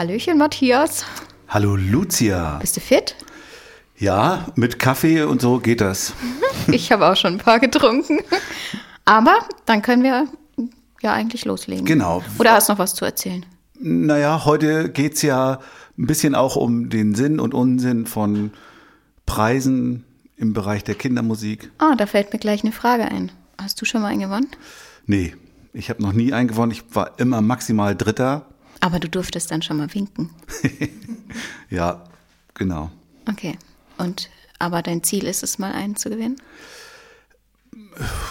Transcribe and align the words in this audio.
Hallöchen, 0.00 0.38
Matthias. 0.38 1.04
Hallo 1.46 1.76
Lucia. 1.76 2.56
Bist 2.58 2.74
du 2.74 2.80
fit? 2.80 3.16
Ja, 3.98 4.46
mit 4.54 4.78
Kaffee 4.78 5.24
und 5.24 5.42
so 5.42 5.58
geht 5.58 5.82
das. 5.82 6.14
Ich 6.72 6.90
habe 6.90 7.06
auch 7.06 7.16
schon 7.16 7.34
ein 7.34 7.38
paar 7.38 7.60
getrunken. 7.60 8.20
Aber 9.04 9.40
dann 9.66 9.82
können 9.82 10.02
wir 10.02 10.26
ja 11.02 11.12
eigentlich 11.12 11.44
loslegen. 11.44 11.84
Genau. 11.84 12.22
Oder 12.38 12.52
hast 12.52 12.70
du 12.70 12.72
noch 12.72 12.78
was 12.78 12.94
zu 12.94 13.04
erzählen? 13.04 13.44
Naja, 13.78 14.46
heute 14.46 14.88
geht 14.88 15.16
es 15.16 15.22
ja 15.22 15.60
ein 15.98 16.06
bisschen 16.06 16.34
auch 16.34 16.56
um 16.56 16.88
den 16.88 17.14
Sinn 17.14 17.38
und 17.38 17.52
Unsinn 17.52 18.06
von 18.06 18.52
Preisen 19.26 20.04
im 20.38 20.54
Bereich 20.54 20.82
der 20.82 20.94
Kindermusik. 20.94 21.70
Ah, 21.76 21.94
da 21.94 22.06
fällt 22.06 22.32
mir 22.32 22.38
gleich 22.38 22.64
eine 22.64 22.72
Frage 22.72 23.04
ein. 23.04 23.30
Hast 23.60 23.78
du 23.82 23.84
schon 23.84 24.00
mal 24.00 24.08
einen 24.08 24.20
gewonnen? 24.22 24.48
Nee, 25.04 25.34
ich 25.74 25.90
habe 25.90 26.02
noch 26.02 26.14
nie 26.14 26.32
einen 26.32 26.48
gewonnen. 26.48 26.72
Ich 26.72 26.84
war 26.94 27.18
immer 27.18 27.42
maximal 27.42 27.94
Dritter. 27.94 28.46
Aber 28.80 28.98
du 28.98 29.08
durftest 29.08 29.50
dann 29.50 29.62
schon 29.62 29.76
mal 29.76 29.92
winken. 29.94 30.30
Ja, 31.70 32.02
genau. 32.54 32.90
Okay. 33.28 33.56
Und 33.96 34.28
aber 34.58 34.82
dein 34.82 35.02
Ziel 35.02 35.24
ist 35.24 35.42
es 35.42 35.58
mal 35.58 35.72
einen 35.72 35.96
zu 35.96 36.10
gewinnen? 36.10 36.36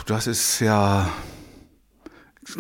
Das 0.06 0.28
ist 0.28 0.60
ja 0.60 1.10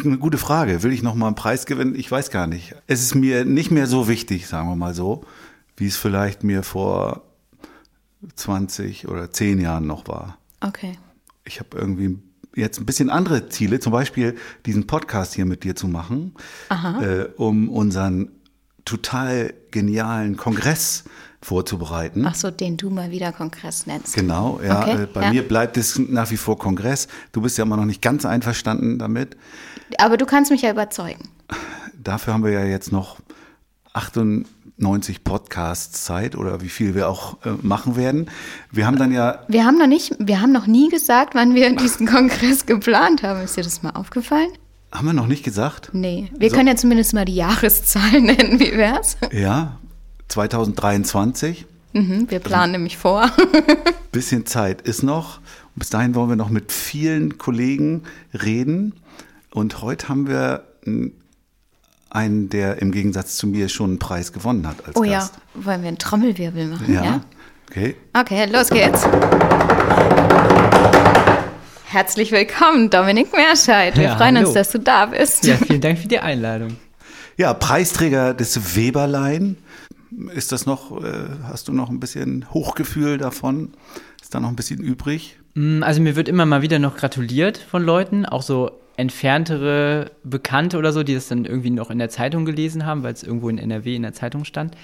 eine 0.03 0.17
gute 0.17 0.37
Frage. 0.37 0.83
Will 0.83 0.93
ich 0.93 1.03
noch 1.03 1.15
mal 1.15 1.27
einen 1.27 1.35
Preis 1.35 1.65
gewinnen? 1.65 1.95
Ich 1.95 2.09
weiß 2.09 2.31
gar 2.31 2.47
nicht. 2.47 2.75
Es 2.87 3.01
ist 3.01 3.15
mir 3.15 3.45
nicht 3.45 3.71
mehr 3.71 3.87
so 3.87 4.07
wichtig, 4.07 4.47
sagen 4.47 4.69
wir 4.69 4.75
mal 4.75 4.93
so, 4.93 5.25
wie 5.75 5.87
es 5.87 5.97
vielleicht 5.97 6.43
mir 6.43 6.63
vor 6.63 7.23
20 8.35 9.07
oder 9.07 9.31
10 9.31 9.59
Jahren 9.59 9.85
noch 9.85 10.07
war. 10.07 10.37
Okay. 10.61 10.97
Ich 11.45 11.59
habe 11.59 11.77
irgendwie 11.77 12.19
jetzt 12.59 12.79
ein 12.79 12.85
bisschen 12.85 13.09
andere 13.09 13.49
Ziele, 13.49 13.79
zum 13.79 13.91
Beispiel 13.91 14.35
diesen 14.65 14.88
Podcast 14.88 15.33
hier 15.33 15.45
mit 15.45 15.63
dir 15.63 15.75
zu 15.75 15.88
machen, 15.88 16.33
äh, 16.69 17.25
um 17.38 17.69
unseren 17.69 18.29
total 18.85 19.53
genialen 19.71 20.38
Kongress 20.38 21.03
vorzubereiten. 21.41 22.25
Ach 22.25 22.35
so, 22.35 22.52
den 22.52 22.75
du 22.75 22.89
mal 22.89 23.11
wieder 23.11 23.31
Kongress 23.31 23.85
nennst. 23.85 24.13
Genau, 24.13 24.59
ja. 24.63 24.81
Okay, 24.81 25.03
äh, 25.03 25.05
bei 25.05 25.21
ja. 25.23 25.30
mir 25.31 25.47
bleibt 25.47 25.77
es 25.77 25.97
nach 25.97 26.30
wie 26.31 26.37
vor 26.37 26.57
Kongress. 26.57 27.07
Du 27.31 27.41
bist 27.41 27.57
ja 27.57 27.63
immer 27.63 27.77
noch 27.77 27.85
nicht 27.85 28.02
ganz 28.02 28.25
einverstanden 28.25 28.99
damit. 28.99 29.37
Aber 29.97 30.17
du 30.17 30.25
kannst 30.25 30.52
mich 30.52 30.61
ja 30.61 30.71
überzeugen. 30.71 31.30
Dafür 32.02 32.33
haben 32.33 32.43
wir 32.43 32.52
ja 32.52 32.65
jetzt 32.65 32.91
noch 32.91 33.17
98 34.80 35.23
Podcasts 35.25 36.05
Zeit 36.05 36.35
oder 36.38 36.61
wie 36.61 36.69
viel 36.69 36.95
wir 36.95 37.09
auch 37.09 37.38
äh, 37.45 37.49
machen 37.61 37.95
werden. 37.97 38.30
Wir 38.72 38.88
haben 38.88 38.97
dann 38.97 39.11
ja, 39.11 39.39
Wir 39.49 39.66
haben 39.66 39.77
noch 39.77 39.88
nicht, 39.88 40.16
wir 40.19 40.41
haben 40.41 40.52
noch 40.53 40.67
nie 40.67 40.89
gesagt, 40.89 41.36
wann 41.36 41.53
wir 41.53 41.75
diesen 41.75 42.08
Kongress 42.11 42.66
geplant 42.66 43.21
haben. 43.23 43.41
Ist 43.41 43.58
dir 43.58 43.64
das 43.64 43.83
mal 43.83 43.92
aufgefallen? 43.92 44.49
haben 44.92 45.05
wir 45.05 45.14
noch 45.14 45.27
nicht 45.27 45.43
gesagt? 45.43 45.92
Nee. 45.93 46.31
Wir 46.36 46.49
So. 46.49 46.55
können 46.55 46.67
ja 46.67 46.76
zumindest 46.76 47.14
mal 47.14 47.23
die 47.26 47.36
Jahreszahl 47.36 48.21
nennen. 48.21 48.59
Wie 48.59 48.71
wär's? 48.76 49.17
Ja, 49.31 49.77
2023. 50.30 51.67
Mhm, 51.93 52.26
wir 52.32 52.39
planen 52.39 52.71
nämlich 52.71 52.98
vor. 52.98 53.30
Bisschen 54.11 54.48
Zeit 54.48 54.82
ist 54.82 55.03
noch. 55.03 55.37
Und 55.76 55.80
bis 55.80 55.89
dahin 55.92 56.15
wollen 56.15 56.30
wir 56.30 56.36
noch 56.36 56.49
mit 56.49 56.71
vielen 56.71 57.37
Kollegen 57.37 58.02
reden. 58.33 58.93
Und 59.52 59.83
heute 59.83 60.09
haben 60.09 60.27
wir 60.27 60.64
mm, 60.86 61.08
einen, 62.09 62.49
der 62.49 62.81
im 62.81 62.92
Gegensatz 62.92 63.37
zu 63.37 63.47
mir 63.47 63.70
schon 63.70 63.92
einen 63.92 63.99
Preis 63.99 64.33
gewonnen 64.33 64.67
hat 64.67 64.86
als 64.86 64.95
Oh 64.95 65.03
ja, 65.03 65.20
Gast. 65.20 65.36
wollen 65.53 65.81
wir 65.81 65.89
einen 65.89 65.97
Trommelwirbel 65.97 66.67
machen? 66.67 66.93
Ja. 66.93 67.03
ja? 67.03 67.21
Okay. 67.70 67.95
Okay, 68.14 68.45
los 68.52 68.70
geht's. 68.70 69.05
Herzlich 71.86 72.31
willkommen, 72.31 72.89
Dominik 72.89 73.31
Merscheid. 73.33 73.95
Wir 73.97 74.03
Ja, 74.05 74.17
freuen 74.17 74.37
uns, 74.37 74.45
hallo. 74.49 74.53
dass 74.55 74.71
du 74.71 74.80
da 74.80 75.08
bist. 75.08 75.45
Ja, 75.45 75.55
vielen 75.58 75.81
Dank 75.81 75.97
für 75.99 76.08
die 76.08 76.20
Einladung. 76.20 76.77
Ja, 77.37 77.53
Preisträger 77.53 78.33
des 78.33 78.76
Weberlein. 78.76 79.58
Ist 80.33 80.52
das 80.52 80.65
noch, 80.65 81.03
äh, 81.03 81.11
hast 81.47 81.67
du 81.67 81.73
noch 81.73 81.89
ein 81.89 81.99
bisschen 81.99 82.45
Hochgefühl 82.53 83.17
davon? 83.17 83.73
Ist 84.21 84.33
da 84.36 84.39
noch 84.39 84.49
ein 84.49 84.55
bisschen 84.55 84.80
übrig? 84.80 85.39
Mm, 85.55 85.81
Also 85.83 86.02
mir 86.02 86.15
wird 86.15 86.27
immer 86.27 86.45
mal 86.45 86.61
wieder 86.61 86.77
noch 86.80 86.95
gratuliert 86.97 87.58
von 87.58 87.83
Leuten, 87.83 88.26
auch 88.26 88.41
so 88.43 88.71
entferntere 88.99 90.11
Bekannte 90.23 90.77
oder 90.77 90.93
so, 90.93 91.04
die 91.04 91.14
das 91.14 91.27
dann 91.27 91.45
irgendwie 91.45 91.70
noch 91.70 91.89
in 91.89 91.99
der 91.99 92.10
Zeitung 92.10 92.45
gelesen 92.45 92.86
haben, 92.86 93.04
weil 93.04 93.14
es 93.14 93.23
irgendwo 93.23 93.49
in 93.49 93.58
NRW 93.58 93.95
in 93.95 94.04
der 94.04 94.14
Zeitung 94.14 94.45
stand. 94.45 94.76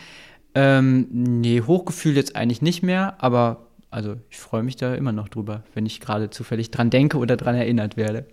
Ähm, 0.56 1.08
nee, 1.12 1.62
Hochgefühl 1.62 2.16
jetzt 2.16 2.36
eigentlich 2.36 2.62
nicht 2.62 2.81
mehr, 2.81 3.16
aber 3.20 3.68
also 3.92 4.16
ich 4.30 4.38
freue 4.38 4.64
mich 4.64 4.78
da 4.78 4.96
immer 4.96 5.12
noch 5.12 5.30
drüber, 5.30 5.64
wenn 5.74 5.86
ich 5.86 6.00
gerade 6.00 6.30
zufällig 6.30 6.72
dran 6.72 6.90
denke 6.90 7.18
oder 7.18 7.38
dran 7.38 7.56
erinnert 7.56 7.98
werde. 7.98 8.25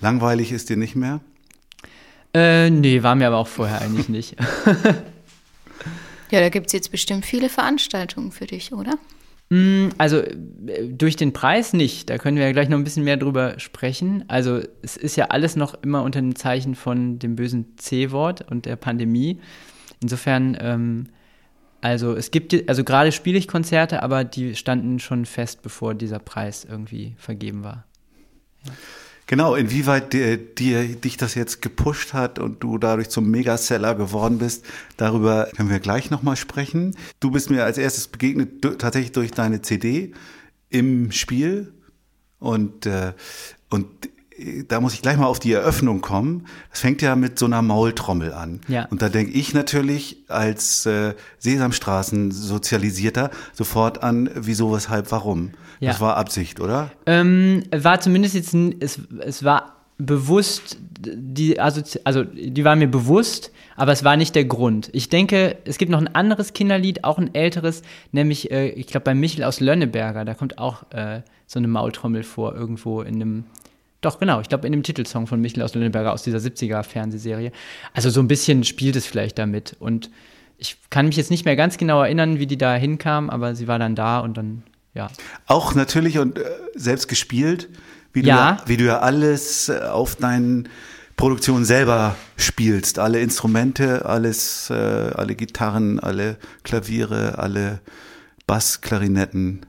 Langweilig 0.00 0.50
ist 0.50 0.70
dir 0.70 0.76
nicht 0.76 0.96
mehr? 0.96 1.20
Äh, 2.34 2.70
nee, 2.70 3.02
war 3.02 3.14
mir 3.14 3.26
aber 3.26 3.36
auch 3.36 3.48
vorher 3.48 3.82
eigentlich 3.82 4.08
nicht. 4.08 4.36
Ja, 6.32 6.40
da 6.40 6.48
gibt's 6.48 6.72
jetzt 6.72 6.90
bestimmt 6.90 7.26
viele 7.26 7.50
Veranstaltungen 7.50 8.32
für 8.32 8.46
dich, 8.46 8.72
oder? 8.72 8.94
Mm, 9.52 9.90
Also 9.98 10.20
äh, 10.20 10.88
durch 10.88 11.16
den 11.16 11.34
Preis 11.34 11.74
nicht. 11.74 12.08
Da 12.08 12.16
können 12.16 12.38
wir 12.38 12.44
ja 12.44 12.52
gleich 12.52 12.70
noch 12.70 12.78
ein 12.78 12.84
bisschen 12.84 13.04
mehr 13.04 13.18
drüber 13.18 13.58
sprechen. 13.58 14.24
Also 14.28 14.62
es 14.80 14.96
ist 14.96 15.16
ja 15.16 15.26
alles 15.26 15.56
noch 15.56 15.74
immer 15.82 16.02
unter 16.04 16.22
dem 16.22 16.34
Zeichen 16.36 16.74
von 16.74 17.18
dem 17.18 17.36
bösen 17.36 17.76
C-Wort 17.76 18.50
und 18.50 18.64
der 18.64 18.76
Pandemie. 18.76 19.40
Insofern, 20.00 20.56
ähm, 20.58 21.08
also 21.82 22.16
es 22.16 22.30
gibt, 22.30 22.66
also 22.66 22.82
gerade 22.82 23.12
spiele 23.12 23.36
ich 23.36 23.46
Konzerte, 23.46 24.02
aber 24.02 24.24
die 24.24 24.56
standen 24.56 24.98
schon 24.98 25.26
fest, 25.26 25.60
bevor 25.60 25.94
dieser 25.94 26.18
Preis 26.18 26.64
irgendwie 26.64 27.14
vergeben 27.18 27.62
war. 27.62 27.84
Genau, 29.26 29.54
inwieweit 29.54 30.12
dir, 30.12 30.36
dir, 30.36 30.84
dich 30.96 31.16
das 31.16 31.34
jetzt 31.34 31.62
gepusht 31.62 32.12
hat 32.12 32.38
und 32.38 32.62
du 32.62 32.76
dadurch 32.76 33.08
zum 33.08 33.30
Megaseller 33.30 33.94
geworden 33.94 34.38
bist, 34.38 34.64
darüber 34.96 35.48
können 35.56 35.70
wir 35.70 35.80
gleich 35.80 36.10
nochmal 36.10 36.36
sprechen. 36.36 36.96
Du 37.20 37.30
bist 37.30 37.48
mir 37.48 37.64
als 37.64 37.78
erstes 37.78 38.08
begegnet 38.08 38.62
tatsächlich 38.78 39.12
durch 39.12 39.30
deine 39.30 39.62
CD 39.62 40.12
im 40.68 41.12
Spiel 41.12 41.72
und, 42.40 42.86
äh, 42.86 43.12
und 43.70 43.86
da 44.68 44.80
muss 44.80 44.94
ich 44.94 45.02
gleich 45.02 45.16
mal 45.16 45.26
auf 45.26 45.38
die 45.38 45.52
Eröffnung 45.52 46.00
kommen. 46.00 46.46
Das 46.70 46.80
fängt 46.80 47.02
ja 47.02 47.16
mit 47.16 47.38
so 47.38 47.46
einer 47.46 47.62
Maultrommel 47.62 48.32
an. 48.32 48.60
Ja. 48.68 48.86
Und 48.90 49.02
da 49.02 49.08
denke 49.08 49.32
ich 49.32 49.54
natürlich 49.54 50.18
als 50.28 50.86
äh, 50.86 51.14
Sesamstraßen-Sozialisierter 51.38 53.30
sofort 53.52 54.02
an, 54.02 54.30
wieso, 54.34 54.72
weshalb, 54.72 55.10
warum. 55.12 55.50
Ja. 55.80 55.90
Das 55.90 56.00
war 56.00 56.16
Absicht, 56.16 56.60
oder? 56.60 56.90
Ähm, 57.06 57.64
war 57.70 58.00
zumindest 58.00 58.34
jetzt, 58.34 58.54
es, 58.54 59.00
es 59.20 59.44
war 59.44 59.76
bewusst, 59.98 60.78
die, 61.00 61.60
Assozi 61.60 62.00
also 62.04 62.24
die 62.24 62.64
war 62.64 62.76
mir 62.76 62.88
bewusst, 62.88 63.52
aber 63.76 63.92
es 63.92 64.04
war 64.04 64.16
nicht 64.16 64.34
der 64.34 64.44
Grund. 64.44 64.90
Ich 64.92 65.08
denke, 65.08 65.56
es 65.64 65.78
gibt 65.78 65.90
noch 65.90 66.00
ein 66.00 66.14
anderes 66.14 66.52
Kinderlied, 66.52 67.04
auch 67.04 67.18
ein 67.18 67.34
älteres, 67.34 67.82
nämlich, 68.10 68.50
äh, 68.50 68.70
ich 68.70 68.86
glaube, 68.86 69.04
bei 69.04 69.14
Michel 69.14 69.44
aus 69.44 69.60
Lönneberger, 69.60 70.24
da 70.24 70.34
kommt 70.34 70.58
auch 70.58 70.84
äh, 70.90 71.22
so 71.46 71.58
eine 71.58 71.68
Maultrommel 71.68 72.22
vor, 72.22 72.54
irgendwo 72.54 73.02
in 73.02 73.16
einem, 73.16 73.44
doch 74.02 74.18
genau, 74.18 74.40
ich 74.40 74.48
glaube, 74.48 74.66
in 74.66 74.72
dem 74.72 74.82
Titelsong 74.82 75.26
von 75.26 75.40
Michel 75.40 75.62
aus 75.62 75.74
Lönneberger 75.74 76.12
aus 76.12 76.22
dieser 76.22 76.38
70er-Fernsehserie. 76.38 77.52
Also 77.94 78.10
so 78.10 78.20
ein 78.20 78.28
bisschen 78.28 78.64
spielt 78.64 78.96
es 78.96 79.06
vielleicht 79.06 79.38
damit 79.38 79.76
und 79.78 80.10
ich 80.58 80.76
kann 80.90 81.06
mich 81.06 81.16
jetzt 81.16 81.30
nicht 81.30 81.44
mehr 81.44 81.56
ganz 81.56 81.76
genau 81.76 82.02
erinnern, 82.02 82.38
wie 82.38 82.46
die 82.46 82.58
da 82.58 82.74
hinkam, 82.74 83.30
aber 83.30 83.54
sie 83.54 83.66
war 83.66 83.78
dann 83.78 83.94
da 83.94 84.20
und 84.20 84.36
dann, 84.36 84.62
ja. 84.94 85.08
Auch 85.46 85.74
natürlich 85.74 86.18
und 86.18 86.38
äh, 86.38 86.44
selbst 86.74 87.08
gespielt, 87.08 87.68
wie 88.12 88.22
du, 88.22 88.28
Ja. 88.28 88.36
ja, 88.36 88.62
wie 88.66 88.76
du 88.76 88.84
ja 88.84 89.00
alles 89.00 89.68
äh, 89.68 89.80
auf 89.80 90.16
deinen 90.16 90.68
Produktionen 91.16 91.64
selber 91.64 92.16
spielst. 92.36 92.98
Alle 92.98 93.20
Instrumente, 93.20 94.04
alles, 94.04 94.70
äh, 94.70 94.74
alle 94.74 95.34
Gitarren, 95.34 95.98
alle 95.98 96.36
Klaviere, 96.62 97.38
alle 97.38 97.80
Bass, 98.52 98.82
Klarinetten. 98.82 99.60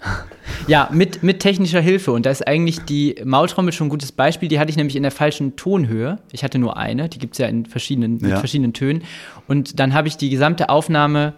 Ja, 0.67 0.89
mit, 0.91 1.23
mit 1.23 1.39
technischer 1.39 1.79
Hilfe. 1.79 2.11
Und 2.11 2.25
da 2.25 2.31
ist 2.31 2.45
eigentlich 2.45 2.79
die 2.81 3.15
Maultrommel 3.23 3.71
schon 3.71 3.87
ein 3.87 3.89
gutes 3.89 4.11
Beispiel. 4.11 4.49
Die 4.49 4.59
hatte 4.59 4.71
ich 4.71 4.75
nämlich 4.75 4.97
in 4.97 5.03
der 5.03 5.11
falschen 5.13 5.55
Tonhöhe. 5.55 6.19
Ich 6.33 6.43
hatte 6.43 6.59
nur 6.59 6.75
eine. 6.75 7.07
Die 7.07 7.17
gibt 7.17 7.35
es 7.35 7.37
ja 7.37 7.47
in 7.47 7.65
verschiedenen, 7.65 8.15
mit 8.19 8.31
Ja. 8.31 8.39
verschiedenen 8.39 8.73
Tönen. 8.73 9.03
Und 9.47 9.79
dann 9.79 9.93
habe 9.93 10.09
ich 10.09 10.17
die 10.17 10.29
gesamte 10.29 10.67
Aufnahme 10.67 11.31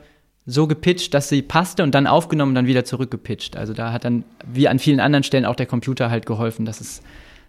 so 0.48 0.66
gepitcht, 0.66 1.14
dass 1.14 1.30
sie 1.30 1.44
passte 1.44 1.84
und 1.84 1.94
dann 1.94 2.08
aufgenommen 2.08 2.50
und 2.50 2.56
dann 2.56 2.66
wieder 2.66 2.84
zurückgepitcht. 2.84 3.58
Also 3.58 3.74
da 3.74 3.92
hat 3.94 4.06
dann, 4.06 4.24
wie 4.52 4.68
an 4.68 4.80
vielen 4.80 5.00
anderen 5.00 5.22
Stellen, 5.22 5.46
auch 5.46 5.56
der 5.56 5.68
Computer 5.68 6.10
halt 6.10 6.26
geholfen, 6.26 6.66
dass 6.66 6.82
es 6.82 7.04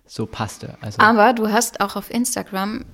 so 0.09 0.27
passte. 0.27 0.79
Also, 0.81 0.99
Aber 1.01 1.33
du 1.33 1.51
hast 1.51 1.81
auch 1.81 1.97
auf 1.97 2.11
Instagram, 2.13 2.85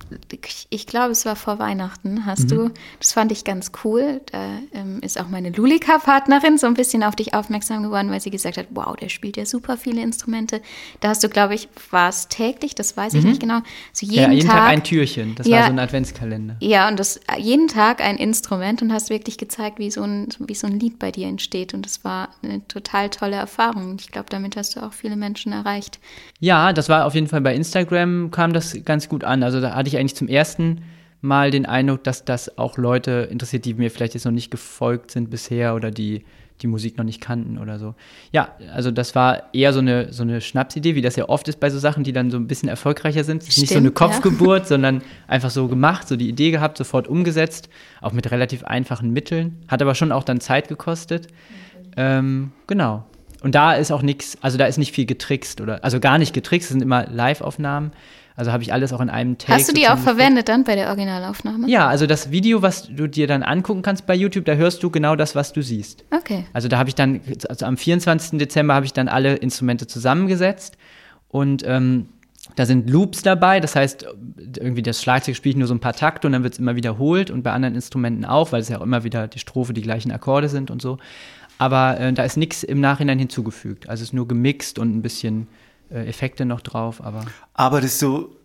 ich, 0.69 0.87
glaube, 0.87 1.11
es 1.11 1.25
war 1.25 1.35
vor 1.35 1.59
Weihnachten, 1.59 2.25
hast 2.25 2.49
du, 2.51 2.71
das 2.99 3.13
fand 3.13 3.31
ich 3.31 3.43
ganz 3.43 3.71
cool. 3.83 4.21
Da 4.31 4.57
ähm, 4.73 4.99
ist 5.01 5.19
auch 5.19 5.29
meine 5.29 5.51
Lulika-Partnerin 5.51 6.57
so 6.57 6.65
ein 6.65 6.73
bisschen 6.73 7.03
auf 7.03 7.15
dich 7.15 7.35
aufmerksam 7.35 7.83
geworden, 7.83 8.09
weil 8.09 8.19
sie 8.19 8.31
gesagt 8.31 8.57
hat, 8.57 8.67
wow, 8.71 8.95
der 8.95 9.09
spielt 9.09 9.37
ja 9.37 9.45
super 9.45 9.77
viele 9.77 10.01
Instrumente. 10.01 10.61
Da 11.01 11.09
hast 11.09 11.23
du, 11.23 11.29
glaube 11.29 11.53
ich, 11.53 11.69
war 11.91 12.09
es 12.09 12.29
täglich, 12.29 12.73
das 12.73 12.97
weiß 12.97 13.13
ich 13.13 13.23
nicht 13.23 13.39
genau. 13.39 13.59
So 13.91 14.07
jeden, 14.07 14.23
ja, 14.23 14.31
jeden 14.31 14.47
Tag, 14.47 14.61
Tag 14.61 14.69
ein 14.69 14.83
Türchen. 14.83 15.35
Das 15.35 15.47
Ja. 15.47 15.57
war 15.57 15.65
so 15.65 15.71
ein 15.71 15.79
Adventskalender. 15.79 16.55
Ja, 16.61 16.87
und 16.87 16.99
das 16.99 17.19
jeden 17.37 17.67
Tag 17.67 18.01
ein 18.01 18.17
Instrument 18.17 18.81
und 18.81 18.91
hast 18.91 19.11
wirklich 19.11 19.37
gezeigt, 19.37 19.77
wie 19.77 19.91
so 19.91 20.01
ein, 20.01 20.29
wie 20.39 20.55
so 20.55 20.65
ein 20.65 20.79
Lied 20.79 20.97
bei 20.97 21.11
dir 21.11 21.27
entsteht. 21.27 21.75
Und 21.75 21.85
das 21.85 22.03
war 22.03 22.29
eine 22.41 22.67
total 22.67 23.09
tolle 23.09 23.35
Erfahrung. 23.35 23.97
Ich 23.99 24.11
glaube, 24.11 24.29
damit 24.29 24.57
hast 24.57 24.75
du 24.75 24.79
auch 24.81 24.93
viele 24.93 25.15
Menschen 25.15 25.53
erreicht. 25.53 25.99
Ja, 26.39 26.73
das 26.73 26.89
war 26.89 27.02
auf 27.05 27.15
jeden 27.15 27.27
Fall 27.27 27.41
bei 27.41 27.55
Instagram 27.55 28.31
kam 28.31 28.53
das 28.53 28.77
ganz 28.85 29.09
gut 29.09 29.23
an. 29.23 29.43
Also 29.43 29.61
da 29.61 29.75
hatte 29.75 29.87
ich 29.87 29.97
eigentlich 29.97 30.15
zum 30.15 30.27
ersten 30.27 30.81
Mal 31.21 31.51
den 31.51 31.65
Eindruck, 31.65 32.03
dass 32.03 32.25
das 32.25 32.57
auch 32.57 32.77
Leute 32.77 33.27
interessiert, 33.31 33.65
die 33.65 33.73
mir 33.73 33.89
vielleicht 33.89 34.13
jetzt 34.13 34.25
noch 34.25 34.31
nicht 34.31 34.51
gefolgt 34.51 35.11
sind 35.11 35.29
bisher 35.29 35.73
oder 35.75 35.89
die 35.89 36.25
die 36.61 36.67
Musik 36.67 36.97
noch 36.97 37.03
nicht 37.03 37.21
kannten 37.21 37.57
oder 37.57 37.79
so. 37.79 37.95
Ja, 38.31 38.55
also 38.73 38.91
das 38.91 39.15
war 39.15 39.53
eher 39.53 39.73
so 39.73 39.79
eine, 39.79 40.13
so 40.13 40.23
eine 40.23 40.39
Schnapsidee, 40.39 40.95
wie 40.95 41.01
das 41.01 41.15
ja 41.15 41.27
oft 41.27 41.47
ist 41.47 41.59
bei 41.59 41.69
so 41.69 41.79
Sachen, 41.79 42.03
die 42.03 42.13
dann 42.13 42.31
so 42.31 42.37
ein 42.37 42.47
bisschen 42.47 42.69
erfolgreicher 42.69 43.23
sind. 43.23 43.43
Ist 43.43 43.57
nicht 43.57 43.69
so 43.69 43.77
eine 43.77 43.89
Stimmt, 43.89 43.99
ja. 43.99 44.07
Kopfgeburt, 44.07 44.67
sondern 44.67 45.01
einfach 45.27 45.49
so 45.49 45.67
gemacht, 45.67 46.07
so 46.07 46.15
die 46.15 46.29
Idee 46.29 46.51
gehabt, 46.51 46.77
sofort 46.77 47.07
umgesetzt, 47.07 47.69
auch 48.01 48.13
mit 48.13 48.31
relativ 48.31 48.63
einfachen 48.63 49.11
Mitteln. 49.11 49.57
Hat 49.67 49.81
aber 49.81 49.95
schon 49.95 50.11
auch 50.11 50.23
dann 50.23 50.39
Zeit 50.39 50.67
gekostet. 50.67 51.27
Ähm, 51.97 52.51
genau. 52.67 53.05
Und 53.43 53.55
da 53.55 53.73
ist 53.73 53.91
auch 53.91 54.01
nichts, 54.01 54.37
also 54.41 54.57
da 54.57 54.65
ist 54.65 54.77
nicht 54.77 54.93
viel 54.93 55.05
getrickst 55.05 55.59
oder, 55.59 55.83
also 55.83 55.99
gar 55.99 56.17
nicht 56.17 56.33
getrickst, 56.33 56.69
es 56.69 56.71
sind 56.71 56.81
immer 56.81 57.05
Live-Aufnahmen. 57.07 57.91
Also 58.35 58.51
habe 58.51 58.63
ich 58.63 58.73
alles 58.73 58.93
auch 58.93 59.01
in 59.01 59.09
einem 59.09 59.37
Take. 59.37 59.53
Hast 59.53 59.69
du 59.69 59.73
die 59.73 59.87
auch 59.89 59.97
verwendet 59.97 60.49
dann 60.49 60.63
bei 60.63 60.75
der 60.75 60.87
Originalaufnahme? 60.87 61.69
Ja, 61.69 61.87
also 61.87 62.07
das 62.07 62.31
Video, 62.31 62.63
was 62.63 62.87
du 62.87 63.05
dir 63.07 63.27
dann 63.27 63.43
angucken 63.43 63.83
kannst 63.83 64.07
bei 64.07 64.15
YouTube, 64.15 64.45
da 64.45 64.53
hörst 64.53 64.81
du 64.81 64.89
genau 64.89 65.15
das, 65.15 65.35
was 65.35 65.53
du 65.53 65.61
siehst. 65.61 66.03
Okay. 66.09 66.45
Also 66.53 66.67
da 66.67 66.79
habe 66.79 66.89
ich 66.89 66.95
dann, 66.95 67.21
also 67.47 67.65
am 67.65 67.77
24. 67.77 68.39
Dezember 68.39 68.73
habe 68.73 68.85
ich 68.85 68.93
dann 68.93 69.07
alle 69.07 69.35
Instrumente 69.35 69.85
zusammengesetzt 69.85 70.77
und 71.27 71.63
ähm, 71.67 72.07
da 72.55 72.65
sind 72.65 72.89
Loops 72.89 73.21
dabei, 73.21 73.59
das 73.59 73.75
heißt, 73.75 74.05
irgendwie 74.57 74.81
das 74.81 75.01
Schlagzeug 75.01 75.35
spielt 75.35 75.57
nur 75.57 75.67
so 75.67 75.73
ein 75.73 75.79
paar 75.79 75.93
Takte 75.93 76.27
und 76.27 76.33
dann 76.33 76.43
wird 76.43 76.53
es 76.53 76.59
immer 76.59 76.75
wiederholt 76.75 77.31
und 77.31 77.41
bei 77.41 77.51
anderen 77.51 77.73
Instrumenten 77.73 78.25
auch, 78.25 78.51
weil 78.51 78.61
es 78.61 78.69
ja 78.69 78.79
auch 78.79 78.83
immer 78.83 79.03
wieder 79.03 79.27
die 79.27 79.39
Strophe 79.39 79.73
die 79.73 79.81
gleichen 79.81 80.11
Akkorde 80.11 80.49
sind 80.49 80.69
und 80.69 80.81
so. 80.81 80.97
Aber 81.63 81.97
äh, 81.97 82.11
da 82.11 82.25
ist 82.25 82.35
nichts 82.35 82.61
im 82.63 82.81
Nachhinein 82.81 83.17
hinzugefügt. 83.17 83.87
Also 83.87 84.01
es 84.01 84.09
ist 84.09 84.13
nur 84.13 84.27
gemixt 84.27 84.79
und 84.79 84.93
ein 84.93 85.01
bisschen 85.01 85.47
äh, 85.89 86.05
Effekte 86.09 86.43
noch 86.43 86.59
drauf, 86.59 87.01
aber. 87.01 87.23
Arbeitest 87.53 88.01
du 88.01 88.35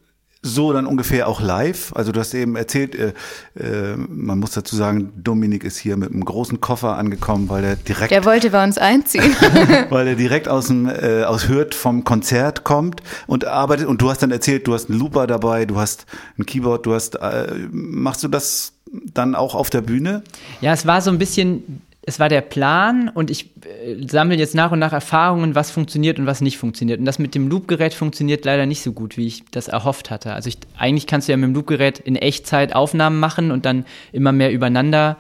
so 0.41 0.73
dann 0.73 0.87
ungefähr 0.87 1.27
auch 1.27 1.41
live? 1.41 1.93
Also 1.97 2.13
du 2.13 2.21
hast 2.21 2.33
eben 2.33 2.55
erzählt, 2.55 2.95
äh, 2.95 3.13
äh, 3.59 3.97
man 3.97 4.39
muss 4.39 4.53
dazu 4.53 4.77
sagen, 4.77 5.13
Dominik 5.17 5.65
ist 5.65 5.79
hier 5.79 5.97
mit 5.97 6.13
einem 6.13 6.25
großen 6.25 6.61
Koffer 6.61 6.97
angekommen, 6.97 7.49
weil 7.49 7.65
er 7.65 7.75
direkt, 7.75 8.13
Der 8.13 8.25
wollte 8.25 8.51
bei 8.51 8.63
uns 8.63 8.79
einziehen. 8.79 9.35
weil 9.91 10.07
er 10.07 10.15
direkt 10.15 10.49
aus 10.49 10.69
dem 10.69 10.89
äh, 10.89 11.25
aus 11.25 11.49
Hürth 11.49 11.75
vom 11.75 12.05
Konzert 12.05 12.63
kommt 12.63 13.03
und 13.27 13.47
arbeitet. 13.47 13.89
Und 13.89 14.01
du 14.01 14.11
hast 14.11 14.23
dann 14.23 14.31
erzählt, 14.31 14.69
du 14.69 14.75
hast 14.75 14.91
einen 14.91 15.01
Looper 15.01 15.27
dabei, 15.27 15.65
du 15.65 15.77
hast 15.77 16.07
ein 16.39 16.47
Keyboard, 16.47 16.87
du 16.87 16.95
hast. 16.95 17.17
Äh, 17.17 17.67
machst 17.73 18.23
du 18.23 18.29
das 18.29 18.75
dann 18.93 19.35
auch 19.35 19.57
auf 19.57 19.71
der 19.71 19.81
Bühne? 19.81 20.23
Ja, 20.61 20.73
es 20.73 20.87
war 20.87 21.03
so 21.03 21.11
ein 21.11 21.19
bisschen, 21.19 21.83
es 22.09 22.19
war 22.19 22.31
der 22.31 22.41
Plan 22.41 23.11
und 23.11 23.31
ich 23.31 23.51
äh, 23.67 24.07
sammle 24.09 24.37
jetzt 24.37 24.55
nach 24.55 24.73
und 24.73 24.79
nach 24.79 24.95
Erfahrungen, 24.95 25.55
was 25.55 25.71
funktioniert 25.71 26.19
und 26.19 26.25
was 26.25 26.41
nicht 26.41 26.57
funktioniert. 26.57 26.99
Und 26.99 27.05
das 27.05 27.19
mit 27.19 27.35
dem 27.35 27.49
Loopgerät 27.49 27.93
funktioniert 27.93 28.47
leider 28.47 28.65
nicht 28.65 28.83
so 28.83 28.93
gut, 28.93 29.19
wie 29.19 29.27
ich 29.27 29.45
das 29.51 29.69
erhofft 29.69 30.11
hatte. 30.11 30.33
Also 30.33 30.49
ich, 30.49 30.57
eigentlich 30.79 31.07
kannst 31.07 31.29
du 31.29 31.33
ja 31.33 31.37
mit 31.37 31.49
dem 31.49 31.55
Loopgerät 31.55 31.99
in 31.99 32.17
Echtzeit 32.17 32.75
Aufnahmen 32.75 33.21
machen 33.21 33.51
und 33.51 33.67
dann 33.67 33.85
immer 34.11 34.33
mehr 34.33 34.51
übereinander 34.51 35.19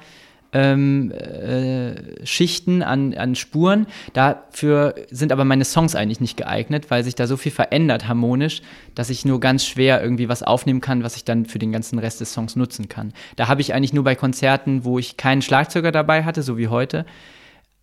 ähm, 0.53 1.11
äh, 1.13 2.27
Schichten 2.27 2.83
an, 2.83 3.15
an 3.15 3.35
Spuren. 3.35 3.87
Dafür 4.13 4.95
sind 5.11 5.33
aber 5.33 5.45
meine 5.45 5.65
Songs 5.65 5.95
eigentlich 5.95 6.21
nicht 6.21 6.37
geeignet, 6.37 6.91
weil 6.91 7.05
sich 7.05 7.15
da 7.15 7.27
so 7.27 7.37
viel 7.37 7.53
verändert 7.53 8.09
harmonisch, 8.09 8.63
dass 8.95 9.11
ich 9.11 9.25
nur 9.25 9.41
ganz 9.41 9.67
schwer 9.67 10.03
irgendwie 10.03 10.29
was 10.29 10.43
aufnehmen 10.43 10.81
kann, 10.81 11.03
was 11.03 11.17
ich 11.17 11.25
dann 11.25 11.47
für 11.47 11.59
den 11.59 11.73
ganzen 11.73 11.99
Rest 11.99 12.21
des 12.21 12.33
Songs 12.33 12.57
nutzen 12.57 12.89
kann. 12.89 13.13
Da 13.37 13.49
habe 13.49 13.61
ich 13.61 13.75
eigentlich 13.75 13.93
nur 13.93 14.05
bei 14.05 14.15
Konzerten, 14.15 14.85
wo 14.85 14.99
ich 14.99 15.17
keinen 15.17 15.43
Schlagzeuger 15.43 15.93
dabei 15.93 16.25
hatte, 16.25 16.43
so 16.43 16.57
wie 16.57 16.69
heute. 16.69 17.05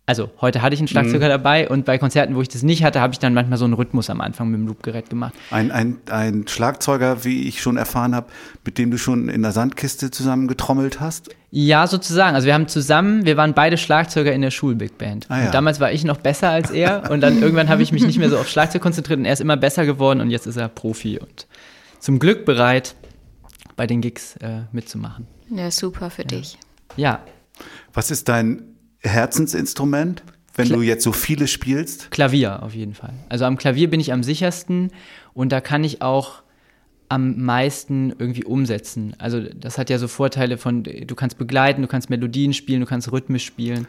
Also 0.08 0.30
heute 0.40 0.62
hatte 0.62 0.72
ich 0.72 0.78
einen 0.80 0.86
Schlagzeuger 0.86 1.28
dabei 1.28 1.68
und 1.68 1.84
bei 1.84 1.98
Konzerten, 1.98 2.36
wo 2.36 2.40
ich 2.40 2.48
das 2.48 2.62
nicht 2.62 2.84
hatte, 2.84 3.00
habe 3.00 3.12
ich 3.12 3.18
dann 3.18 3.34
manchmal 3.34 3.58
so 3.58 3.64
einen 3.64 3.74
Rhythmus 3.74 4.08
am 4.08 4.20
Anfang 4.20 4.50
mit 4.50 4.60
dem 4.60 4.68
Loopgerät 4.68 5.10
gemacht. 5.10 5.34
Ein, 5.50 5.72
ein, 5.72 5.96
ein 6.08 6.46
Schlagzeuger, 6.46 7.24
wie 7.24 7.48
ich 7.48 7.60
schon 7.60 7.76
erfahren 7.76 8.14
habe, 8.14 8.28
mit 8.64 8.78
dem 8.78 8.92
du 8.92 8.98
schon 8.98 9.28
in 9.28 9.42
der 9.42 9.50
Sandkiste 9.50 10.12
zusammen 10.12 10.46
getrommelt 10.46 11.00
hast. 11.00 11.30
Ja, 11.50 11.88
sozusagen. 11.88 12.36
Also 12.36 12.46
wir 12.46 12.54
haben 12.54 12.68
zusammen, 12.68 13.26
wir 13.26 13.36
waren 13.36 13.52
beide 13.54 13.76
Schlagzeuger 13.76 14.32
in 14.32 14.42
der 14.42 14.52
Schul-Big 14.52 14.96
Band. 14.96 15.26
Ah, 15.28 15.40
ja. 15.40 15.46
Und 15.46 15.54
damals 15.54 15.80
war 15.80 15.90
ich 15.90 16.04
noch 16.04 16.18
besser 16.18 16.50
als 16.50 16.70
er 16.70 17.10
und 17.10 17.20
dann 17.20 17.42
irgendwann 17.42 17.68
habe 17.68 17.82
ich 17.82 17.90
mich 17.90 18.06
nicht 18.06 18.18
mehr 18.18 18.30
so 18.30 18.38
auf 18.38 18.48
Schlagzeug 18.48 18.82
konzentriert 18.82 19.18
und 19.18 19.24
er 19.24 19.32
ist 19.32 19.40
immer 19.40 19.56
besser 19.56 19.86
geworden 19.86 20.20
und 20.20 20.30
jetzt 20.30 20.46
ist 20.46 20.56
er 20.56 20.68
Profi 20.68 21.18
und 21.18 21.48
zum 21.98 22.20
Glück 22.20 22.44
bereit, 22.44 22.94
bei 23.74 23.88
den 23.88 24.02
Gigs 24.02 24.36
äh, 24.36 24.60
mitzumachen. 24.70 25.26
ja, 25.50 25.68
super 25.72 26.10
für 26.10 26.24
dich. 26.24 26.58
Ja, 26.96 27.24
Was 27.92 28.12
ist 28.12 28.28
dein 28.28 28.75
Herzensinstrument, 29.08 30.22
wenn 30.54 30.68
Kla- 30.68 30.74
du 30.74 30.82
jetzt 30.82 31.04
so 31.04 31.12
viele 31.12 31.46
spielst? 31.48 32.10
Klavier 32.10 32.62
auf 32.62 32.74
jeden 32.74 32.94
Fall. 32.94 33.12
Also 33.28 33.44
am 33.44 33.56
Klavier 33.58 33.90
bin 33.90 34.00
ich 34.00 34.12
am 34.12 34.22
sichersten 34.22 34.90
und 35.34 35.52
da 35.52 35.60
kann 35.60 35.84
ich 35.84 36.02
auch 36.02 36.42
am 37.08 37.44
meisten 37.44 38.12
irgendwie 38.18 38.44
umsetzen. 38.44 39.14
Also 39.18 39.40
das 39.40 39.78
hat 39.78 39.90
ja 39.90 39.98
so 39.98 40.08
Vorteile 40.08 40.58
von, 40.58 40.82
du 40.82 41.14
kannst 41.14 41.38
begleiten, 41.38 41.82
du 41.82 41.88
kannst 41.88 42.10
Melodien 42.10 42.52
spielen, 42.52 42.80
du 42.80 42.86
kannst 42.86 43.12
rhythmisch 43.12 43.44
spielen. 43.44 43.86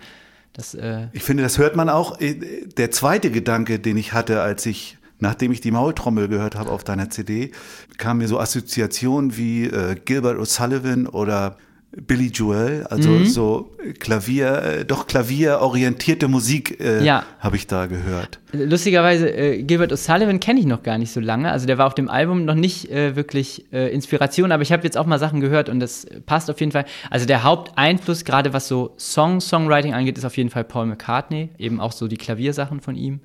Das, 0.54 0.76
äh, 0.76 1.08
Ich 1.14 1.24
finde, 1.24 1.42
das 1.44 1.58
hört 1.58 1.76
man 1.76 1.90
auch. 1.90 2.20
Äh, 2.22 2.36
Der 2.78 2.92
zweite 2.92 3.32
Gedanke, 3.32 3.80
den 3.80 3.98
ich 3.98 4.14
hatte, 4.14 4.42
als 4.42 4.66
ich, 4.68 4.98
nachdem 5.20 5.52
ich 5.52 5.62
die 5.62 5.72
Maultrommel 5.72 6.28
gehört 6.28 6.56
habe 6.56 6.70
auf 6.70 6.84
deiner 6.84 7.10
CD, 7.10 7.52
kam 7.98 8.20
mir 8.20 8.28
so 8.28 8.40
Assoziationen 8.40 9.36
wie 9.36 9.66
äh, 9.66 9.96
Gilbert 10.06 10.38
O'Sullivan 10.38 11.08
oder 11.08 11.58
Billy 11.92 12.28
Joel, 12.28 12.86
also 12.90 13.10
Mhm. 13.12 13.26
so 13.26 13.72
Klavier, 14.00 14.62
äh, 14.62 14.86
doch 14.86 15.08
klavierorientierte 15.08 16.28
Musik 16.28 16.80
äh, 16.80 17.04
Ja. 17.04 17.24
habe 17.40 17.56
ich 17.56 17.66
da 17.66 17.86
gehört. 17.86 18.40
Lustigerweise, 18.52 19.30
äh, 19.30 19.64
Gilbert 19.64 19.92
O'Sullivan 19.94 20.40
kenne 20.40 20.60
ich 20.60 20.66
noch 20.66 20.84
gar 20.84 20.98
nicht 20.98 21.12
so 21.12 21.20
lange. 21.20 21.50
Also 21.52 21.66
der 21.66 21.78
war 21.78 21.88
auf 21.88 21.96
dem 21.96 22.10
Album 22.10 22.46
noch 22.46 22.56
nicht 22.56 22.92
äh, 22.92 23.16
wirklich 23.16 23.66
äh, 23.72 23.92
Inspiration, 23.94 24.52
aber 24.52 24.64
ich 24.64 24.72
habe 24.72 24.84
jetzt 24.84 24.98
auch 24.98 25.06
mal 25.06 25.18
Sachen 25.18 25.40
gehört 25.40 25.70
und 25.70 25.80
das 25.80 26.06
passt 26.26 26.50
auf 26.52 26.60
jeden 26.60 26.72
Fall. 26.74 26.86
Also 27.10 27.26
der 27.26 27.44
Haupteinfluss, 27.44 28.26
gerade 28.26 28.52
was 28.54 28.68
so 28.68 28.94
Song, 28.98 29.40
Songwriting 29.42 29.94
angeht, 29.94 30.18
ist 30.18 30.26
auf 30.26 30.38
jeden 30.38 30.50
Fall 30.50 30.66
Paul 30.66 30.86
McCartney, 30.88 31.50
eben 31.58 31.80
auch 31.80 31.94
so 31.94 32.08
die 32.08 32.18
Klaviersachen 32.18 32.82
von 32.82 32.96
ihm. 32.96 33.22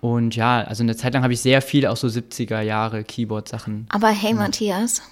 Und 0.00 0.36
ja, 0.36 0.60
also 0.60 0.84
eine 0.84 0.94
Zeit 0.94 1.14
lang 1.14 1.24
habe 1.24 1.32
ich 1.32 1.40
sehr 1.40 1.60
viel 1.62 1.84
auch 1.86 1.96
so 1.96 2.06
70er 2.06 2.60
Jahre 2.60 3.02
Keyboard-Sachen. 3.02 3.86
Aber 3.88 4.08
hey, 4.10 4.32
Matthias, 4.34 5.02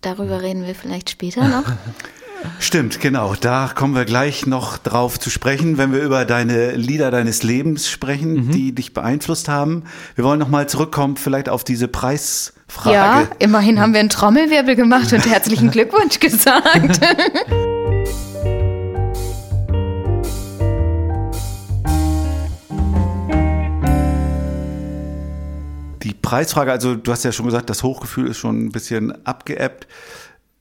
darüber 0.00 0.42
reden 0.42 0.66
wir 0.66 0.74
vielleicht 0.74 1.10
später 1.10 1.46
noch. 1.48 1.64
Stimmt, 2.60 3.00
genau. 3.00 3.34
Da 3.40 3.68
kommen 3.74 3.96
wir 3.96 4.04
gleich 4.04 4.46
noch 4.46 4.78
drauf 4.78 5.18
zu 5.18 5.28
sprechen, 5.28 5.76
wenn 5.76 5.92
wir 5.92 6.00
über 6.00 6.24
deine 6.24 6.70
Lieder 6.76 7.10
deines 7.10 7.42
Lebens 7.42 7.90
sprechen, 7.90 8.46
Mhm. 8.46 8.50
die 8.52 8.72
dich 8.72 8.94
beeinflusst 8.94 9.48
haben. 9.48 9.82
Wir 10.14 10.22
wollen 10.24 10.38
noch 10.38 10.48
mal 10.48 10.68
zurückkommen, 10.68 11.16
vielleicht 11.16 11.48
auf 11.48 11.64
diese 11.64 11.88
Preisfrage. 11.88 12.94
Ja, 12.94 13.28
immerhin 13.40 13.80
haben 13.80 13.92
wir 13.92 13.98
einen 14.00 14.08
Trommelwirbel 14.08 14.76
gemacht 14.76 15.12
und 15.12 15.26
herzlichen 15.28 15.70
Glückwunsch 15.72 16.20
gesagt. 16.20 17.00
Preisfrage, 26.22 26.72
also 26.72 26.94
du 26.94 27.10
hast 27.12 27.24
ja 27.24 27.32
schon 27.32 27.46
gesagt, 27.46 27.70
das 27.70 27.82
Hochgefühl 27.82 28.28
ist 28.28 28.38
schon 28.38 28.66
ein 28.66 28.72
bisschen 28.72 29.24
abgeebbt. 29.26 29.86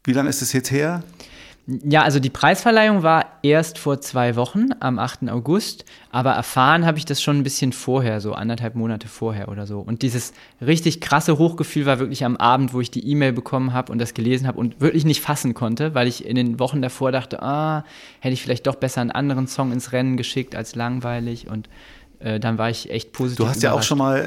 Wie 0.04 0.14
lange 0.14 0.30
ist 0.30 0.42
es 0.42 0.54
jetzt 0.54 0.72
her? 0.72 1.04
Ja, 1.84 2.04
also 2.04 2.22
die 2.22 2.30
Preisverleihung 2.30 3.04
war 3.04 3.26
erst 3.44 3.78
vor 3.78 4.00
zwei 4.00 4.38
Wochen, 4.38 4.70
am 4.80 5.00
8. 5.00 5.30
August, 5.30 5.84
aber 6.12 6.32
erfahren 6.32 6.86
habe 6.86 6.98
ich 6.98 7.04
das 7.04 7.22
schon 7.22 7.36
ein 7.36 7.44
bisschen 7.44 7.74
vorher, 7.74 8.22
so 8.22 8.32
anderthalb 8.32 8.76
Monate 8.76 9.10
vorher 9.10 9.50
oder 9.50 9.68
so. 9.68 9.82
Und 9.82 10.02
dieses 10.02 10.32
richtig 10.62 11.02
krasse 11.02 11.38
Hochgefühl 11.38 11.86
war 11.86 12.00
wirklich 12.00 12.24
am 12.24 12.38
Abend, 12.38 12.74
wo 12.74 12.80
ich 12.80 12.90
die 12.90 13.06
E-Mail 13.06 13.34
bekommen 13.34 13.74
habe 13.74 13.92
und 13.92 14.00
das 14.00 14.14
gelesen 14.14 14.48
habe 14.48 14.58
und 14.58 14.80
wirklich 14.80 15.04
nicht 15.04 15.20
fassen 15.20 15.54
konnte, 15.54 15.94
weil 15.94 16.08
ich 16.08 16.26
in 16.26 16.38
den 16.38 16.58
Wochen 16.58 16.82
davor 16.82 17.12
dachte, 17.12 17.44
ah, 17.44 17.84
hätte 18.22 18.34
ich 18.34 18.42
vielleicht 18.42 18.66
doch 18.66 18.76
besser 18.76 19.02
einen 19.02 19.12
anderen 19.12 19.48
Song 19.48 19.74
ins 19.74 19.92
Rennen 19.92 20.16
geschickt 20.16 20.56
als 20.56 20.74
langweilig 20.74 21.50
und 21.50 21.68
äh, 22.20 22.40
dann 22.40 22.58
war 22.58 22.70
ich 22.70 22.90
echt 22.90 23.12
positiv. 23.14 23.38
Du 23.46 23.50
hast 23.50 23.62
ja 23.64 23.70
auch 23.70 23.74
überrascht. 23.76 23.88
schon 23.90 23.98
mal, 23.98 24.18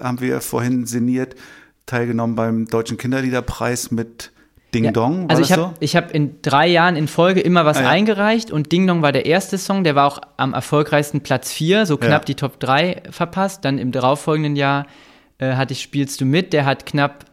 äh, 0.00 0.04
haben 0.04 0.20
wir 0.20 0.40
vorhin 0.40 0.86
sinniert, 0.86 1.34
teilgenommen 1.86 2.36
beim 2.36 2.66
Deutschen 2.66 2.96
Kinderliederpreis 2.98 3.90
mit 3.90 4.30
Ding 4.74 4.84
Ja, 4.84 4.90
Dong. 4.92 5.24
War 5.24 5.30
also 5.30 5.42
ich 5.42 5.52
habe 5.52 5.62
so? 5.62 5.74
ich 5.80 5.96
hab 5.96 6.12
in 6.14 6.40
drei 6.40 6.66
Jahren 6.66 6.96
in 6.96 7.06
Folge 7.08 7.40
immer 7.40 7.64
was 7.66 7.76
Ah, 7.76 7.82
ja. 7.82 7.88
eingereicht 7.90 8.50
und 8.50 8.72
Ding 8.72 8.86
Dong 8.86 9.02
war 9.02 9.12
der 9.12 9.26
erste 9.26 9.58
Song, 9.58 9.84
der 9.84 9.94
war 9.94 10.06
auch 10.06 10.20
am 10.38 10.54
erfolgreichsten 10.54 11.20
Platz 11.20 11.52
4, 11.52 11.84
so 11.84 11.96
knapp 11.98 12.10
Ja. 12.22 12.24
die 12.24 12.34
Top 12.36 12.58
3 12.58 13.02
verpasst. 13.10 13.64
Dann 13.64 13.78
im 13.78 13.92
darauffolgenden 13.92 14.56
Jahr 14.56 14.86
äh, 15.38 15.54
hatte 15.56 15.72
ich 15.72 15.82
Spielst 15.82 16.20
du 16.20 16.24
mit, 16.24 16.52
der 16.54 16.64
hat 16.64 16.86
knapp 16.86 17.26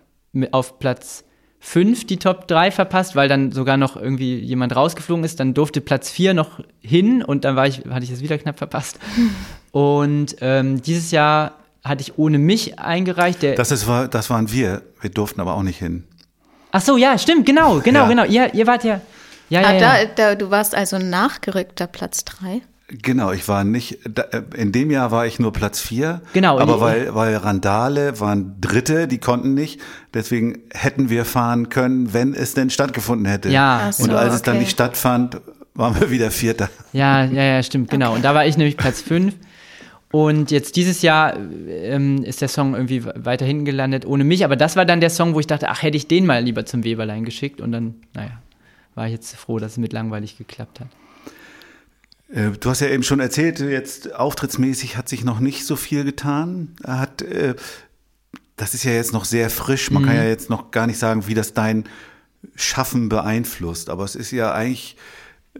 auf 0.52 0.80
Platz 0.80 1.24
5 1.62 2.08
die 2.08 2.18
Top 2.18 2.48
3 2.48 2.72
verpasst, 2.72 3.16
weil 3.16 3.28
dann 3.30 3.52
sogar 3.52 3.78
noch 3.78 3.96
irgendwie 3.96 4.38
jemand 4.40 4.76
rausgeflogen 4.76 5.24
ist. 5.24 5.40
Dann 5.40 5.54
durfte 5.54 5.80
Platz 5.82 6.10
4 6.10 6.34
noch 6.34 6.60
hin 6.82 7.24
und 7.24 7.46
dann 7.46 7.56
war 7.56 7.68
ich, 7.68 7.84
hatte 7.90 8.04
ich 8.04 8.12
es 8.12 8.22
wieder 8.22 8.38
knapp 8.38 8.58
verpasst. 8.58 9.00
Und 9.72 10.36
ähm, 10.42 10.82
dieses 10.82 11.12
Jahr 11.12 11.54
hatte 11.84 12.02
ich 12.02 12.18
ohne 12.18 12.38
mich 12.40 12.80
eingereicht. 12.80 13.42
Der, 13.42 13.56
Das, 13.56 13.72
ist, 13.72 13.88
war, 13.88 14.08
das 14.08 14.30
waren 14.30 14.52
wir. 14.52 14.82
Wir 15.02 15.10
durften 15.10 15.40
aber 15.42 15.54
auch 15.56 15.64
nicht 15.64 15.80
hin. 15.80 16.04
Ach 16.72 16.82
so, 16.82 16.98
ja, 16.98 17.18
stimmt, 17.18 17.46
genau, 17.46 17.80
genau, 17.84 18.02
Ja. 18.02 18.08
genau. 18.08 18.26
Ihr, 18.26 18.54
ihr 18.54 18.68
wart 18.68 18.84
ja. 18.84 19.02
Ja, 19.50 19.62
ja, 19.62 19.68
Ah, 19.68 19.74
ja. 19.74 19.80
da, 19.80 20.06
da, 20.16 20.36
du 20.36 20.52
warst 20.52 20.76
also 20.76 20.98
nachgerückter 21.00 21.88
Platz 21.88 22.24
3. 22.26 22.62
Genau, 23.04 23.32
ich 23.32 23.48
war 23.48 23.64
nicht, 23.64 24.00
da, 24.08 24.24
äh, 24.24 24.42
in 24.56 24.72
dem 24.72 24.90
Jahr 24.92 25.12
war 25.12 25.26
ich 25.28 25.40
nur 25.40 25.54
Platz 25.54 25.80
vier. 25.80 26.22
Genau, 26.34 26.60
Aber 26.60 26.74
die- 26.76 26.82
weil, 26.82 27.16
weil 27.16 27.36
Randale 27.36 28.20
waren 28.20 28.56
Dritte, 28.60 29.08
die 29.08 29.20
konnten 29.20 29.54
nicht. 29.54 29.80
Deswegen 30.16 30.60
hätten 30.74 31.10
wir 31.12 31.24
fahren 31.26 31.70
können, 31.70 32.14
wenn 32.14 32.34
es 32.34 32.56
denn 32.56 32.72
stattgefunden 32.72 33.28
hätte. 33.28 33.50
Ja. 33.50 33.92
So, 33.92 34.04
Und 34.06 34.12
als 34.12 34.34
es 34.34 34.42
dann 34.42 34.56
okay. 34.56 34.64
nicht 34.64 34.72
stattfand, 34.72 35.40
waren 35.76 36.00
wir 36.00 36.10
wieder 36.10 36.32
Vierter. 36.32 36.70
Ja, 36.94 37.24
ja, 37.26 37.44
ja, 37.44 37.62
stimmt, 37.64 37.92
genau. 37.92 38.14
Und 38.16 38.26
da 38.26 38.34
war 38.34 38.46
ich 38.48 38.58
nämlich 38.58 38.76
Platz 38.76 39.02
5. 39.08 39.36
Und 40.12 40.50
jetzt 40.50 40.76
dieses 40.76 41.04
Jahr 41.04 41.38
ähm, 41.68 42.24
ist 42.24 42.42
der 42.42 42.48
Song 42.48 42.74
irgendwie 42.74 43.06
weiter 43.06 43.46
hinten 43.46 43.66
gelandet, 43.66 44.06
ohne 44.06 44.24
mich. 44.24 44.44
Aber 44.44 44.56
das 44.56 44.76
war 44.76 44.86
dann 44.86 45.02
der 45.02 45.12
Song, 45.12 45.36
wo 45.36 45.40
ich 45.40 45.48
dachte, 45.48 45.70
ach, 45.70 45.84
hätte 45.84 45.98
ich 45.98 46.08
den 46.08 46.26
mal 46.26 46.44
lieber 46.44 46.66
zum 46.66 46.84
Weberlein 46.84 47.26
geschickt. 47.26 47.62
Und 47.62 47.72
dann, 47.72 47.96
naja, 48.16 48.42
war 48.96 49.06
ich 49.06 49.14
jetzt 49.14 49.36
froh, 49.36 49.60
dass 49.60 49.74
es 49.74 49.78
mit 49.78 49.94
langweilig 49.94 50.38
geklappt 50.38 50.80
hat. 50.80 50.88
Äh, 52.34 52.58
Du 52.60 52.70
hast 52.72 52.80
ja 52.80 52.88
eben 52.88 53.04
schon 53.04 53.20
erzählt, 53.20 53.60
jetzt 53.60 54.16
auftrittsmäßig 54.16 54.98
hat 54.98 55.08
sich 55.08 55.24
noch 55.24 55.40
nicht 55.40 55.66
so 55.66 55.76
viel 55.76 56.04
getan. 56.04 56.76
Hat, 56.84 57.22
äh, 57.22 57.54
das 58.56 58.74
ist 58.74 58.84
ja 58.84 58.92
jetzt 58.92 59.14
noch 59.14 59.26
sehr 59.26 59.52
frisch. 59.52 59.92
Man 59.92 60.06
kann 60.06 60.16
ja 60.16 60.26
jetzt 60.26 60.50
noch 60.50 60.72
gar 60.72 60.88
nicht 60.88 60.98
sagen, 60.98 61.28
wie 61.28 61.36
das 61.36 61.54
dein 61.54 61.86
Schaffen 62.56 63.10
beeinflusst. 63.10 63.92
Aber 63.92 64.06
es 64.06 64.16
ist 64.16 64.32
ja 64.32 64.54
eigentlich, 64.54 64.96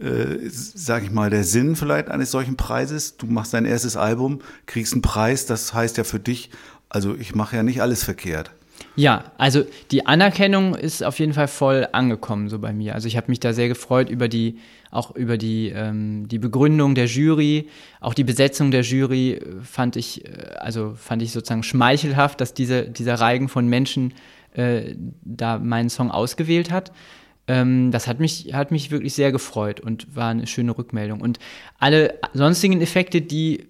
äh, 0.00 0.48
sag 0.48 1.02
ich 1.02 1.10
mal, 1.10 1.30
der 1.30 1.44
Sinn 1.44 1.76
vielleicht 1.76 2.08
eines 2.08 2.30
solchen 2.30 2.56
Preises. 2.56 3.16
Du 3.16 3.26
machst 3.26 3.54
dein 3.54 3.64
erstes 3.64 3.96
Album, 3.96 4.40
kriegst 4.66 4.92
einen 4.92 5.02
Preis. 5.02 5.46
Das 5.46 5.74
heißt 5.74 5.96
ja 5.98 6.04
für 6.04 6.20
dich, 6.20 6.50
also 6.88 7.14
ich 7.14 7.34
mache 7.34 7.56
ja 7.56 7.62
nicht 7.62 7.82
alles 7.82 8.04
verkehrt. 8.04 8.50
Ja, 8.96 9.24
also 9.38 9.64
die 9.90 10.06
Anerkennung 10.06 10.74
ist 10.74 11.02
auf 11.02 11.18
jeden 11.18 11.32
Fall 11.32 11.48
voll 11.48 11.86
angekommen 11.92 12.48
so 12.48 12.58
bei 12.58 12.72
mir. 12.72 12.94
Also 12.94 13.08
ich 13.08 13.16
habe 13.16 13.30
mich 13.30 13.40
da 13.40 13.52
sehr 13.52 13.68
gefreut 13.68 14.10
über 14.10 14.28
die, 14.28 14.58
auch 14.90 15.14
über 15.14 15.38
die, 15.38 15.68
ähm, 15.68 16.28
die 16.28 16.38
Begründung 16.38 16.94
der 16.94 17.06
Jury, 17.06 17.68
auch 18.00 18.14
die 18.14 18.24
Besetzung 18.24 18.70
der 18.70 18.82
Jury 18.82 19.32
äh, 19.34 19.60
fand 19.62 19.96
ich, 19.96 20.24
äh, 20.24 20.54
also 20.58 20.94
fand 20.96 21.22
ich 21.22 21.32
sozusagen 21.32 21.62
schmeichelhaft, 21.62 22.40
dass 22.40 22.54
diese, 22.54 22.84
dieser 22.88 23.14
Reigen 23.14 23.48
von 23.48 23.68
Menschen 23.68 24.14
äh, 24.54 24.94
da 25.22 25.58
meinen 25.58 25.90
Song 25.90 26.10
ausgewählt 26.10 26.70
hat. 26.70 26.92
Ähm, 27.46 27.90
das 27.90 28.06
hat 28.06 28.20
mich, 28.20 28.52
hat 28.52 28.70
mich 28.70 28.90
wirklich 28.90 29.14
sehr 29.14 29.32
gefreut 29.32 29.80
und 29.80 30.14
war 30.14 30.30
eine 30.30 30.46
schöne 30.46 30.76
Rückmeldung. 30.76 31.20
Und 31.20 31.38
alle 31.78 32.18
sonstigen 32.34 32.80
Effekte, 32.80 33.20
die 33.20 33.68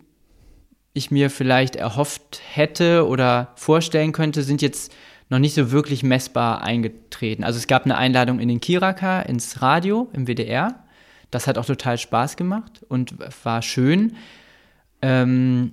ich 0.93 1.11
mir 1.11 1.31
vielleicht 1.31 1.77
erhofft 1.77 2.41
hätte 2.53 3.07
oder 3.07 3.53
vorstellen 3.55 4.13
könnte, 4.13 4.43
sind 4.43 4.61
jetzt 4.63 4.93
noch 5.29 5.39
nicht 5.39 5.55
so 5.55 5.71
wirklich 5.71 6.03
messbar 6.03 6.63
eingetreten. 6.63 7.45
Also 7.45 7.59
es 7.59 7.69
gab 7.69 7.85
eine 7.85 7.97
Einladung 7.97 8.41
in 8.41 8.49
den 8.49 8.61
Kiraka 8.61 9.23
ins 9.23 9.63
Radio 9.63 10.09
im 10.13 10.27
WDR. 10.27 10.83
Das 11.31 11.47
hat 11.47 11.57
auch 11.57 11.65
total 11.65 11.97
Spaß 11.97 12.37
gemacht 12.37 12.85
und 12.89 13.15
war 13.45 13.63
schön. 13.63 14.17
Ähm, 15.01 15.73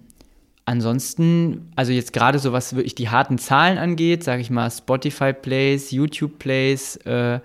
ansonsten, 0.66 1.72
also 1.76 1.92
jetzt 1.92 2.14
gerade 2.14 2.38
so 2.38 2.54
was 2.54 2.76
wirklich 2.76 2.94
die 2.94 3.10
harten 3.10 3.40
Zahlen 3.40 3.80
angeht, 3.80 4.24
sage 4.24 4.42
ich 4.42 4.52
mal 4.52 4.70
Spotify 4.70 5.34
Plays, 5.34 5.90
YouTube 5.90 6.38
Plays, 6.38 6.98
äh, 6.98 7.40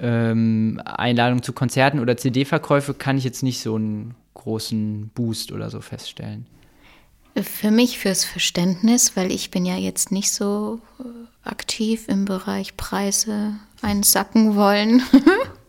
ähm, 0.00 0.80
Einladung 0.84 1.42
zu 1.42 1.52
Konzerten 1.52 2.00
oder 2.00 2.16
CD-Verkäufe, 2.16 2.94
kann 2.94 3.18
ich 3.18 3.24
jetzt 3.24 3.42
nicht 3.42 3.60
so 3.60 3.74
einen 3.74 4.14
großen 4.34 5.10
Boost 5.14 5.52
oder 5.52 5.70
so 5.70 5.80
feststellen. 5.80 6.46
Für 7.42 7.70
mich 7.70 7.98
fürs 7.98 8.24
Verständnis, 8.24 9.16
weil 9.16 9.30
ich 9.30 9.50
bin 9.50 9.66
ja 9.66 9.76
jetzt 9.76 10.10
nicht 10.10 10.32
so 10.32 10.80
äh, 10.98 11.48
aktiv 11.48 12.08
im 12.08 12.24
Bereich 12.24 12.76
Preise 12.76 13.54
einsacken 13.82 14.56
wollen. 14.56 15.02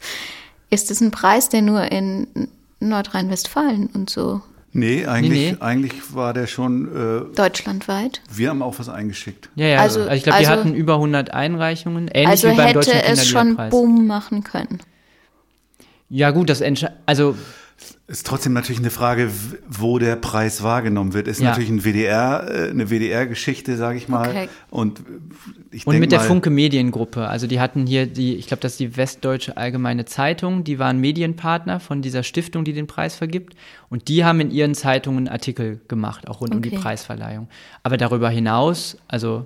Ist 0.69 0.91
es 0.91 1.01
ein 1.01 1.11
Preis, 1.11 1.49
der 1.49 1.61
nur 1.61 1.91
in 1.91 2.27
Nordrhein-Westfalen 2.79 3.87
und 3.87 4.09
so 4.09 4.41
Nee, 4.73 5.05
eigentlich, 5.05 5.31
Nee, 5.31 5.51
nee. 5.53 5.57
eigentlich 5.61 6.13
war 6.13 6.33
der 6.33 6.45
schon, 6.45 6.87
äh, 7.31 7.35
deutschlandweit? 7.35 8.21
wir 8.29 8.49
haben 8.49 8.61
auch 8.61 8.77
was 8.77 8.89
eingeschickt. 8.89 9.49
Ja, 9.55 9.65
ja, 9.67 9.79
Also- 9.79 10.01
also, 10.01 10.11
ich 10.13 10.23
glaube, 10.23 10.39
wir 10.39 10.49
also- 10.49 10.61
hatten 10.61 10.75
über 10.75 10.97
100 10.99 11.33
Einreichungen, 11.33 12.07
ähnlich 12.09 12.27
also 12.27 12.51
wie 12.51 12.55
beim 12.55 12.67
hätte 12.67 12.79
Deutschen 12.79 12.99
es 13.05 13.27
schon. 13.27 13.57
Boom 13.69 14.05
machen 14.07 14.43
können. 14.43 14.79
Ja, 16.09 16.31
gut, 16.31 16.49
das 16.49 16.61
entsch 16.61 16.85
also 17.05 17.35
Ist 18.07 18.25
trotzdem 18.25 18.53
natürlich 18.53 18.79
eine 18.79 18.89
Frage, 18.89 19.29
wo 19.69 19.99
der 19.99 20.15
Preis 20.15 20.63
wahrgenommen 20.63 21.13
wird. 21.13 21.27
Ist 21.27 21.39
Ja. 21.41 21.49
natürlich 21.49 21.69
ein 21.69 21.83
WDR, 21.83 22.47
äh, 22.49 22.69
eine 22.71 22.89
WDR-Geschichte, 22.89 23.77
sage 23.77 23.97
ich 23.97 24.07
mal. 24.07 24.29
Okay. 24.29 24.49
Und 24.69 25.03
ich 25.71 25.85
und 25.85 25.99
mit 25.99 26.11
der 26.11 26.21
Funke 26.21 26.49
Mediengruppe. 26.49 27.27
Also 27.27 27.45
die 27.45 27.59
hatten 27.59 27.85
hier 27.85 28.07
die, 28.07 28.35
ich 28.35 28.47
glaube, 28.47 28.61
das 28.61 28.73
ist 28.73 28.79
die 28.79 28.97
Westdeutsche 28.97 29.57
Allgemeine 29.57 30.05
Zeitung, 30.05 30.63
die 30.63 30.79
waren 30.79 30.99
Medienpartner 30.99 31.79
von 31.79 32.01
dieser 32.01 32.23
Stiftung, 32.23 32.63
die 32.65 32.73
den 32.73 32.87
Preis 32.87 33.15
vergibt. 33.15 33.55
Und 33.89 34.07
die 34.07 34.25
haben 34.25 34.39
in 34.39 34.49
ihren 34.51 34.73
Zeitungen 34.73 35.27
Artikel 35.27 35.79
gemacht, 35.87 36.27
auch 36.27 36.41
rund 36.41 36.55
um 36.55 36.61
die 36.61 36.69
Okay. 36.69 36.79
Preisverleihung. 36.79 37.47
Aber 37.83 37.97
darüber 37.97 38.29
hinaus, 38.29 38.97
also 39.07 39.45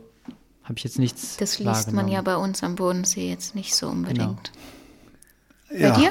habe 0.63 0.75
ich 0.77 0.83
jetzt 0.83 0.99
nichts 0.99 1.35
Das 1.37 1.59
liest 1.59 1.91
man 1.91 2.07
ja 2.07 2.21
bei 2.21 2.35
uns 2.37 2.63
am 2.63 2.75
Bodensee 2.75 3.27
jetzt 3.29 3.55
nicht 3.55 3.75
so 3.75 3.87
unbedingt. 3.87 4.51
ja, 5.75 5.89
Bei 5.91 5.99
dir? 5.99 6.09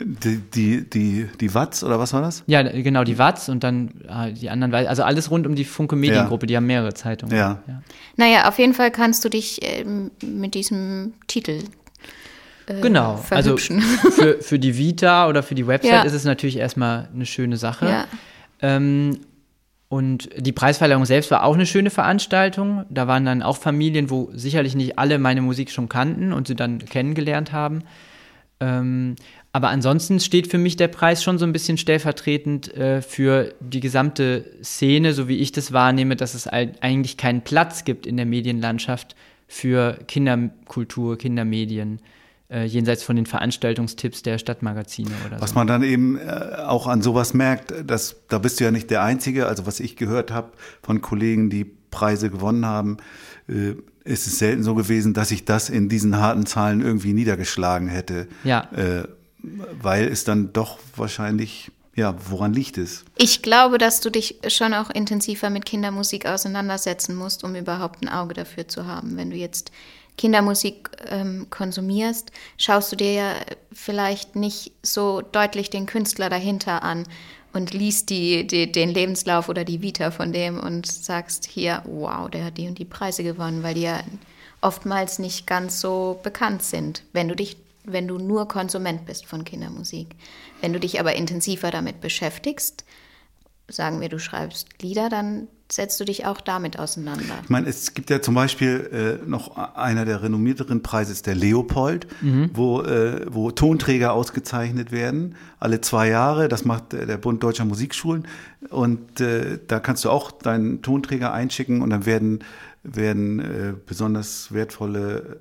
Die, 0.00 0.36
die, 0.38 0.88
die, 0.88 1.28
die 1.40 1.54
Watz 1.54 1.82
oder 1.82 1.98
was 1.98 2.12
war 2.12 2.22
das? 2.22 2.44
Ja, 2.46 2.62
genau, 2.62 3.04
die 3.04 3.18
Watz 3.18 3.48
und 3.48 3.64
dann 3.64 3.90
ah, 4.08 4.28
die 4.30 4.48
anderen, 4.50 4.72
also 4.74 5.02
alles 5.02 5.30
rund 5.30 5.46
um 5.46 5.54
die 5.54 5.64
Funke 5.64 5.96
Mediengruppe, 5.96 6.46
die 6.46 6.56
haben 6.56 6.66
mehrere 6.66 6.94
Zeitungen. 6.94 7.36
Ja. 7.36 7.62
Naja, 8.16 8.48
auf 8.48 8.58
jeden 8.58 8.74
Fall 8.74 8.90
kannst 8.90 9.24
du 9.24 9.28
dich 9.28 9.58
ähm, 9.62 10.10
mit 10.22 10.54
diesem 10.54 11.14
Titel 11.26 11.62
äh, 12.66 12.80
Genau, 12.80 13.24
also 13.30 13.56
für, 13.56 14.40
für 14.40 14.58
die 14.58 14.76
Vita 14.78 15.28
oder 15.28 15.42
für 15.42 15.54
die 15.54 15.66
Website 15.66 15.92
Ja. 15.92 16.02
ist 16.02 16.12
es 16.14 16.24
natürlich 16.24 16.56
erstmal 16.58 17.08
eine 17.12 17.26
schöne 17.26 17.56
Sache. 17.56 17.88
ja. 17.88 18.04
Ähm, 18.60 19.18
und 19.90 20.28
die 20.36 20.52
Preisverleihung 20.52 21.06
selbst 21.06 21.30
war 21.30 21.44
auch 21.44 21.54
eine 21.54 21.64
schöne 21.64 21.88
Veranstaltung. 21.88 22.84
Da 22.90 23.06
waren 23.08 23.24
dann 23.24 23.42
auch 23.42 23.56
Familien, 23.56 24.10
wo 24.10 24.28
sicherlich 24.34 24.74
nicht 24.74 24.98
alle 24.98 25.18
meine 25.18 25.40
Musik 25.40 25.70
schon 25.70 25.88
kannten 25.88 26.34
und 26.34 26.46
sie 26.46 26.54
dann 26.54 26.78
kennengelernt 26.78 27.52
haben. 27.52 27.84
Ähm, 28.60 29.16
aber 29.52 29.68
ansonsten 29.68 30.20
steht 30.20 30.48
für 30.48 30.58
mich 30.58 30.76
der 30.76 30.88
Preis 30.88 31.22
schon 31.22 31.38
so 31.38 31.44
ein 31.44 31.52
bisschen 31.52 31.78
stellvertretend 31.78 32.74
äh, 32.76 33.02
für 33.02 33.54
die 33.60 33.80
gesamte 33.80 34.44
Szene, 34.62 35.14
so 35.14 35.28
wie 35.28 35.38
ich 35.38 35.52
das 35.52 35.72
wahrnehme, 35.72 36.16
dass 36.16 36.34
es 36.34 36.46
eigentlich 36.46 37.16
keinen 37.16 37.42
Platz 37.42 37.84
gibt 37.84 38.06
in 38.06 38.16
der 38.16 38.26
Medienlandschaft 38.26 39.16
für 39.46 39.98
Kinderkultur, 40.06 41.16
Kindermedien, 41.18 42.00
äh, 42.50 42.64
jenseits 42.64 43.02
von 43.02 43.16
den 43.16 43.26
Veranstaltungstipps 43.26 44.22
der 44.22 44.38
Stadtmagazine 44.38 45.10
oder 45.26 45.40
Was 45.40 45.50
so. 45.50 45.54
man 45.54 45.66
dann 45.66 45.82
eben 45.82 46.18
äh, 46.18 46.56
auch 46.66 46.86
an 46.86 47.00
sowas 47.02 47.34
merkt, 47.34 47.72
dass, 47.86 48.16
da 48.28 48.38
bist 48.38 48.60
du 48.60 48.64
ja 48.64 48.70
nicht 48.70 48.90
der 48.90 49.02
Einzige, 49.02 49.46
also 49.46 49.66
was 49.66 49.80
ich 49.80 49.96
gehört 49.96 50.30
habe 50.30 50.52
von 50.82 51.00
Kollegen, 51.00 51.50
die 51.50 51.64
Preise 51.64 52.30
gewonnen 52.30 52.66
haben, 52.66 52.98
äh, 53.48 53.74
ist 54.08 54.26
es 54.26 54.38
selten 54.38 54.62
so 54.62 54.74
gewesen, 54.74 55.14
dass 55.14 55.28
sich 55.28 55.44
das 55.44 55.68
in 55.68 55.88
diesen 55.88 56.18
harten 56.18 56.46
Zahlen 56.46 56.80
irgendwie 56.80 57.12
niedergeschlagen 57.12 57.88
hätte. 57.88 58.26
Ja. 58.44 58.68
Äh, 58.72 59.04
weil 59.80 60.08
es 60.08 60.24
dann 60.24 60.52
doch 60.52 60.78
wahrscheinlich, 60.96 61.70
ja, 61.94 62.14
woran 62.28 62.52
liegt 62.52 62.78
es? 62.78 63.04
Ich 63.16 63.42
glaube, 63.42 63.78
dass 63.78 64.00
du 64.00 64.10
dich 64.10 64.40
schon 64.48 64.74
auch 64.74 64.90
intensiver 64.90 65.50
mit 65.50 65.64
Kindermusik 65.64 66.26
auseinandersetzen 66.26 67.14
musst, 67.14 67.44
um 67.44 67.54
überhaupt 67.54 68.02
ein 68.02 68.08
Auge 68.08 68.34
dafür 68.34 68.66
zu 68.66 68.86
haben. 68.86 69.16
Wenn 69.16 69.30
du 69.30 69.36
jetzt 69.36 69.70
Kindermusik 70.16 70.90
ähm, 71.06 71.46
konsumierst, 71.50 72.32
schaust 72.56 72.90
du 72.90 72.96
dir 72.96 73.12
ja 73.12 73.32
vielleicht 73.72 74.34
nicht 74.34 74.72
so 74.82 75.20
deutlich 75.20 75.70
den 75.70 75.86
Künstler 75.86 76.28
dahinter 76.28 76.82
an 76.82 77.04
und 77.52 77.72
liest 77.72 78.10
die, 78.10 78.46
die, 78.46 78.70
den 78.70 78.90
Lebenslauf 78.90 79.48
oder 79.48 79.64
die 79.64 79.82
Vita 79.82 80.10
von 80.10 80.32
dem 80.32 80.58
und 80.58 80.86
sagst 80.86 81.46
hier, 81.46 81.82
wow, 81.86 82.28
der 82.30 82.44
hat 82.44 82.58
die 82.58 82.68
und 82.68 82.78
die 82.78 82.84
Preise 82.84 83.22
gewonnen, 83.24 83.62
weil 83.62 83.74
die 83.74 83.82
ja 83.82 84.02
oftmals 84.60 85.18
nicht 85.18 85.46
ganz 85.46 85.80
so 85.80 86.18
bekannt 86.22 86.62
sind, 86.62 87.04
wenn 87.12 87.28
du 87.28 87.36
dich, 87.36 87.56
wenn 87.84 88.08
du 88.08 88.18
nur 88.18 88.48
Konsument 88.48 89.06
bist 89.06 89.26
von 89.26 89.44
Kindermusik. 89.44 90.08
Wenn 90.60 90.72
du 90.72 90.80
dich 90.80 91.00
aber 91.00 91.14
intensiver 91.14 91.70
damit 91.70 92.00
beschäftigst, 92.00 92.84
sagen 93.68 94.00
wir, 94.00 94.08
du 94.08 94.18
schreibst 94.18 94.82
Lieder, 94.82 95.08
dann 95.08 95.48
setzt 95.70 96.00
du 96.00 96.04
dich 96.04 96.24
auch 96.26 96.40
damit 96.40 96.78
auseinander? 96.78 97.34
Ich 97.42 97.50
meine, 97.50 97.68
es 97.68 97.94
gibt 97.94 98.10
ja 98.10 98.22
zum 98.22 98.34
Beispiel 98.34 99.18
äh, 99.24 99.28
noch 99.28 99.56
einer 99.76 100.04
der 100.04 100.22
renommierteren 100.22 100.82
Preise 100.82 101.12
ist 101.12 101.26
der 101.26 101.34
Leopold, 101.34 102.06
wo, 102.54 102.82
äh, 102.82 103.26
wo 103.28 103.50
Tonträger 103.50 104.12
ausgezeichnet 104.12 104.92
werden, 104.92 105.34
alle 105.58 105.80
zwei 105.80 106.08
Jahre. 106.08 106.48
Das 106.48 106.64
macht 106.64 106.94
äh, 106.94 107.06
der 107.06 107.18
Bund 107.18 107.42
Deutscher 107.42 107.64
Musikschulen. 107.64 108.26
Und 108.70 109.20
äh, 109.20 109.58
da 109.66 109.80
kannst 109.80 110.04
du 110.04 110.10
auch 110.10 110.32
deinen 110.32 110.82
Tonträger 110.82 111.32
einschicken 111.32 111.82
und 111.82 111.90
dann 111.90 112.06
werden, 112.06 112.44
werden 112.82 113.38
äh, 113.40 113.74
besonders 113.84 114.52
wertvolle 114.52 115.40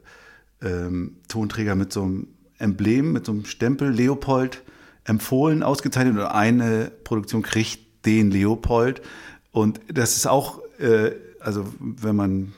ähm, 0.62 1.18
Tonträger 1.28 1.76
mit 1.76 1.94
so 1.94 2.04
einem 2.04 2.28
Emblem, 2.58 3.14
mit 3.14 3.26
so 3.26 3.32
einem 3.32 3.46
Stempel 3.46 3.92
Leopold 3.92 4.64
empfohlen, 5.06 5.64
ausgezeichnet 5.64 6.18
und 6.18 6.26
eine 6.26 6.92
Produktion 7.04 7.44
kriegt 7.44 8.06
den 8.06 8.32
Leopold. 8.32 9.02
Und 9.58 9.80
das 9.92 10.18
ist 10.18 10.28
auch, 10.28 10.62
äh, 10.80 11.12
also 11.40 11.66
wenn 11.80 12.16
man 12.16 12.54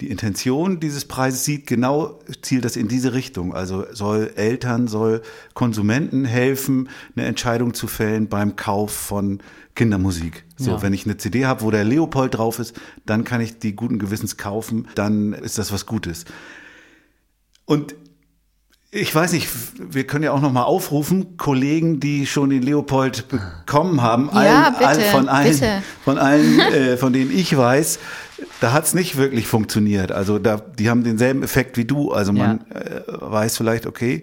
die 0.00 0.08
Intention 0.08 0.78
dieses 0.78 1.04
Preises 1.04 1.44
sieht, 1.44 1.66
genau 1.66 2.20
zielt 2.42 2.64
das 2.64 2.76
in 2.76 2.86
diese 2.86 3.12
Richtung. 3.12 3.52
Also 3.54 3.86
soll 3.92 4.30
Eltern, 4.36 4.86
soll 4.86 5.22
Konsumenten 5.54 6.24
helfen, 6.24 6.88
eine 7.16 7.26
Entscheidung 7.26 7.74
zu 7.74 7.88
fällen 7.88 8.28
beim 8.28 8.54
Kauf 8.54 8.92
von 8.92 9.40
Kindermusik. 9.74 10.44
So, 10.56 10.72
Ja. 10.72 10.82
wenn 10.82 10.92
ich 10.92 11.06
eine 11.06 11.16
CD 11.16 11.44
habe, 11.46 11.62
wo 11.62 11.72
der 11.72 11.82
Leopold 11.82 12.36
drauf 12.36 12.60
ist, 12.60 12.76
dann 13.04 13.24
kann 13.24 13.40
ich 13.40 13.58
die 13.58 13.74
guten 13.74 13.98
Gewissens 13.98 14.36
kaufen, 14.36 14.86
dann 14.94 15.32
ist 15.32 15.58
das 15.58 15.72
was 15.72 15.86
Gutes. 15.86 16.24
Und 17.64 17.96
ich 18.94 19.12
weiß 19.12 19.32
nicht, 19.32 19.48
wir 19.76 20.06
können 20.06 20.22
ja 20.22 20.30
auch 20.32 20.40
noch 20.40 20.52
mal 20.52 20.62
aufrufen, 20.62 21.36
Kollegen, 21.36 21.98
die 21.98 22.26
schon 22.26 22.50
den 22.50 22.62
Leopold 22.62 23.26
bekommen 23.28 24.02
haben, 24.02 24.30
Ja, 24.32 24.38
allen, 24.38 24.74
all, 24.76 24.96
bitte, 24.96 25.10
von 25.10 25.28
allen, 25.28 25.50
bitte. 25.50 25.82
von 26.04 26.18
allen, 26.18 26.60
äh, 26.60 26.96
von 26.96 27.12
denen 27.12 27.36
ich 27.36 27.56
weiß, 27.56 27.98
da 28.60 28.72
hat 28.72 28.84
es 28.84 28.94
nicht 28.94 29.16
wirklich 29.16 29.48
funktioniert. 29.48 30.12
Also 30.12 30.38
da, 30.38 30.60
die 30.78 30.88
haben 30.90 31.02
denselben 31.02 31.42
Effekt 31.42 31.76
wie 31.76 31.84
du. 31.84 32.12
Also 32.12 32.32
man 32.32 32.60
äh, 32.70 33.00
weiß 33.08 33.56
vielleicht, 33.56 33.86
okay, 33.86 34.22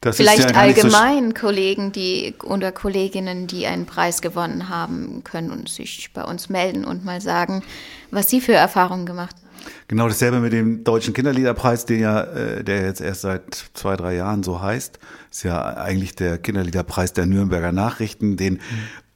das 0.00 0.16
Vielleicht 0.16 0.38
ist 0.38 0.50
ja 0.52 0.64
nicht 0.64 0.80
so 0.80 0.86
allgemein 0.86 1.34
Kollegen, 1.34 1.90
die 1.90 2.34
oder 2.44 2.70
Kolleginnen, 2.70 3.48
die 3.48 3.66
einen 3.66 3.84
Preis 3.84 4.20
gewonnen 4.20 4.68
haben, 4.68 5.24
können 5.24 5.66
sich 5.66 6.10
bei 6.14 6.22
uns 6.22 6.48
melden 6.48 6.84
und 6.84 7.04
mal 7.04 7.20
sagen, 7.20 7.64
was 8.12 8.30
sie 8.30 8.40
für 8.40 8.54
Erfahrungen 8.54 9.06
gemacht 9.06 9.34
haben. 9.34 9.47
Genau 9.88 10.08
dasselbe 10.08 10.40
mit 10.40 10.52
dem 10.52 10.84
Deutschen 10.84 11.14
Kinderliederpreis, 11.14 11.86
den 11.86 12.00
ja, 12.00 12.22
äh, 12.22 12.64
der 12.64 12.82
jetzt 12.84 13.00
erst 13.00 13.22
seit 13.22 13.64
zwei, 13.74 13.96
drei 13.96 14.14
Jahren 14.14 14.42
so 14.42 14.60
heißt. 14.60 14.98
Ist 15.30 15.42
ja 15.44 15.62
eigentlich 15.76 16.14
der 16.14 16.38
Kinderliederpreis 16.38 17.12
der 17.12 17.26
Nürnberger 17.26 17.72
Nachrichten, 17.72 18.36
den 18.36 18.60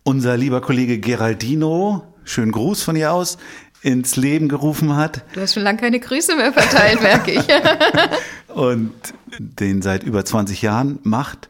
unser 0.04 0.36
lieber 0.36 0.60
Kollege 0.60 0.98
Geraldino, 0.98 2.02
schönen 2.24 2.52
Gruß 2.52 2.82
von 2.82 2.96
ihr 2.96 3.12
aus, 3.12 3.38
ins 3.82 4.16
Leben 4.16 4.48
gerufen 4.48 4.94
hat 4.94 5.24
Du 5.34 5.40
hast 5.40 5.54
schon 5.54 5.64
lange 5.64 5.78
keine 5.78 5.98
Grüße 5.98 6.36
mehr 6.36 6.52
verteilt, 6.52 7.02
merke 7.02 7.32
ich. 7.32 7.44
und 8.54 8.92
den 9.38 9.82
seit 9.82 10.04
über 10.04 10.24
20 10.24 10.62
Jahren 10.62 10.98
macht. 11.02 11.48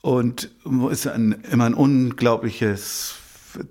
Und 0.00 0.50
ist 0.90 1.06
ein, 1.06 1.42
immer 1.50 1.66
ein 1.66 1.74
unglaubliches 1.74 3.14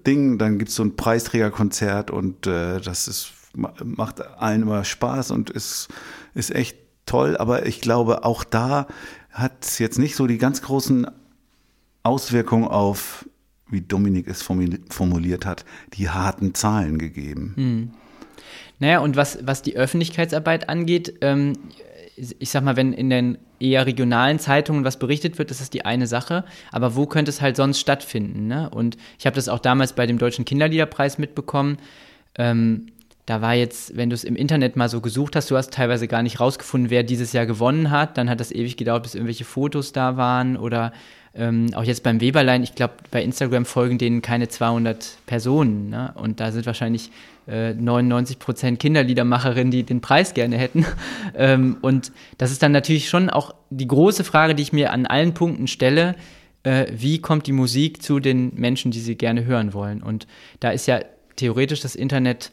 Ding. 0.05 0.38
Dann 0.38 0.59
gibt's 0.59 0.75
so 0.75 0.83
ein 0.83 0.95
Preisträgerkonzert 0.95 2.11
und 2.11 2.47
äh, 2.47 2.79
das 2.79 3.07
ist, 3.07 3.31
macht 3.53 4.22
allen 4.22 4.62
immer 4.63 4.84
Spaß 4.84 5.31
und 5.31 5.50
ist, 5.50 5.89
ist 6.34 6.53
echt 6.53 6.77
toll. 7.05 7.38
Aber 7.38 7.65
ich 7.65 7.81
glaube, 7.81 8.24
auch 8.25 8.43
da 8.43 8.88
hat 9.31 9.63
es 9.65 9.79
jetzt 9.79 10.00
nicht 10.00 10.15
so 10.15 10.27
die 10.27 10.38
ganz 10.38 10.62
großen 10.62 11.08
Auswirkungen 12.03 12.67
auf, 12.67 13.27
wie 13.70 13.81
Dominik 13.81 14.27
es 14.27 14.43
formuli- 14.43 14.81
formuliert 14.89 15.46
hat, 15.46 15.65
die 15.93 16.10
harten 16.10 16.53
Zahlen 16.53 16.98
gegeben. 16.98 17.93
Naja, 18.79 19.00
und 19.00 19.15
was, 19.15 19.39
was 19.43 19.62
die 19.62 19.75
Öffentlichkeitsarbeit 19.75 20.67
angeht, 20.67 21.13
ähm, 21.22 21.53
ich 22.15 22.50
sag 22.50 22.63
mal, 22.63 22.75
wenn 22.75 22.93
in 22.93 23.10
den 23.10 23.38
eher 23.60 23.86
regionalen 23.86 24.39
Zeitungen 24.39 24.84
was 24.84 25.00
berichtet 25.00 25.38
wird, 25.38 25.51
ist 25.51 25.62
das 25.62 25.70
die 25.70 25.86
eine 25.86 26.08
Sache. 26.08 26.43
Aber 26.72 26.96
wo 26.96 27.05
könnte 27.05 27.29
es 27.29 27.41
halt 27.41 27.55
sonst 27.55 27.79
stattfinden? 27.79 28.48
Ne? 28.48 28.70
Und 28.70 28.98
ich 29.20 29.25
habe 29.25 29.36
das 29.36 29.48
auch 29.48 29.60
damals 29.60 29.93
bei 29.93 30.08
dem 30.08 30.17
Deutschen 30.17 30.46
Kinderliederpreis 30.46 31.17
mitbekommen. 31.17 31.77
Ähm, 32.35 32.87
da 33.31 33.41
war 33.41 33.53
jetzt, 33.53 33.96
wenn 33.96 34.09
du 34.09 34.13
es 34.13 34.25
im 34.25 34.35
Internet 34.35 34.75
mal 34.75 34.89
so 34.89 35.00
gesucht 35.00 35.37
hast, 35.37 35.50
du 35.50 35.55
hast 35.55 35.74
teilweise 35.74 36.09
gar 36.09 36.22
nicht 36.22 36.41
rausgefunden, 36.41 36.89
wer 36.89 37.01
dieses 37.01 37.31
Jahr 37.31 37.46
gewonnen 37.46 37.89
hat. 37.89 38.17
Dann 38.17 38.29
hat 38.29 38.41
das 38.41 38.51
ewig 38.51 38.75
gedauert, 38.75 39.03
bis 39.03 39.15
irgendwelche 39.15 39.46
Fotos 39.46 39.94
da 39.94 40.17
waren. 40.17 40.57
Oder 40.57 40.91
ähm, 41.33 41.67
auch 41.74 41.85
jetzt 41.85 42.03
beim 42.03 42.20
Weberlein, 42.20 42.61
ich 42.61 42.75
glaube, 42.75 42.96
bei 43.09 43.24
Instagram 43.24 43.63
folgen 43.63 43.98
denen 43.98 44.22
keine 44.22 44.50
200 44.50 45.20
Personen. 45.27 45.89
Ne? 45.89 46.11
Und 46.15 46.41
da 46.41 46.51
sind 46.51 46.65
wahrscheinlich 46.65 47.09
äh, 47.48 47.74
99 47.74 48.37
Prozent 48.37 48.79
Kinderliedermacherinnen, 48.79 49.72
die 49.72 49.83
den 49.83 50.01
Preis 50.01 50.33
gerne 50.33 50.57
hätten. 50.57 50.85
ähm, 51.33 51.77
und 51.79 52.11
das 52.37 52.51
ist 52.51 52.61
dann 52.61 52.74
natürlich 52.74 53.07
schon 53.07 53.29
auch 53.29 53.55
die 53.70 53.87
große 53.87 54.25
Frage, 54.25 54.55
die 54.55 54.63
ich 54.63 54.74
mir 54.74 54.91
an 54.91 55.05
allen 55.05 55.33
Punkten 55.33 55.67
stelle. 55.67 56.15
Äh, 56.63 56.87
wie 56.91 57.22
kommt 57.22 57.48
die 57.48 57.53
Musik 57.53 58.03
zu 58.03 58.20
den 58.20 58.53
Menschen, 58.55 58.91
die 58.91 59.00
sie 59.00 59.15
gerne 59.15 59.46
hören 59.46 59.74
wollen? 59.74 60.03
Und 60.03 60.27
da 60.59 60.72
ist 60.72 60.85
ja 60.85 61.00
theoretisch 61.37 61.79
das 61.79 61.96
Internet 61.96 62.51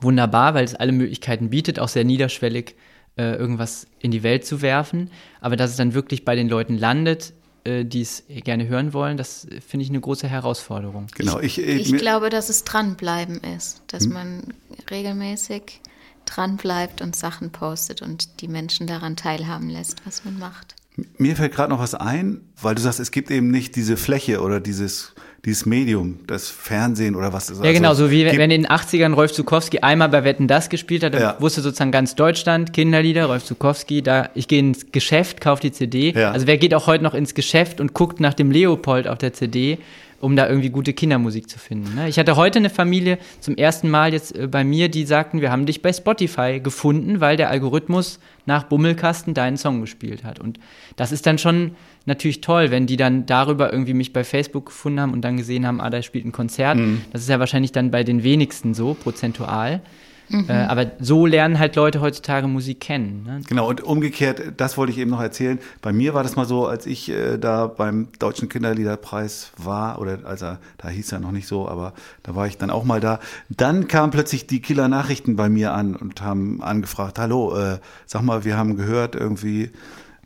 wunderbar, 0.00 0.54
weil 0.54 0.64
es 0.64 0.74
alle 0.74 0.92
Möglichkeiten 0.92 1.50
bietet, 1.50 1.78
auch 1.78 1.88
sehr 1.88 2.04
niederschwellig 2.04 2.74
äh, 3.18 3.34
irgendwas 3.36 3.86
in 3.98 4.10
die 4.10 4.22
Welt 4.22 4.44
zu 4.44 4.60
werfen. 4.62 5.10
Aber 5.40 5.56
dass 5.56 5.70
es 5.70 5.76
dann 5.76 5.94
wirklich 5.94 6.24
bei 6.24 6.34
den 6.36 6.48
Leuten 6.48 6.76
landet, 6.76 7.32
äh, 7.64 7.84
die 7.84 8.02
es 8.02 8.24
gerne 8.28 8.68
hören 8.68 8.92
wollen, 8.92 9.16
das 9.16 9.46
äh, 9.46 9.60
finde 9.60 9.84
ich 9.84 9.90
eine 9.90 10.00
große 10.00 10.28
Herausforderung. 10.28 11.06
Genau. 11.14 11.40
Ich, 11.40 11.58
Ich 11.58 11.90
mir- 11.92 11.98
glaube, 11.98 12.28
dass 12.30 12.48
es 12.48 12.64
dranbleiben 12.64 13.40
ist, 13.56 13.82
dass 13.86 14.06
man 14.06 14.54
regelmäßig 14.90 15.80
dranbleibt 16.26 17.00
und 17.02 17.14
Sachen 17.14 17.50
postet 17.52 18.02
und 18.02 18.40
die 18.40 18.48
Menschen 18.48 18.86
daran 18.86 19.16
teilhaben 19.16 19.70
lässt, 19.70 20.04
was 20.04 20.24
man 20.24 20.38
macht. 20.38 20.74
Mir 21.18 21.36
fällt 21.36 21.54
gerade 21.54 21.70
noch 21.70 21.78
was 21.78 21.94
ein, 21.94 22.40
weil 22.60 22.74
du 22.74 22.80
sagst, 22.80 23.00
es 23.00 23.10
gibt 23.10 23.30
eben 23.30 23.50
nicht 23.50 23.76
diese 23.76 23.98
Fläche 23.98 24.40
oder 24.40 24.60
dieses, 24.60 25.14
dieses 25.44 25.66
Medium, 25.66 26.20
das 26.26 26.48
Fernsehen 26.48 27.14
oder 27.14 27.34
was 27.34 27.46
das 27.48 27.58
Ja, 27.62 27.72
genau, 27.72 27.92
so 27.92 28.10
wie 28.10 28.24
wenn 28.24 28.50
in 28.50 28.62
den 28.62 28.66
80ern 28.66 29.12
Rolf 29.12 29.32
Zukowski 29.32 29.80
einmal 29.80 30.08
bei 30.08 30.24
Wetten 30.24 30.48
das 30.48 30.70
gespielt 30.70 31.04
hat, 31.04 31.12
dann 31.12 31.20
Ja. 31.20 31.36
wusste 31.38 31.60
sozusagen 31.60 31.92
ganz 31.92 32.14
Deutschland, 32.14 32.72
Kinderlieder, 32.72 33.26
Rolf 33.26 33.44
Zukowski, 33.44 34.00
da 34.00 34.30
ich 34.34 34.48
gehe 34.48 34.58
ins 34.60 34.90
Geschäft, 34.90 35.42
kaufe 35.42 35.60
die 35.60 35.72
CD. 35.72 36.12
Ja. 36.12 36.30
Also 36.32 36.46
wer 36.46 36.56
geht 36.56 36.72
auch 36.72 36.86
heute 36.86 37.04
noch 37.04 37.14
ins 37.14 37.34
Geschäft 37.34 37.78
und 37.80 37.92
guckt 37.92 38.18
nach 38.20 38.34
dem 38.34 38.50
Leopold 38.50 39.06
auf 39.06 39.18
der 39.18 39.34
CD, 39.34 39.78
um 40.20 40.36
da 40.36 40.48
irgendwie 40.48 40.70
gute 40.70 40.92
Kindermusik 40.92 41.48
zu 41.48 41.58
finden. 41.58 41.94
Ne? 41.94 42.08
Ich 42.08 42.18
hatte 42.18 42.36
heute 42.36 42.58
eine 42.58 42.70
Familie 42.70 43.18
zum 43.40 43.56
ersten 43.56 43.88
Mal 43.90 44.12
jetzt 44.12 44.36
äh, 44.36 44.46
bei 44.46 44.64
mir, 44.64 44.88
die 44.88 45.04
sagten, 45.04 45.40
wir 45.40 45.50
haben 45.50 45.66
dich 45.66 45.82
bei 45.82 45.92
Spotify 45.92 46.60
gefunden, 46.62 47.20
weil 47.20 47.36
der 47.36 47.50
Algorithmus 47.50 48.18
nach 48.46 48.64
Bummelkasten 48.64 49.34
deinen 49.34 49.56
Song 49.56 49.80
gespielt 49.80 50.24
hat. 50.24 50.38
Und 50.38 50.58
das 50.96 51.12
ist 51.12 51.26
dann 51.26 51.38
schon 51.38 51.72
natürlich 52.04 52.40
toll, 52.40 52.70
wenn 52.70 52.86
die 52.86 52.96
dann 52.96 53.26
darüber 53.26 53.72
irgendwie 53.72 53.94
mich 53.94 54.12
bei 54.12 54.24
Facebook 54.24 54.66
gefunden 54.66 55.00
haben 55.00 55.12
und 55.12 55.22
dann 55.22 55.36
gesehen 55.36 55.66
haben, 55.66 55.80
ah, 55.80 55.90
da 55.90 56.02
spielt 56.02 56.24
ein 56.24 56.32
Konzert. 56.32 56.78
Das 57.12 57.22
ist 57.22 57.28
ja 57.28 57.40
wahrscheinlich 57.40 57.72
dann 57.72 57.90
bei 57.90 58.04
den 58.04 58.22
wenigsten 58.22 58.74
so, 58.74 58.94
prozentual. 58.94 59.80
Äh, 60.30 60.52
aber 60.52 60.90
so 60.98 61.26
lernen 61.26 61.58
halt 61.58 61.76
Leute 61.76 62.00
heutzutage 62.00 62.48
Musik 62.48 62.80
kennen. 62.80 63.22
Ne? 63.24 63.40
Genau, 63.48 63.68
und 63.68 63.82
umgekehrt, 63.82 64.40
das 64.56 64.76
wollte 64.76 64.92
ich 64.92 64.98
eben 64.98 65.10
noch 65.10 65.20
erzählen. 65.20 65.58
Bei 65.82 65.92
mir 65.92 66.14
war 66.14 66.22
das 66.22 66.36
mal 66.36 66.46
so, 66.46 66.66
als 66.66 66.86
ich 66.86 67.08
äh, 67.08 67.38
da 67.38 67.66
beim 67.66 68.08
Deutschen 68.18 68.48
Kinderliederpreis 68.48 69.52
war, 69.56 70.00
oder 70.00 70.18
als 70.24 70.42
er, 70.42 70.58
da 70.78 70.88
hieß 70.88 71.12
er 71.12 71.20
noch 71.20 71.32
nicht 71.32 71.46
so, 71.46 71.68
aber 71.68 71.92
da 72.22 72.34
war 72.34 72.46
ich 72.46 72.58
dann 72.58 72.70
auch 72.70 72.84
mal 72.84 73.00
da. 73.00 73.20
Dann 73.48 73.88
kamen 73.88 74.10
plötzlich 74.10 74.46
die 74.46 74.60
Killer 74.60 74.88
Nachrichten 74.88 75.36
bei 75.36 75.48
mir 75.48 75.72
an 75.72 75.94
und 75.94 76.20
haben 76.22 76.62
angefragt, 76.62 77.18
hallo, 77.18 77.56
äh, 77.56 77.78
sag 78.06 78.22
mal, 78.22 78.44
wir 78.44 78.56
haben 78.56 78.76
gehört, 78.76 79.14
irgendwie 79.14 79.70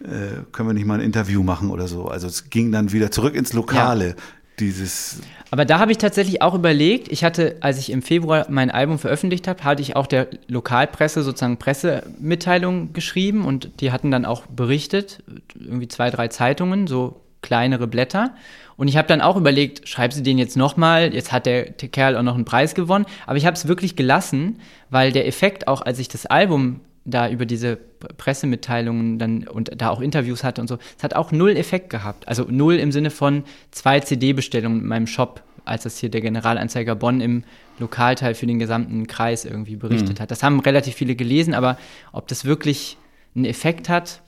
äh, 0.02 0.44
können 0.52 0.68
wir 0.68 0.72
nicht 0.72 0.86
mal 0.86 0.94
ein 0.94 1.00
Interview 1.04 1.42
machen 1.42 1.70
oder 1.70 1.86
so. 1.86 2.06
Also 2.06 2.26
es 2.26 2.48
ging 2.48 2.72
dann 2.72 2.92
wieder 2.92 3.10
zurück 3.10 3.34
ins 3.34 3.52
Lokale. 3.52 4.16
Dieses, 4.61 5.20
Aber 5.51 5.64
da 5.64 5.79
habe 5.79 5.90
ich 5.90 5.99
tatsächlich 5.99 6.42
auch 6.42 6.55
überlegt, 6.55 7.11
ich 7.11 7.25
hatte, 7.25 7.57
als 7.61 7.79
ich 7.79 7.90
im 7.90 8.03
Februar 8.03 8.46
mein 8.51 8.70
Album 8.70 8.99
veröffentlicht 8.99 9.49
habe, 9.49 9.64
hatte 9.64 9.83
ich 9.83 9.96
auch 9.96 10.07
der 10.07 10.29
Lokalpresse 10.49 11.23
sozusagen 11.23 11.57
Pressemitteilungen 11.57 12.92
geschrieben 12.92 13.44
und 13.46 13.81
die 13.81 13.90
hatten 13.90 14.11
dann 14.11 14.25
auch 14.25 14.46
berichtet, 14.46 15.23
irgendwie 15.55 15.88
zwei, 15.88 16.11
drei 16.11 16.29
Zeitungen, 16.29 16.87
so 16.87 17.23
kleinere 17.42 17.87
Blätter. 17.87 18.35
Und 18.77 18.88
ich 18.88 18.96
habe 18.96 19.09
dann 19.09 19.20
auch 19.20 19.37
überlegt, 19.37 19.88
schreib 19.88 20.12
sie 20.12 20.23
den 20.23 20.38
jetzt 20.38 20.57
nochmal, 20.57 21.12
jetzt 21.12 21.33
hat 21.33 21.46
der 21.46 21.64
Kerl 21.73 22.16
auch 22.16 22.23
noch 22.23 22.35
einen 22.35 22.44
Preis 22.44 22.75
gewonnen. 22.75 23.07
Aber 23.27 23.37
ich 23.37 23.46
habe 23.46 23.55
es 23.55 23.66
wirklich 23.68 23.96
gelassen, 23.96 24.59
weil 24.88 25.12
der 25.12 25.27
Effekt 25.27 25.68
auch, 25.68 25.83
als 25.83 25.99
ich 25.99 26.09
das 26.09 26.27
Album 26.27 26.81
da 27.04 27.28
über 27.28 27.46
diese 27.46 27.76
Pressemitteilungen 27.76 29.18
dann 29.18 29.48
und 29.48 29.70
da 29.76 29.90
auch 29.90 30.00
Interviews 30.00 30.44
hatte 30.44 30.60
und 30.60 30.68
so, 30.68 30.78
es 30.96 31.02
hat 31.02 31.14
auch 31.14 31.32
null 31.32 31.56
Effekt 31.56 31.90
gehabt. 31.90 32.28
Also 32.28 32.46
null 32.48 32.74
im 32.74 32.92
Sinne 32.92 33.10
von 33.10 33.44
zwei 33.70 34.00
CD-Bestellungen 34.00 34.80
in 34.80 34.86
meinem 34.86 35.06
Shop, 35.06 35.42
als 35.64 35.84
das 35.84 35.98
hier 35.98 36.10
der 36.10 36.20
Generalanzeiger 36.20 36.94
Bonn 36.94 37.20
im 37.20 37.44
Lokalteil 37.78 38.34
für 38.34 38.46
den 38.46 38.58
gesamten 38.58 39.06
Kreis 39.06 39.44
irgendwie 39.44 39.76
berichtet 39.76 40.20
hat. 40.20 40.30
Das 40.30 40.42
haben 40.42 40.60
relativ 40.60 40.94
viele 40.94 41.14
gelesen, 41.14 41.54
aber 41.54 41.78
ob 42.12 42.28
das 42.28 42.44
wirklich 42.44 42.98
einen 43.34 43.46
Effekt 43.46 43.88
hat, 43.88 44.22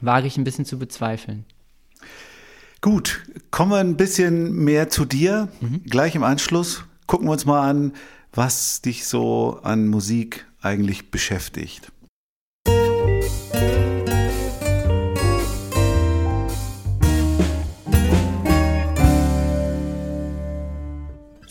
wage 0.00 0.26
ich 0.26 0.36
ein 0.36 0.44
bisschen 0.44 0.64
zu 0.64 0.78
bezweifeln. 0.78 1.44
Gut, 2.80 3.22
kommen 3.50 3.72
wir 3.72 3.78
ein 3.78 3.96
bisschen 3.96 4.52
mehr 4.52 4.88
zu 4.88 5.04
dir. 5.04 5.48
Mhm. 5.60 5.82
Gleich 5.84 6.14
im 6.14 6.22
Anschluss 6.22 6.84
gucken 7.06 7.26
wir 7.26 7.32
uns 7.32 7.46
mal 7.46 7.68
an, 7.68 7.92
was 8.32 8.82
dich 8.82 9.06
so 9.06 9.58
an 9.62 9.88
Musik 9.88 10.46
eigentlich 10.60 11.10
beschäftigt. 11.10 11.90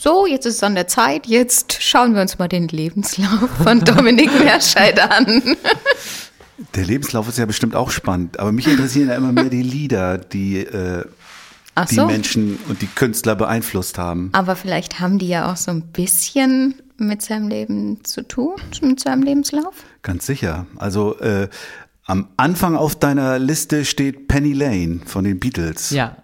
So, 0.06 0.24
jetzt 0.24 0.46
ist 0.46 0.56
es 0.56 0.62
an 0.62 0.76
der 0.76 0.86
Zeit. 0.86 1.26
Jetzt 1.26 1.82
schauen 1.82 2.14
wir 2.14 2.22
uns 2.22 2.38
mal 2.38 2.46
den 2.46 2.68
Lebenslauf 2.68 3.50
von 3.64 3.80
Dominik 3.80 4.30
Merscheid 4.38 5.00
an. 5.00 5.56
Der 6.76 6.84
Lebenslauf 6.84 7.28
ist 7.28 7.38
ja 7.38 7.46
bestimmt 7.46 7.74
auch 7.74 7.90
spannend, 7.90 8.38
aber 8.38 8.52
mich 8.52 8.68
interessieren 8.68 9.08
ja 9.08 9.16
immer 9.16 9.32
mehr 9.32 9.50
die 9.50 9.62
Lieder, 9.62 10.18
die 10.18 10.58
äh, 10.58 11.04
die 11.90 11.96
so. 11.96 12.06
Menschen 12.06 12.58
und 12.68 12.82
die 12.82 12.86
Künstler 12.86 13.34
beeinflusst 13.34 13.98
haben. 13.98 14.30
Aber 14.32 14.56
vielleicht 14.56 15.00
haben 15.00 15.18
die 15.18 15.28
ja 15.28 15.52
auch 15.52 15.56
so 15.56 15.70
ein 15.70 15.82
bisschen 15.82 16.76
mit 16.96 17.20
seinem 17.20 17.48
Leben 17.48 18.04
zu 18.04 18.22
tun, 18.26 18.54
mit 18.80 19.00
seinem 19.00 19.22
Lebenslauf. 19.22 19.74
Ganz 20.02 20.24
sicher. 20.24 20.66
Also 20.76 21.18
äh, 21.18 21.48
am 22.06 22.28
Anfang 22.36 22.76
auf 22.76 22.96
deiner 22.96 23.38
Liste 23.38 23.84
steht 23.84 24.28
Penny 24.28 24.52
Lane 24.52 25.00
von 25.04 25.24
den 25.24 25.38
Beatles. 25.40 25.90
Ja. 25.90 26.16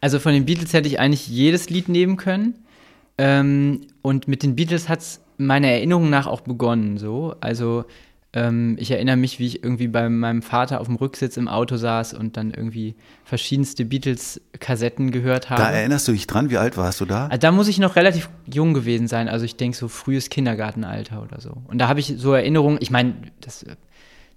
Also 0.00 0.18
von 0.18 0.32
den 0.32 0.44
Beatles 0.44 0.72
hätte 0.72 0.88
ich 0.88 0.98
eigentlich 0.98 1.28
jedes 1.28 1.70
Lied 1.70 1.88
nehmen 1.88 2.16
können. 2.16 2.54
Ähm, 3.18 3.82
und 4.02 4.26
mit 4.26 4.42
den 4.42 4.56
Beatles 4.56 4.88
hat 4.88 5.00
es 5.00 5.20
meiner 5.38 5.68
Erinnerung 5.68 6.10
nach 6.10 6.26
auch 6.26 6.40
begonnen. 6.40 6.98
So. 6.98 7.36
Also 7.40 7.84
ähm, 8.32 8.76
ich 8.80 8.90
erinnere 8.90 9.16
mich, 9.16 9.38
wie 9.38 9.46
ich 9.46 9.62
irgendwie 9.62 9.86
bei 9.86 10.08
meinem 10.08 10.42
Vater 10.42 10.80
auf 10.80 10.88
dem 10.88 10.96
Rücksitz 10.96 11.36
im 11.36 11.46
Auto 11.46 11.76
saß 11.76 12.14
und 12.14 12.36
dann 12.36 12.50
irgendwie 12.50 12.96
verschiedenste 13.24 13.84
Beatles-Kassetten 13.84 15.12
gehört 15.12 15.50
habe. 15.50 15.62
Da 15.62 15.70
erinnerst 15.70 16.08
du 16.08 16.12
dich 16.12 16.26
dran? 16.26 16.50
Wie 16.50 16.56
alt 16.56 16.76
warst 16.76 17.00
du 17.00 17.04
da? 17.04 17.26
Also 17.26 17.38
da 17.38 17.52
muss 17.52 17.68
ich 17.68 17.78
noch 17.78 17.94
relativ 17.94 18.28
jung 18.52 18.74
gewesen 18.74 19.06
sein. 19.06 19.28
Also 19.28 19.44
ich 19.44 19.56
denke 19.56 19.76
so 19.76 19.86
frühes 19.86 20.30
Kindergartenalter 20.30 21.22
oder 21.22 21.40
so. 21.40 21.58
Und 21.68 21.78
da 21.78 21.86
habe 21.86 22.00
ich 22.00 22.14
so 22.16 22.32
Erinnerungen, 22.32 22.78
ich 22.80 22.90
meine, 22.90 23.14
das, 23.40 23.64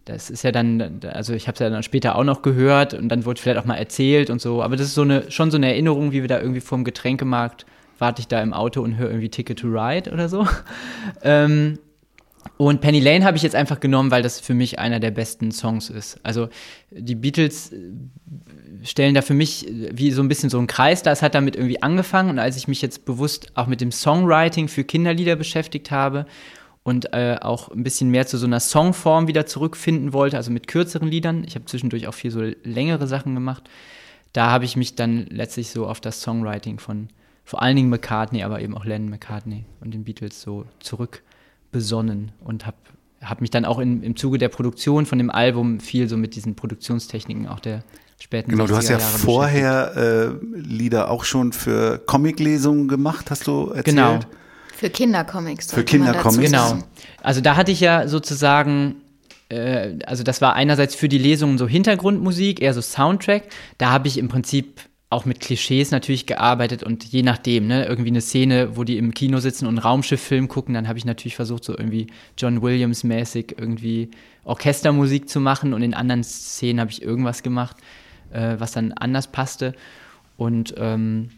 das 0.05 0.29
ist 0.29 0.43
ja 0.43 0.51
dann, 0.51 1.01
also 1.11 1.33
ich 1.33 1.47
habe 1.47 1.55
es 1.55 1.59
ja 1.59 1.69
dann 1.69 1.83
später 1.83 2.15
auch 2.15 2.23
noch 2.23 2.41
gehört 2.41 2.93
und 2.93 3.09
dann 3.09 3.25
wurde 3.25 3.41
vielleicht 3.41 3.59
auch 3.59 3.65
mal 3.65 3.75
erzählt 3.75 4.29
und 4.29 4.39
so. 4.39 4.61
Aber 4.61 4.75
das 4.75 4.87
ist 4.87 4.95
so 4.95 5.01
eine, 5.01 5.31
schon 5.31 5.51
so 5.51 5.57
eine 5.57 5.67
Erinnerung, 5.67 6.11
wie 6.11 6.21
wir 6.21 6.27
da 6.27 6.39
irgendwie 6.39 6.61
vorm 6.61 6.83
Getränkemarkt 6.83 7.65
warte 7.99 8.21
ich 8.21 8.27
da 8.27 8.41
im 8.41 8.53
Auto 8.53 8.81
und 8.81 8.97
höre 8.97 9.09
irgendwie 9.09 9.29
Ticket 9.29 9.59
to 9.59 9.67
Ride 9.67 10.11
oder 10.11 10.29
so. 10.29 10.47
ähm, 11.23 11.79
und 12.57 12.79
Penny 12.79 12.99
Lane 12.99 13.25
habe 13.25 13.37
ich 13.37 13.43
jetzt 13.43 13.55
einfach 13.55 13.79
genommen, 13.79 14.11
weil 14.11 14.21
das 14.21 14.39
für 14.39 14.53
mich 14.53 14.79
einer 14.79 14.99
der 14.99 15.11
besten 15.11 15.51
Songs 15.51 15.89
ist. 15.89 16.19
Also 16.23 16.49
die 16.91 17.15
Beatles 17.15 17.71
äh, 17.71 17.77
stellen 18.83 19.15
da 19.15 19.21
für 19.21 19.33
mich 19.33 19.67
äh, 19.67 19.89
wie 19.93 20.11
so 20.11 20.21
ein 20.21 20.27
bisschen 20.27 20.49
so 20.49 20.57
einen 20.57 20.67
Kreis 20.67 21.03
da. 21.03 21.11
Es 21.11 21.21
hat 21.21 21.35
damit 21.35 21.55
irgendwie 21.55 21.81
angefangen 21.81 22.29
und 22.29 22.39
als 22.39 22.57
ich 22.57 22.67
mich 22.67 22.81
jetzt 22.81 23.05
bewusst 23.05 23.51
auch 23.55 23.67
mit 23.67 23.81
dem 23.81 23.91
Songwriting 23.91 24.67
für 24.67 24.83
Kinderlieder 24.83 25.35
beschäftigt 25.35 25.91
habe 25.91 26.25
und 26.85 27.13
äh, 27.13 27.37
auch 27.41 27.69
ein 27.69 27.81
bisschen 27.81 28.11
mehr 28.11 28.27
zu 28.27 28.37
so 28.37 28.45
einer 28.45 28.59
Songform 28.59 29.27
wieder 29.27 29.47
zurückfinden 29.47 30.13
wollte, 30.13 30.37
also 30.37 30.51
mit 30.51 30.67
kürzeren 30.67 31.07
Liedern. 31.07 31.43
Ich 31.43 31.55
habe 31.55 31.65
zwischendurch 31.65 32.07
auch 32.07 32.13
viel 32.13 32.29
so 32.29 32.41
längere 32.63 33.07
Sachen 33.07 33.33
gemacht. 33.33 33.67
Da 34.33 34.51
habe 34.51 34.65
ich 34.65 34.77
mich 34.77 34.93
dann 34.93 35.25
letztlich 35.25 35.71
so 35.71 35.87
auf 35.87 35.99
das 35.99 36.21
Songwriting 36.21 36.77
von 36.77 37.07
vor 37.43 37.63
allen 37.63 37.75
Dingen 37.75 37.89
McCartney, 37.89 38.43
aber 38.43 38.61
eben 38.61 38.77
auch 38.77 38.85
Lennon 38.85 39.09
McCartney 39.09 39.65
und 39.81 39.95
den 39.95 40.03
Beatles 40.03 40.39
so 40.39 40.67
zurück 40.79 41.23
besonnen 41.71 42.31
und 42.43 42.67
habe 42.67 42.77
hab 43.19 43.41
mich 43.41 43.49
dann 43.49 43.65
auch 43.65 43.79
in, 43.79 44.03
im 44.03 44.15
Zuge 44.15 44.37
der 44.37 44.49
Produktion 44.49 45.07
von 45.07 45.17
dem 45.17 45.31
Album 45.31 45.79
viel 45.79 46.07
so 46.07 46.17
mit 46.17 46.35
diesen 46.35 46.55
Produktionstechniken 46.55 47.47
auch 47.47 47.59
der 47.59 47.83
späten 48.19 48.51
Genau, 48.51 48.67
du 48.67 48.75
hast 48.75 48.89
60er 48.89 48.91
ja 48.91 48.99
Jahre 48.99 49.17
vorher 49.17 49.97
äh, 49.97 50.59
Lieder 50.59 51.09
auch 51.09 51.23
schon 51.23 51.51
für 51.51 51.97
Comiclesungen 51.97 52.87
gemacht, 52.87 53.31
hast 53.31 53.47
du 53.47 53.69
erzählt? 53.69 53.85
Genau. 53.85 54.19
Für 54.75 54.89
Kindercomics. 54.89 55.73
Für 55.73 55.85
Kindercomics. 55.85 56.51
Genau. 56.51 56.79
Also 57.23 57.39
da 57.39 57.55
hatte 57.55 57.71
ich 57.71 57.79
ja 57.79 58.09
sozusagen, 58.09 58.95
äh, 59.47 59.93
also 60.05 60.23
das 60.23 60.41
war 60.41 60.53
einerseits 60.53 60.95
für 60.95 61.07
die 61.07 61.17
Lesungen 61.17 61.57
so 61.57 61.65
Hintergrundmusik, 61.65 62.61
eher 62.61 62.73
so 62.73 62.81
Soundtrack. 62.81 63.43
Da 63.77 63.91
habe 63.91 64.09
ich 64.09 64.17
im 64.17 64.27
Prinzip 64.27 64.81
auch 65.09 65.23
mit 65.23 65.39
Klischees 65.39 65.91
natürlich 65.91 66.25
gearbeitet 66.25 66.83
und 66.83 67.05
je 67.05 67.23
nachdem, 67.23 67.67
ne, 67.67 67.85
irgendwie 67.85 68.09
eine 68.09 68.19
Szene, 68.19 68.75
wo 68.75 68.83
die 68.83 68.97
im 68.97 69.13
Kino 69.13 69.39
sitzen 69.39 69.65
und 69.65 69.75
einen 69.75 69.77
Raumschifffilm 69.77 70.49
gucken, 70.49 70.73
dann 70.73 70.89
habe 70.89 70.97
ich 70.97 71.05
natürlich 71.05 71.37
versucht, 71.37 71.63
so 71.63 71.77
irgendwie 71.77 72.07
John 72.37 72.61
Williams-mäßig 72.61 73.55
irgendwie 73.57 74.11
Orchestermusik 74.43 75.29
zu 75.29 75.39
machen 75.39 75.73
und 75.73 75.83
in 75.83 75.93
anderen 75.93 76.23
Szenen 76.23 76.81
habe 76.81 76.91
ich 76.91 77.01
irgendwas 77.01 77.43
gemacht, 77.43 77.77
äh, 78.33 78.55
was 78.57 78.73
dann 78.73 78.91
anders 78.91 79.27
passte. 79.27 79.73
Und 80.35 80.73
ähm, 80.77 81.29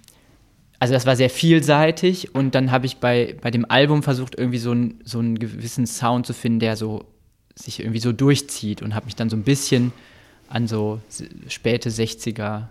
also 0.79 0.93
das 0.93 1.05
war 1.05 1.15
sehr 1.15 1.29
vielseitig 1.29 2.35
und 2.35 2.53
dann 2.53 2.71
habe 2.71 2.85
ich 2.85 2.97
bei, 2.97 3.35
bei 3.41 3.51
dem 3.51 3.69
Album 3.69 4.03
versucht, 4.03 4.37
irgendwie 4.37 4.59
so, 4.59 4.71
ein, 4.71 4.99
so 5.03 5.19
einen 5.19 5.39
gewissen 5.39 5.87
Sound 5.87 6.25
zu 6.25 6.33
finden, 6.33 6.59
der 6.59 6.75
so 6.75 7.05
sich 7.55 7.79
irgendwie 7.79 7.99
so 7.99 8.11
durchzieht 8.11 8.81
und 8.83 8.93
habe 8.93 9.05
mich 9.05 9.15
dann 9.15 9.29
so 9.29 9.35
ein 9.35 9.43
bisschen 9.43 9.91
an 10.49 10.67
so 10.67 11.01
späte 11.47 11.89
60er 11.89 12.67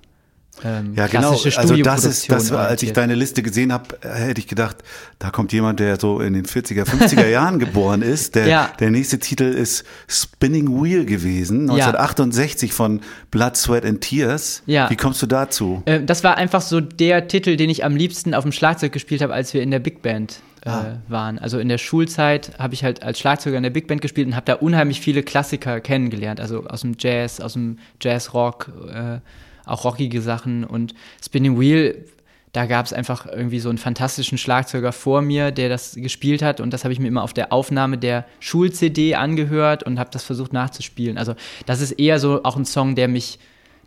ähm, 0.64 0.94
Ja, 0.94 1.06
genau. 1.06 1.30
Also 1.32 1.76
das 1.76 2.04
ist, 2.04 2.30
das 2.30 2.50
war, 2.50 2.66
als 2.68 2.82
ich 2.82 2.92
deine 2.92 3.14
Liste 3.14 3.42
gesehen 3.42 3.72
habe, 3.72 3.96
hätte 4.02 4.40
ich 4.40 4.46
gedacht, 4.48 4.76
da 5.18 5.30
kommt 5.30 5.52
jemand, 5.52 5.80
der 5.80 5.98
so 6.00 6.20
in 6.20 6.32
den 6.34 6.44
40er, 6.44 6.84
50er 6.84 7.26
Jahren 7.28 7.58
geboren 7.58 8.02
ist. 8.02 8.34
Der, 8.34 8.46
Ja. 8.46 8.70
der 8.80 8.90
nächste 8.90 9.18
Titel 9.18 9.44
ist 9.44 9.84
Spinning 10.08 10.82
Wheel 10.82 11.04
gewesen, 11.04 11.62
1968 11.70 12.72
von 12.72 13.00
Blood, 13.30 13.56
Sweat 13.56 13.84
and 13.84 14.00
Tears. 14.00 14.62
Ja. 14.66 14.88
Wie 14.90 14.96
kommst 14.96 15.22
du 15.22 15.26
dazu? 15.26 15.82
Äh, 15.86 16.02
das 16.02 16.24
war 16.24 16.36
einfach 16.36 16.60
so 16.62 16.80
der 16.80 17.28
Titel, 17.28 17.56
den 17.56 17.70
ich 17.70 17.84
am 17.84 17.96
liebsten 17.96 18.34
auf 18.34 18.44
dem 18.44 18.52
Schlagzeug 18.52 18.92
gespielt 18.92 19.22
habe, 19.22 19.32
als 19.34 19.54
wir 19.54 19.62
in 19.62 19.70
der 19.70 19.78
Big 19.80 20.02
Band 20.02 20.40
äh, 20.64 20.68
Ah. 20.68 20.98
waren. 21.08 21.38
Also 21.38 21.58
in 21.60 21.68
der 21.68 21.78
Schulzeit 21.78 22.52
habe 22.58 22.74
ich 22.74 22.82
halt 22.82 23.02
als 23.02 23.20
Schlagzeuger 23.20 23.56
in 23.56 23.62
der 23.62 23.70
Big 23.70 23.86
Band 23.86 24.00
gespielt 24.00 24.26
und 24.26 24.34
habe 24.34 24.46
da 24.46 24.54
unheimlich 24.54 25.00
viele 25.00 25.22
Klassiker 25.22 25.80
kennengelernt. 25.80 26.40
Also 26.40 26.64
aus 26.66 26.80
dem 26.80 26.96
Jazz, 26.98 27.40
aus 27.40 27.52
dem 27.52 27.78
Jazz-Rock, 28.00 28.72
äh, 28.92 29.18
auch 29.66 29.84
rockige 29.84 30.22
Sachen 30.22 30.64
und 30.64 30.94
Spinning 31.22 31.60
Wheel. 31.60 32.06
Da 32.52 32.64
gab 32.64 32.86
es 32.86 32.94
einfach 32.94 33.26
irgendwie 33.26 33.58
so 33.58 33.68
einen 33.68 33.76
fantastischen 33.76 34.38
Schlagzeuger 34.38 34.92
vor 34.92 35.20
mir, 35.20 35.50
der 35.50 35.68
das 35.68 35.94
gespielt 35.94 36.40
hat 36.40 36.60
und 36.60 36.72
das 36.72 36.84
habe 36.84 36.92
ich 36.94 36.98
mir 36.98 37.08
immer 37.08 37.22
auf 37.22 37.34
der 37.34 37.52
Aufnahme 37.52 37.98
der 37.98 38.24
Schul-CD 38.40 39.14
angehört 39.14 39.82
und 39.82 39.98
habe 39.98 40.08
das 40.10 40.24
versucht 40.24 40.54
nachzuspielen. 40.54 41.18
Also 41.18 41.34
das 41.66 41.82
ist 41.82 41.92
eher 41.92 42.18
so 42.18 42.42
auch 42.44 42.56
ein 42.56 42.64
Song, 42.64 42.94
der 42.94 43.08
mich 43.08 43.38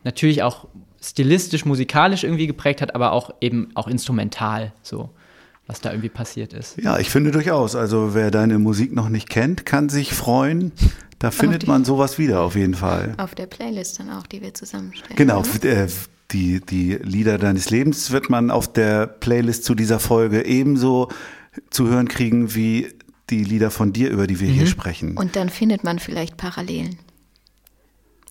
natürlich 0.04 0.44
auch 0.44 0.68
stilistisch, 1.02 1.66
musikalisch 1.66 2.24
irgendwie 2.24 2.46
geprägt 2.46 2.82
hat, 2.82 2.94
aber 2.94 3.14
auch 3.14 3.32
eben 3.42 3.70
auch 3.74 3.88
instrumental, 3.88 4.74
so 4.84 5.10
was 5.66 5.82
da 5.82 5.92
irgendwie 5.92 6.10
passiert 6.10 6.54
ist. 6.54 6.82
Ja, 6.82 6.98
ich 6.98 7.12
finde 7.12 7.32
durchaus. 7.32 7.76
Also 7.76 8.16
wer 8.16 8.32
deine 8.32 8.58
Musik 8.58 8.92
noch 8.92 9.08
nicht 9.08 9.30
kennt, 9.30 9.68
kann 9.68 9.88
sich 9.88 10.14
freuen. 10.14 10.72
Da 11.20 11.32
findet 11.32 11.64
die- 11.64 11.68
man 11.68 11.84
sowas 11.86 12.18
wieder 12.18 12.42
auf 12.42 12.56
jeden 12.56 12.76
Fall. 12.76 13.14
Auf 13.18 13.36
der 13.36 13.46
Playlist 13.46 14.00
dann 14.00 14.10
auch, 14.10 14.26
die 14.28 14.42
wir 14.42 14.54
zusammenstellen. 14.54 15.16
Genau, 15.18 15.42
f- 15.42 15.64
äh, 15.64 15.88
die, 16.32 16.62
die 16.62 16.94
Lieder 16.96 17.38
deines 17.38 17.70
Lebens 17.70 18.12
wird 18.12 18.30
man 18.30 18.52
auf 18.52 18.72
der 18.72 19.08
Playlist 19.08 19.66
zu 19.66 19.76
dieser 19.76 20.00
Folge 20.00 20.46
ebenso 20.46 21.10
zu 21.72 21.88
hören 21.88 22.08
kriegen 22.08 22.56
wie 22.56 22.88
die 23.30 23.44
Lieder 23.44 23.70
von 23.72 23.92
dir, 23.94 24.10
über 24.10 24.28
die 24.28 24.40
wir 24.40 24.48
Mhm. 24.50 24.54
hier 24.54 24.68
sprechen. 24.68 25.18
Und 25.18 25.36
dann 25.36 25.50
findet 25.50 25.84
man 25.84 26.00
vielleicht 26.00 26.38
Parallelen. 26.38 26.98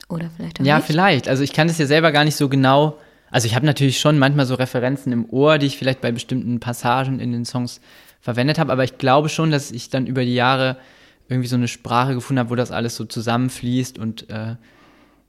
Oder 0.08 0.30
vielleicht 0.34 0.60
auch 0.60 0.64
Ja, 0.64 0.76
nicht. 0.76 0.86
vielleicht. 0.86 1.28
Also 1.28 1.42
ich 1.42 1.52
kann 1.52 1.68
das 1.68 1.78
ja 1.78 1.86
selber 1.86 2.12
gar 2.12 2.24
nicht 2.24 2.36
so 2.36 2.48
genau. 2.48 2.98
Also 3.30 3.46
ich 3.46 3.54
habe 3.54 3.66
natürlich 3.66 4.00
schon 4.00 4.18
manchmal 4.18 4.46
so 4.46 4.54
Referenzen 4.54 5.12
im 5.12 5.28
Ohr, 5.28 5.58
die 5.58 5.66
ich 5.66 5.76
vielleicht 5.76 6.00
bei 6.00 6.10
bestimmten 6.12 6.60
Passagen 6.60 7.20
in 7.20 7.32
den 7.32 7.44
Songs 7.44 7.80
verwendet 8.20 8.58
habe, 8.58 8.72
aber 8.72 8.84
ich 8.84 8.96
glaube 8.98 9.28
schon, 9.28 9.50
dass 9.50 9.70
ich 9.70 9.90
dann 9.90 10.06
über 10.06 10.24
die 10.24 10.34
Jahre 10.34 10.78
irgendwie 11.28 11.48
so 11.48 11.56
eine 11.56 11.68
Sprache 11.68 12.14
gefunden 12.14 12.40
habe, 12.40 12.50
wo 12.50 12.54
das 12.54 12.70
alles 12.70 12.96
so 12.96 13.04
zusammenfließt 13.04 13.98
und 13.98 14.28
äh, 14.30 14.56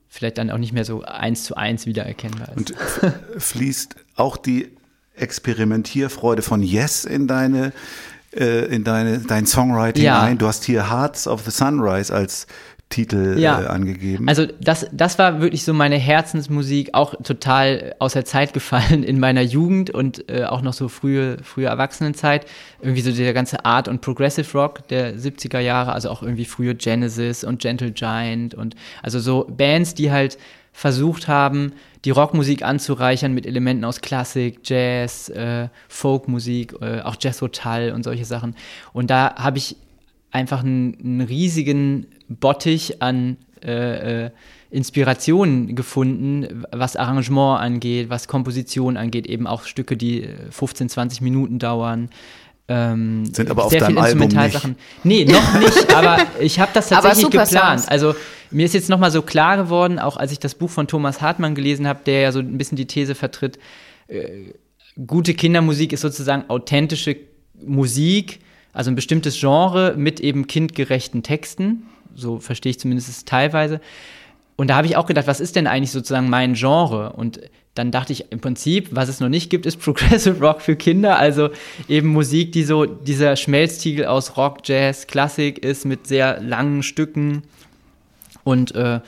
vielleicht 0.08 0.38
dann 0.38 0.50
auch 0.50 0.58
nicht 0.58 0.72
mehr 0.72 0.84
so 0.84 1.02
eins 1.02 1.44
zu 1.44 1.56
eins 1.56 1.86
wiedererkennbar 1.86 2.48
ist. 2.48 2.56
Und 2.56 2.74
fließt 3.38 3.96
auch 4.16 4.36
die 4.36 4.70
Experimentierfreude 5.14 6.42
von 6.42 6.62
Yes 6.62 7.04
in 7.04 7.26
deine 7.26 7.72
äh, 8.32 8.66
in 8.74 8.84
deine 8.84 9.18
dein 9.18 9.46
Songwriting 9.46 10.04
Ja. 10.04 10.22
ein. 10.22 10.38
Du 10.38 10.46
hast 10.46 10.64
hier 10.64 10.88
Hearts 10.90 11.26
of 11.26 11.44
the 11.44 11.50
Sunrise 11.50 12.14
als 12.14 12.46
Titel 12.90 13.38
Ja. 13.38 13.62
äh, 13.62 13.66
angegeben. 13.66 14.28
Also 14.28 14.46
das, 14.60 14.86
das 14.92 15.18
war 15.18 15.40
wirklich 15.40 15.64
so 15.64 15.72
meine 15.72 15.96
Herzensmusik, 15.96 16.90
auch 16.92 17.14
total 17.22 17.94
aus 18.00 18.12
der 18.12 18.24
Zeit 18.24 18.52
gefallen 18.52 19.02
in 19.04 19.18
meiner 19.18 19.42
Jugend 19.42 19.90
und 19.90 20.28
äh, 20.28 20.44
auch 20.44 20.60
noch 20.60 20.72
so 20.74 20.88
frühe, 20.88 21.38
frühe 21.42 21.66
Erwachsenenzeit. 21.66 22.46
Irgendwie 22.82 23.00
so 23.00 23.12
der 23.12 23.32
ganze 23.32 23.64
Art 23.64 23.88
und 23.88 24.00
Progressive 24.00 24.58
Rock 24.58 24.86
der 24.88 25.14
70er 25.14 25.60
Jahre, 25.60 25.92
also 25.92 26.10
auch 26.10 26.22
irgendwie 26.22 26.44
frühe 26.44 26.74
Genesis 26.74 27.44
und 27.44 27.60
Gentle 27.62 27.92
Giant 27.92 28.54
und 28.54 28.74
also 29.02 29.20
so 29.20 29.46
Bands, 29.48 29.94
die 29.94 30.10
halt 30.10 30.36
versucht 30.72 31.28
haben, 31.28 31.72
die 32.04 32.10
Rockmusik 32.10 32.62
anzureichern 32.64 33.32
mit 33.32 33.46
Elementen 33.46 33.84
aus 33.84 34.00
Klassik, 34.00 34.60
Jazz, 34.64 35.28
äh, 35.28 35.68
Folkmusik, 35.88 36.74
äh, 36.80 37.02
auch 37.02 37.16
Jazz 37.20 37.40
Hotel 37.40 37.92
und 37.92 38.02
solche 38.02 38.24
Sachen. 38.24 38.56
Und 38.92 39.10
da 39.10 39.34
habe 39.36 39.58
ich 39.58 39.76
einfach 40.32 40.60
einen, 40.64 40.96
einen 41.02 41.20
riesigen 41.20 42.06
Bottich 42.30 43.02
an 43.02 43.36
äh, 43.62 44.24
äh, 44.26 44.30
Inspirationen 44.70 45.74
gefunden, 45.74 46.64
was 46.70 46.94
Arrangement 46.94 47.60
angeht, 47.60 48.08
was 48.08 48.28
Komposition 48.28 48.96
angeht, 48.96 49.26
eben 49.26 49.46
auch 49.46 49.64
Stücke, 49.64 49.96
die 49.96 50.22
äh, 50.22 50.36
15, 50.50 50.88
20 50.88 51.20
Minuten 51.20 51.58
dauern. 51.58 52.08
ähm, 52.68 53.26
Sind 53.26 53.50
aber 53.50 53.64
auf 53.64 53.70
sehr 53.70 53.80
deinem 53.80 53.94
viel 53.94 53.98
Album 53.98 54.22
Instrumentalsachen. 54.22 54.76
Nee, 55.02 55.24
noch 55.24 55.58
nicht, 55.58 55.94
aber 55.94 56.18
ich 56.38 56.60
habe 56.60 56.70
das 56.72 56.88
tatsächlich 56.88 57.30
geplant. 57.30 57.80
Songs. 57.80 57.88
Also 57.88 58.14
mir 58.52 58.64
ist 58.64 58.74
jetzt 58.74 58.88
nochmal 58.88 59.10
so 59.10 59.22
klar 59.22 59.56
geworden, 59.56 59.98
auch 59.98 60.16
als 60.16 60.30
ich 60.30 60.38
das 60.38 60.54
Buch 60.54 60.70
von 60.70 60.86
Thomas 60.86 61.20
Hartmann 61.20 61.56
gelesen 61.56 61.88
habe, 61.88 62.00
der 62.06 62.20
ja 62.20 62.32
so 62.32 62.38
ein 62.38 62.56
bisschen 62.56 62.76
die 62.76 62.86
These 62.86 63.16
vertritt, 63.16 63.58
äh, 64.06 64.54
gute 65.06 65.34
Kindermusik 65.34 65.92
ist 65.92 66.00
sozusagen 66.00 66.44
authentische 66.48 67.16
Musik, 67.64 68.40
also 68.72 68.90
ein 68.90 68.94
bestimmtes 68.94 69.38
Genre 69.38 69.94
mit 69.96 70.20
eben 70.20 70.46
kindgerechten 70.46 71.24
Texten. 71.24 71.82
So 72.14 72.38
verstehe 72.38 72.70
ich 72.70 72.80
zumindest 72.80 73.08
es 73.08 73.24
teilweise. 73.24 73.80
Und 74.56 74.68
da 74.68 74.76
habe 74.76 74.86
ich 74.86 74.96
auch 74.96 75.06
gedacht, 75.06 75.26
was 75.26 75.40
ist 75.40 75.56
denn 75.56 75.66
eigentlich 75.66 75.90
sozusagen 75.90 76.28
mein 76.28 76.52
Genre? 76.52 77.14
Und 77.14 77.40
dann 77.74 77.90
dachte 77.90 78.12
ich 78.12 78.30
im 78.30 78.40
Prinzip, 78.40 78.88
was 78.90 79.08
es 79.08 79.20
noch 79.20 79.28
nicht 79.28 79.48
gibt, 79.48 79.64
ist 79.64 79.76
Progressive 79.80 80.38
Rock 80.38 80.60
für 80.60 80.76
Kinder. 80.76 81.18
Also 81.18 81.50
eben 81.88 82.08
Musik, 82.08 82.52
die 82.52 82.64
so 82.64 82.84
dieser 82.84 83.36
Schmelztiegel 83.36 84.06
aus 84.06 84.36
Rock, 84.36 84.58
Jazz, 84.64 85.06
Klassik 85.06 85.64
ist 85.64 85.86
mit 85.86 86.06
sehr 86.06 86.40
langen 86.42 86.82
Stücken. 86.82 87.42
Und 88.44 88.74
äh, 88.74 89.00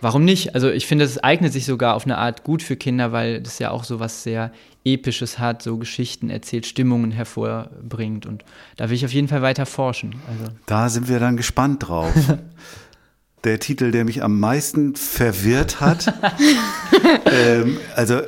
warum 0.00 0.24
nicht? 0.24 0.54
Also 0.54 0.70
ich 0.70 0.86
finde, 0.86 1.04
es 1.04 1.22
eignet 1.22 1.52
sich 1.52 1.66
sogar 1.66 1.94
auf 1.94 2.04
eine 2.04 2.18
Art 2.18 2.44
gut 2.44 2.62
für 2.62 2.76
Kinder, 2.76 3.12
weil 3.12 3.42
das 3.42 3.58
ja 3.58 3.70
auch 3.70 3.84
so 3.84 4.00
was 4.00 4.22
sehr 4.22 4.52
Episches 4.86 5.38
hat, 5.38 5.62
so 5.62 5.76
Geschichten 5.78 6.30
erzählt, 6.30 6.66
Stimmungen 6.66 7.10
hervorbringt. 7.10 8.24
Und 8.24 8.44
da 8.76 8.88
will 8.88 8.96
ich 8.96 9.04
auf 9.04 9.12
jeden 9.12 9.28
Fall 9.28 9.42
weiter 9.42 9.66
forschen. 9.66 10.14
Also 10.28 10.52
Da 10.66 10.88
sind 10.88 11.08
wir 11.08 11.18
dann 11.18 11.36
gespannt 11.36 11.88
drauf. 11.88 12.14
Der 13.44 13.60
Titel, 13.60 13.92
der 13.92 14.04
mich 14.04 14.24
am 14.24 14.40
meisten 14.40 14.96
verwirrt 14.96 15.80
hat. 15.80 16.12
ähm, 17.26 17.76
also 17.94 18.22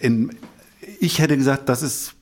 in, 0.00 0.36
ich 1.00 1.18
hätte 1.18 1.36
gesagt, 1.36 1.68
das 1.68 1.82
ist 1.82 2.14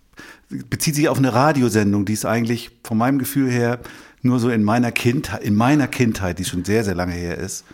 bezieht 0.50 0.96
sich 0.96 1.08
auf 1.08 1.18
eine 1.18 1.32
Radiosendung, 1.32 2.04
die 2.04 2.12
es 2.12 2.24
eigentlich 2.24 2.70
von 2.82 2.98
meinem 2.98 3.18
Gefühl 3.18 3.50
her 3.50 3.78
nur 4.22 4.40
so 4.40 4.50
in 4.50 4.64
meiner 4.64 4.92
Kindheit, 4.92 5.42
in 5.42 5.54
meiner 5.54 5.88
Kindheit, 5.88 6.38
die 6.38 6.44
schon 6.44 6.64
sehr 6.64 6.84
sehr 6.84 6.94
lange 6.94 7.12
her 7.12 7.38
ist, 7.38 7.64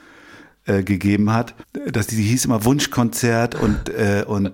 äh, 0.67 0.83
gegeben 0.83 1.33
hat. 1.33 1.55
Dass 1.73 2.07
die, 2.07 2.17
die 2.17 2.23
hieß 2.23 2.45
immer 2.45 2.65
Wunschkonzert 2.65 3.55
und 3.55 3.89
äh, 3.89 4.25
und 4.27 4.53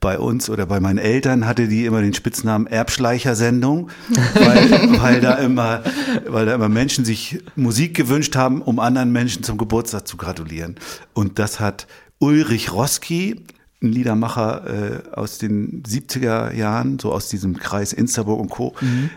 bei 0.00 0.18
uns 0.18 0.48
oder 0.48 0.66
bei 0.66 0.78
meinen 0.80 0.98
Eltern 0.98 1.46
hatte 1.46 1.66
die 1.66 1.84
immer 1.84 2.00
den 2.00 2.14
Spitznamen 2.14 2.66
Erbschleicher-Sendung, 2.66 3.90
weil, 4.34 4.70
weil 5.00 5.20
da 5.20 5.34
immer, 5.34 5.82
weil 6.26 6.46
da 6.46 6.54
immer 6.54 6.68
Menschen 6.68 7.04
sich 7.04 7.42
Musik 7.56 7.94
gewünscht 7.94 8.36
haben, 8.36 8.62
um 8.62 8.78
anderen 8.78 9.10
Menschen 9.10 9.42
zum 9.42 9.58
Geburtstag 9.58 10.06
zu 10.06 10.16
gratulieren. 10.16 10.76
Und 11.14 11.38
das 11.38 11.58
hat 11.58 11.86
Ulrich 12.20 12.72
Roski, 12.72 13.44
ein 13.80 13.92
Liedermacher 13.92 14.64
äh, 14.66 15.14
aus 15.14 15.38
den 15.38 15.84
70er 15.84 16.52
Jahren, 16.52 16.98
so 16.98 17.12
aus 17.12 17.28
diesem 17.28 17.56
Kreis 17.58 17.92
Insterburg 17.92 18.40
und 18.40 18.50
Co., 18.50 18.74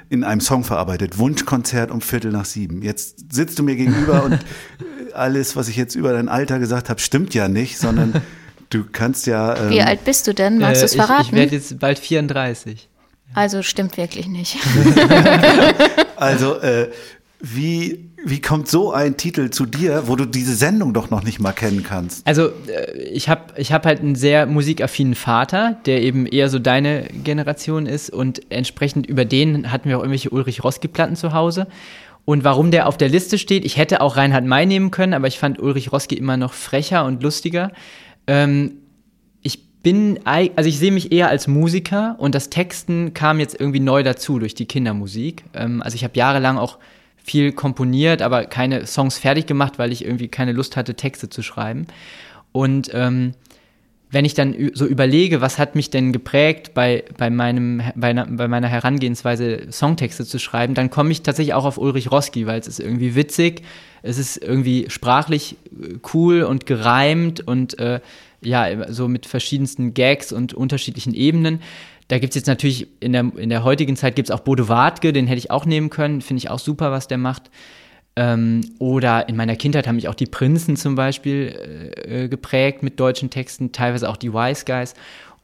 in 0.09 0.23
einem 0.23 0.41
Song 0.41 0.63
verarbeitet. 0.63 1.17
Wunschkonzert 1.17 1.89
um 1.89 2.01
Viertel 2.01 2.31
nach 2.31 2.45
sieben. 2.45 2.83
Jetzt 2.83 3.33
sitzt 3.33 3.57
du 3.57 3.63
mir 3.63 3.75
gegenüber 3.75 4.23
und 4.23 4.39
alles, 5.13 5.55
was 5.55 5.67
ich 5.67 5.77
jetzt 5.77 5.95
über 5.95 6.13
dein 6.13 6.29
Alter 6.29 6.59
gesagt 6.59 6.89
habe, 6.89 6.99
stimmt 6.99 7.33
ja 7.33 7.47
nicht, 7.47 7.79
sondern 7.79 8.21
du 8.71 8.85
kannst 8.91 9.27
ja. 9.27 9.55
Ähm, 9.55 9.69
Wie 9.69 9.81
alt 9.81 10.03
bist 10.03 10.27
du 10.27 10.33
denn? 10.33 10.57
Magst 10.57 10.81
du 10.81 10.85
es 10.85 10.93
äh, 10.93 10.95
ich, 10.95 11.01
verraten? 11.01 11.25
ich 11.27 11.31
werde 11.33 11.55
jetzt 11.55 11.79
bald 11.79 11.99
34. 11.99 12.89
also 13.35 13.61
stimmt 13.61 13.97
wirklich 13.97 14.27
nicht. 14.27 14.57
Also, 16.21 16.59
äh, 16.59 16.91
wie, 17.39 18.11
wie 18.23 18.39
kommt 18.39 18.67
so 18.67 18.93
ein 18.93 19.17
Titel 19.17 19.49
zu 19.49 19.65
dir, 19.65 20.03
wo 20.05 20.15
du 20.15 20.25
diese 20.25 20.53
Sendung 20.53 20.93
doch 20.93 21.09
noch 21.09 21.23
nicht 21.23 21.39
mal 21.39 21.51
kennen 21.51 21.83
kannst? 21.83 22.27
Also 22.27 22.49
äh, 22.67 23.01
ich 23.11 23.27
habe 23.27 23.53
ich 23.57 23.73
hab 23.73 23.87
halt 23.87 24.01
einen 24.01 24.13
sehr 24.13 24.45
musikaffinen 24.45 25.15
Vater, 25.15 25.77
der 25.87 26.03
eben 26.03 26.27
eher 26.27 26.49
so 26.49 26.59
deine 26.59 27.07
Generation 27.23 27.87
ist 27.87 28.11
und 28.11 28.51
entsprechend 28.51 29.07
über 29.07 29.25
den 29.25 29.71
hatten 29.71 29.89
wir 29.89 29.97
auch 29.97 30.03
irgendwelche 30.03 30.29
Ulrich 30.29 30.63
Roski-Platten 30.63 31.15
zu 31.15 31.33
Hause. 31.33 31.65
Und 32.23 32.43
warum 32.43 32.69
der 32.69 32.87
auf 32.87 32.97
der 32.97 33.09
Liste 33.09 33.39
steht, 33.39 33.65
ich 33.65 33.77
hätte 33.77 34.01
auch 34.01 34.15
Reinhard 34.15 34.45
May 34.45 34.67
nehmen 34.67 34.91
können, 34.91 35.15
aber 35.15 35.27
ich 35.27 35.39
fand 35.39 35.59
Ulrich 35.59 35.91
Roski 35.91 36.15
immer 36.15 36.37
noch 36.37 36.53
frecher 36.53 37.05
und 37.05 37.23
lustiger. 37.23 37.71
Ähm, 38.27 38.73
ich 39.41 39.67
bin, 39.81 40.19
also 40.25 40.67
ich 40.67 40.77
sehe 40.79 40.91
mich 40.91 41.11
eher 41.11 41.29
als 41.29 41.47
Musiker 41.47 42.15
und 42.19 42.35
das 42.35 42.49
Texten 42.49 43.13
kam 43.13 43.39
jetzt 43.39 43.59
irgendwie 43.59 43.79
neu 43.79 44.03
dazu 44.03 44.39
durch 44.39 44.55
die 44.55 44.65
Kindermusik. 44.65 45.43
Ähm, 45.53 45.81
also 45.81 45.95
ich 45.95 46.03
habe 46.03 46.17
jahrelang 46.17 46.57
auch 46.57 46.77
viel 47.23 47.51
komponiert, 47.51 48.21
aber 48.21 48.45
keine 48.45 48.87
Songs 48.87 49.17
fertig 49.17 49.45
gemacht, 49.45 49.77
weil 49.77 49.91
ich 49.91 50.03
irgendwie 50.05 50.27
keine 50.27 50.53
Lust 50.53 50.75
hatte, 50.75 50.95
Texte 50.95 51.29
zu 51.29 51.41
schreiben. 51.41 51.87
Und 52.51 52.89
ähm, 52.93 53.33
wenn 54.11 54.25
ich 54.25 54.33
dann 54.33 54.71
so 54.73 54.85
überlege, 54.85 55.39
was 55.39 55.57
hat 55.57 55.75
mich 55.75 55.89
denn 55.89 56.11
geprägt 56.11 56.73
bei, 56.73 57.05
bei, 57.17 57.29
meinem, 57.29 57.81
bei, 57.95 58.13
bei 58.13 58.47
meiner 58.49 58.67
Herangehensweise, 58.67 59.71
Songtexte 59.71 60.25
zu 60.25 60.37
schreiben, 60.37 60.73
dann 60.73 60.89
komme 60.89 61.11
ich 61.11 61.23
tatsächlich 61.23 61.53
auch 61.53 61.63
auf 61.63 61.77
Ulrich 61.77 62.11
Roski, 62.11 62.45
weil 62.45 62.59
es 62.59 62.67
ist 62.67 62.81
irgendwie 62.81 63.15
witzig, 63.15 63.63
es 64.03 64.17
ist 64.17 64.37
irgendwie 64.37 64.87
sprachlich 64.89 65.55
äh, 65.81 65.95
cool 66.13 66.43
und 66.43 66.65
gereimt 66.65 67.39
und 67.47 67.79
äh, 67.79 68.01
ja, 68.43 68.91
so 68.91 69.07
mit 69.07 69.25
verschiedensten 69.27 69.93
Gags 69.93 70.33
und 70.33 70.53
unterschiedlichen 70.53 71.13
Ebenen. 71.13 71.61
Da 72.09 72.19
gibt 72.19 72.31
es 72.31 72.35
jetzt 72.35 72.47
natürlich, 72.47 72.87
in 72.99 73.13
der, 73.13 73.31
in 73.37 73.49
der 73.49 73.63
heutigen 73.63 73.95
Zeit 73.95 74.17
gibt 74.17 74.29
es 74.29 74.35
auch 74.35 74.41
Bodo 74.41 74.67
Wartke, 74.67 75.13
den 75.13 75.27
hätte 75.27 75.37
ich 75.37 75.51
auch 75.51 75.65
nehmen 75.65 75.89
können, 75.89 76.19
finde 76.19 76.39
ich 76.39 76.49
auch 76.49 76.59
super, 76.59 76.91
was 76.91 77.07
der 77.07 77.17
macht. 77.17 77.49
Ähm, 78.15 78.61
oder 78.79 79.29
in 79.29 79.35
meiner 79.35 79.55
Kindheit 79.55 79.87
haben 79.87 79.95
mich 79.95 80.07
auch 80.07 80.15
die 80.15 80.25
Prinzen 80.25 80.75
zum 80.75 80.95
Beispiel 80.95 81.93
äh, 82.05 82.23
äh, 82.23 82.27
geprägt 82.27 82.83
mit 82.83 82.99
deutschen 82.99 83.29
Texten, 83.29 83.71
teilweise 83.71 84.09
auch 84.09 84.17
die 84.17 84.33
Wise 84.33 84.65
Guys. 84.65 84.95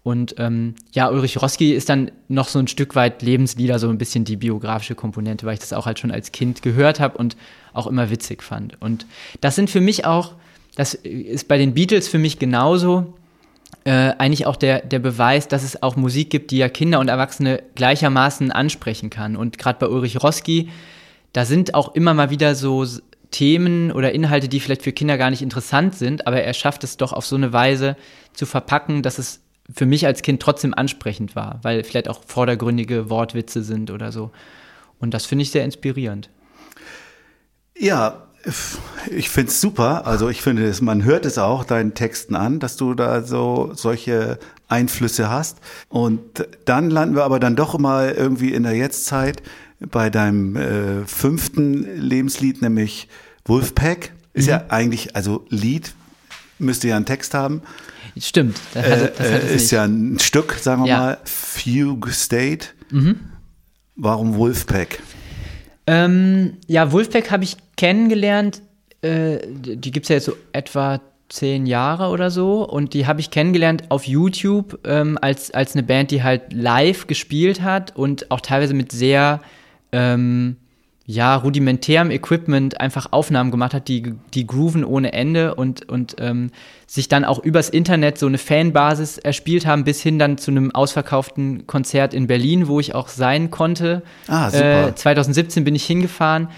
Und 0.04 0.36
ähm, 0.38 0.76
ja, 0.94 1.10
Ulrich 1.10 1.42
Roski 1.42 1.74
ist 1.74 1.90
dann 1.90 2.12
noch 2.30 2.48
so 2.48 2.60
ein 2.60 2.68
Stück 2.68 2.96
weit 2.96 3.22
Lebenslieder, 3.22 3.78
so 3.78 3.90
ein 3.90 3.98
bisschen 3.98 4.24
die 4.24 4.38
biografische 4.38 4.96
Komponente, 4.96 5.46
weil 5.46 5.56
ich 5.56 5.60
das 5.60 5.74
auch 5.74 5.86
halt 5.86 6.00
schon 6.00 6.12
als 6.12 6.32
Kind 6.32 6.62
gehört 6.62 7.00
habe 7.00 7.18
und 7.18 7.36
auch 7.74 7.88
immer 7.88 8.10
witzig 8.10 8.42
fand. 8.42 8.82
Und 8.82 9.06
das 9.42 9.56
sind 9.56 9.70
für 9.70 9.82
mich 9.82 10.06
auch, 10.06 10.36
das 10.76 10.94
ist 10.94 11.50
bei 11.50 11.58
den 11.58 11.74
Beatles 11.74 12.08
für 12.08 12.20
mich 12.20 12.40
genauso, 12.40 13.14
äh, 13.84 14.14
eigentlich 14.18 14.46
auch 14.46 14.56
der, 14.56 14.80
der 14.82 15.00
Beweis, 15.00 15.48
dass 15.48 15.64
es 15.64 15.82
auch 15.84 15.96
Musik 15.96 16.30
gibt, 16.30 16.52
die 16.52 16.58
ja 16.58 16.70
Kinder 16.70 17.00
und 17.00 17.10
Erwachsene 17.10 17.64
gleichermaßen 17.76 18.52
ansprechen 18.52 19.10
kann. 19.10 19.36
Und 19.36 19.58
gerade 19.58 19.80
bei 19.80 19.88
Ulrich 19.88 20.24
Roski, 20.24 20.70
da 21.38 21.46
sind 21.46 21.76
auch 21.76 21.94
immer 21.94 22.16
mal 22.16 22.32
wieder 22.32 22.56
so 22.56 22.84
Themen 23.30 23.92
oder 23.92 24.12
Inhalte, 24.12 24.50
die 24.50 24.60
vielleicht 24.60 24.82
für 24.82 24.92
Kinder 24.92 25.20
gar 25.20 25.30
nicht 25.30 25.44
interessant 25.44 25.94
sind, 25.94 26.26
aber 26.26 26.42
er 26.42 26.54
schafft 26.56 26.84
es 26.84 26.98
doch 26.98 27.14
auf 27.14 27.28
so 27.28 27.36
eine 27.36 27.54
Weise 27.54 27.96
zu 28.34 28.48
verpacken, 28.48 29.04
dass 29.04 29.20
es 29.20 29.42
für 29.72 29.86
mich 29.86 30.08
als 30.08 30.24
Kind 30.24 30.42
trotzdem 30.42 30.74
ansprechend 30.74 31.36
war, 31.36 31.60
weil 31.62 31.84
vielleicht 31.84 32.10
auch 32.10 32.22
vordergründige 32.26 33.12
Wortwitze 33.12 33.62
sind 33.62 33.92
oder 33.92 34.12
so. 34.12 34.32
Und 34.98 35.14
das 35.14 35.28
finde 35.28 35.44
ich 35.44 35.52
sehr 35.52 35.64
inspirierend. 35.64 36.32
Ja, 37.78 38.24
ich 39.12 39.30
finde 39.30 39.52
es 39.52 39.62
super. 39.62 40.08
Also 40.08 40.30
ich 40.30 40.42
finde, 40.42 40.66
es, 40.66 40.82
man 40.82 41.04
hört 41.04 41.28
es 41.28 41.38
auch 41.38 41.66
deinen 41.66 41.94
Texten 41.94 42.36
an, 42.36 42.60
dass 42.60 42.78
du 42.78 42.96
da 42.96 43.22
so 43.22 43.70
solche 43.76 44.40
Einflüsse 44.70 45.30
hast. 45.30 45.60
Und 45.90 46.48
dann 46.66 46.90
landen 46.90 47.16
wir 47.16 47.26
aber 47.26 47.40
dann 47.40 47.56
doch 47.56 47.78
mal 47.78 48.10
irgendwie 48.12 48.54
in 48.54 48.64
der 48.64 48.74
Jetztzeit 48.74 49.44
bei 49.80 50.10
deinem 50.10 50.56
äh, 50.56 51.06
fünften 51.06 51.84
Lebenslied, 52.00 52.62
nämlich 52.62 53.08
Wolfpack. 53.46 54.12
Ist 54.34 54.48
ja 54.48 54.66
eigentlich, 54.70 55.16
also 55.16 55.46
Lied 55.50 55.94
müsste 56.60 56.88
ja 56.90 56.96
einen 56.96 57.06
Text 57.06 57.34
haben. 57.34 57.62
Stimmt, 58.20 58.60
das 58.74 58.86
hat, 58.86 58.92
Äh, 58.92 59.12
das 59.18 59.20
hat 59.20 59.26
äh, 59.26 59.38
es 59.38 59.44
ist 59.52 59.62
nicht. 59.64 59.72
ja 59.72 59.84
ein 59.84 60.20
Stück, 60.20 60.54
sagen 60.62 60.84
wir 60.84 60.90
Ja. 60.90 60.98
mal, 61.00 61.18
Fugue 61.24 62.12
State. 62.12 62.68
Mhm. 62.92 63.20
Warum 63.96 64.36
Wolfpack? 64.36 65.00
Ähm, 65.88 66.54
ja, 66.68 66.92
Wolfpack 66.92 67.32
habe 67.32 67.44
ich 67.44 67.58
kennengelernt. 67.78 68.62
Äh, 69.02 69.40
die 69.48 69.92
gibt 69.92 70.06
es 70.06 70.10
ja 70.10 70.16
jetzt 70.16 70.26
so 70.26 70.36
etwa 70.54 71.02
zehn 71.30 71.66
Jahre 71.66 72.10
oder 72.10 72.30
so. 72.32 72.64
Und 72.68 72.94
die 72.94 73.06
habe 73.08 73.20
ich 73.20 73.32
kennengelernt 73.32 73.86
auf 73.90 74.06
YouTube 74.06 74.80
ähm, 74.86 75.18
als, 75.22 75.52
als 75.52 75.74
eine 75.74 75.84
Band, 75.84 76.12
die 76.12 76.24
halt 76.24 76.54
live 76.54 77.08
gespielt 77.08 77.62
hat 77.62 77.96
und 77.96 78.30
auch 78.32 78.42
teilweise 78.42 78.74
mit 78.74 78.92
sehr 78.92 79.42
ähm, 79.92 80.58
ja, 81.10 81.38
rudimentärem 81.38 82.12
Equipment 82.12 82.82
einfach 82.82 83.14
Aufnahmen 83.14 83.50
gemacht 83.50 83.74
hat, 83.74 83.88
die, 83.88 84.14
die 84.34 84.46
grooven 84.46 84.84
ohne 84.84 85.14
Ende 85.14 85.56
und, 85.56 85.88
und 85.88 86.18
ähm, 86.20 86.52
sich 86.86 87.08
dann 87.08 87.24
auch 87.24 87.40
übers 87.40 87.70
Internet 87.70 88.18
so 88.18 88.28
eine 88.28 88.38
Fanbasis 88.38 89.18
erspielt 89.18 89.66
haben, 89.66 89.86
bis 89.86 90.02
hin 90.02 90.20
dann 90.20 90.38
zu 90.38 90.52
einem 90.52 90.72
ausverkauften 90.76 91.66
Konzert 91.66 92.14
in 92.14 92.28
Berlin, 92.28 92.68
wo 92.68 92.82
ich 92.82 92.94
auch 92.94 93.08
sein 93.08 93.52
konnte. 93.52 94.04
Ah, 94.28 94.50
super. 94.50 94.90
Äh, 94.90 94.96
2017 94.96 95.64
bin 95.64 95.76
ich 95.76 95.86
hingefahren 95.86 96.50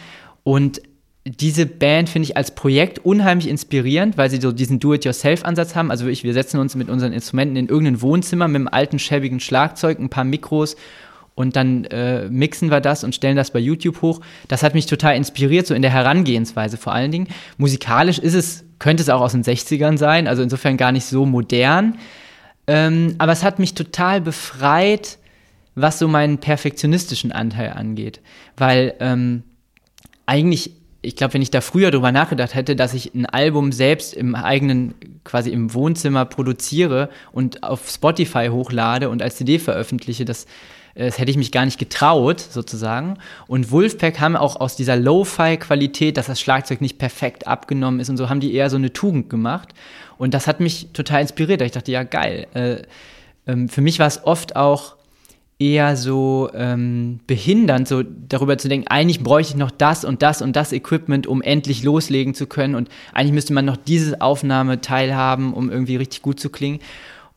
und 0.44 0.82
diese 1.26 1.68
Band 1.68 2.10
finde 2.10 2.28
ich 2.28 2.38
als 2.38 2.56
Projekt 2.56 3.06
unheimlich 3.06 3.48
inspirierend, 3.48 4.18
weil 4.18 4.32
sie 4.32 4.42
so 4.42 4.52
diesen 4.52 4.80
Do-it-yourself-Ansatz 4.80 5.76
haben. 5.76 5.92
Also 5.92 6.08
ich, 6.08 6.24
wir 6.24 6.34
setzen 6.34 6.60
uns 6.60 6.76
mit 6.76 6.90
unseren 6.90 7.14
Instrumenten 7.14 7.56
in 7.56 7.68
irgendein 7.68 8.02
Wohnzimmer 8.02 8.48
mit 8.48 8.56
einem 8.56 8.68
alten, 8.68 8.98
schäbigen 8.98 9.40
Schlagzeug, 9.40 10.00
ein 10.00 10.10
paar 10.10 10.24
Mikros 10.24 10.76
und 11.36 11.56
dann 11.56 11.86
äh, 11.86 12.28
mixen 12.30 12.70
wir 12.70 12.82
das 12.82 13.04
und 13.04 13.16
stellen 13.16 13.38
das 13.38 13.52
bei 13.52 13.60
YouTube 13.60 14.02
hoch. 14.02 14.20
Das 14.48 14.62
hat 14.62 14.74
mich 14.74 14.88
total 14.88 15.16
inspiriert, 15.16 15.68
so 15.68 15.74
in 15.74 15.82
der 15.82 15.92
Herangehensweise 15.92 16.78
vor 16.78 16.94
allen 16.94 17.12
Dingen. 17.12 17.28
Musikalisch 17.58 18.20
ist 18.20 18.34
es, 18.34 18.66
könnte 18.78 19.04
es 19.04 19.10
auch 19.10 19.22
aus 19.22 19.32
den 19.32 19.44
60ern 19.44 19.98
sein, 19.98 20.28
also 20.28 20.44
insofern 20.44 20.76
gar 20.76 20.92
nicht 20.92 21.06
so 21.06 21.26
modern. 21.26 21.98
Ähm, 22.68 23.16
aber 23.18 23.32
es 23.32 23.44
hat 23.44 23.58
mich 23.58 23.74
total 23.74 24.22
befreit, 24.22 25.18
was 25.76 26.00
so 26.00 26.08
meinen 26.08 26.40
perfektionistischen 26.40 27.32
Anteil 27.32 27.72
angeht. 27.72 28.22
Weil 28.58 28.94
ähm, 29.00 29.44
eigentlich, 30.26 30.74
ich 31.02 31.16
glaube, 31.16 31.34
wenn 31.34 31.42
ich 31.42 31.52
da 31.52 31.62
früher 31.62 31.90
drüber 31.90 32.12
nachgedacht 32.12 32.54
hätte, 32.54 32.76
dass 32.76 32.94
ich 32.94 33.16
ein 33.16 33.26
Album 33.26 33.72
selbst 33.72 34.14
im 34.14 34.36
eigenen, 34.36 34.94
quasi 35.24 35.52
im 35.52 35.74
Wohnzimmer 35.74 36.26
produziere 36.26 37.10
und 37.32 37.64
auf 37.64 37.90
Spotify 37.90 38.50
hochlade 38.52 39.10
und 39.10 39.22
als 39.22 39.38
CD 39.38 39.58
veröffentliche, 39.58 40.26
das, 40.26 40.46
das 41.06 41.18
hätte 41.18 41.32
ich 41.32 41.38
mich 41.38 41.52
gar 41.52 41.66
nicht 41.66 41.80
getraut, 41.80 42.40
sozusagen. 42.40 43.18
Und 43.48 43.72
Wolfpack 43.72 44.20
haben 44.20 44.36
auch 44.36 44.58
aus 44.60 44.76
dieser 44.76 44.96
Lo-Fi-Qualität, 44.98 46.18
dass 46.18 46.28
das 46.28 46.42
Schlagzeug 46.42 46.82
nicht 46.82 46.98
perfekt 46.98 47.48
abgenommen 47.48 48.00
ist 48.00 48.10
und 48.10 48.18
so, 48.18 48.30
haben 48.30 48.42
die 48.42 48.54
eher 48.54 48.70
so 48.70 48.76
eine 48.76 48.92
Tugend 48.92 49.30
gemacht. 49.30 49.70
Und 50.18 50.34
das 50.34 50.48
hat 50.48 50.60
mich 50.60 50.90
total 50.92 51.22
inspiriert. 51.22 51.62
Ich 51.62 51.72
dachte, 51.72 51.92
ja, 51.92 52.04
geil. 52.04 52.48
Äh, 52.54 52.82
ähm, 53.48 53.70
für 53.70 53.82
mich 53.82 54.00
war 54.00 54.08
es 54.08 54.26
oft 54.26 54.58
auch 54.58 54.96
eher 55.58 55.96
so 55.96 56.50
ähm, 56.54 57.20
behindernd, 57.28 57.88
so 57.88 58.04
darüber 58.04 58.58
zu 58.58 58.70
denken, 58.70 58.88
eigentlich 58.88 59.24
bräuchte 59.24 59.54
ich 59.54 59.58
noch 59.58 59.72
das 59.72 60.06
und 60.06 60.22
das 60.22 60.42
und 60.42 60.56
das 60.56 60.72
Equipment, 60.72 61.28
um 61.28 61.42
endlich 61.42 61.84
loslegen 61.84 62.34
zu 62.34 62.48
können 62.48 62.76
und 62.76 62.90
eigentlich 63.14 63.34
müsste 63.34 63.54
man 63.54 63.66
noch 63.66 63.76
diese 63.76 64.22
Aufnahme 64.22 64.80
teilhaben, 64.80 65.54
um 65.54 65.70
irgendwie 65.70 65.98
richtig 65.98 66.22
gut 66.22 66.40
zu 66.40 66.50
klingen. 66.50 66.80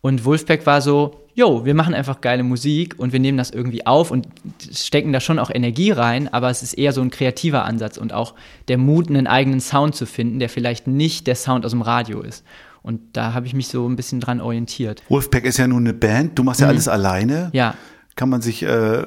Und 0.03 0.25
Wolfpack 0.25 0.66
war 0.66 0.81
so, 0.81 1.21
jo, 1.35 1.64
wir 1.64 1.75
machen 1.75 1.95
einfach 1.95 2.21
geile 2.21 2.42
Musik 2.42 2.95
und 2.99 3.12
wir 3.12 3.21
nehmen 3.21 3.38
das 3.38 3.51
irgendwie 3.51 3.87
auf 3.87 4.11
und 4.11 4.29
stecken 4.73 5.12
da 5.12 5.21
schon 5.21 5.38
auch 5.38 5.51
Energie 5.51 5.90
rein, 5.90 6.33
aber 6.33 6.51
es 6.51 6.62
ist 6.62 6.75
eher 6.75 6.92
so 6.92 7.01
ein 7.01 7.11
kreativer 7.11 7.64
Ansatz 7.64 7.97
und 7.97 8.12
auch 8.12 8.35
der 8.68 8.79
Mut, 8.79 9.09
einen 9.09 9.27
eigenen 9.27 9.61
Sound 9.61 9.95
zu 9.95 10.07
finden, 10.07 10.38
der 10.38 10.49
vielleicht 10.49 10.87
nicht 10.87 11.27
der 11.27 11.37
Sound 11.37 11.64
aus 11.64 11.73
dem 11.73 11.83
Radio 11.83 12.21
ist. 12.21 12.45
Und 12.83 13.01
da 13.12 13.33
habe 13.33 13.47
ich 13.47 13.55
mich 13.55 13.68
so 13.68 13.88
ein 13.88 13.97
bisschen 13.97 14.21
dran 14.21 14.40
orientiert. 14.40 15.03
Wolfpack 15.09 15.45
ist 15.45 15.59
ja 15.59 15.66
nun 15.68 15.85
eine 15.85 15.95
Band, 15.95 16.38
du 16.38 16.42
machst 16.42 16.61
ja 16.61 16.66
alles 16.66 16.88
alleine. 16.88 17.51
Ja, 17.53 17.75
Kann 18.16 18.29
man 18.29 18.42
sich 18.42 18.64
äh, 18.64 19.07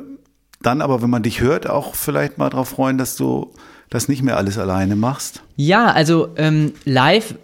dann 0.62 0.82
aber, 0.82 1.02
wenn 1.02 1.10
man 1.10 1.24
dich 1.24 1.42
hört, 1.42 1.70
auch 1.70 1.96
vielleicht 1.96 2.38
mal 2.38 2.50
darauf 2.50 2.70
freuen, 2.70 2.98
dass 2.98 3.18
du 3.18 3.52
das 3.90 4.08
nicht 4.08 4.24
mehr 4.24 4.38
alles 4.38 4.58
alleine 4.58 4.96
machst? 4.96 5.44
Ja, 5.58 5.88
also 5.88 6.30
ähm, 6.38 6.74
live 6.86 7.36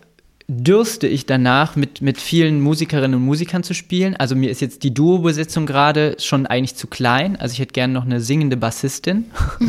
dürste 0.53 1.07
ich 1.07 1.25
danach, 1.25 1.75
mit, 1.77 2.01
mit 2.01 2.19
vielen 2.19 2.59
Musikerinnen 2.61 3.15
und 3.15 3.25
Musikern 3.25 3.63
zu 3.63 3.73
spielen. 3.73 4.15
Also 4.17 4.35
mir 4.35 4.51
ist 4.51 4.59
jetzt 4.59 4.83
die 4.83 4.93
Duo-Besetzung 4.93 5.65
gerade 5.65 6.17
schon 6.19 6.45
eigentlich 6.45 6.75
zu 6.75 6.87
klein. 6.87 7.37
Also 7.39 7.53
ich 7.53 7.59
hätte 7.59 7.71
gerne 7.71 7.93
noch 7.93 8.03
eine 8.05 8.19
singende 8.19 8.57
Bassistin. 8.57 9.25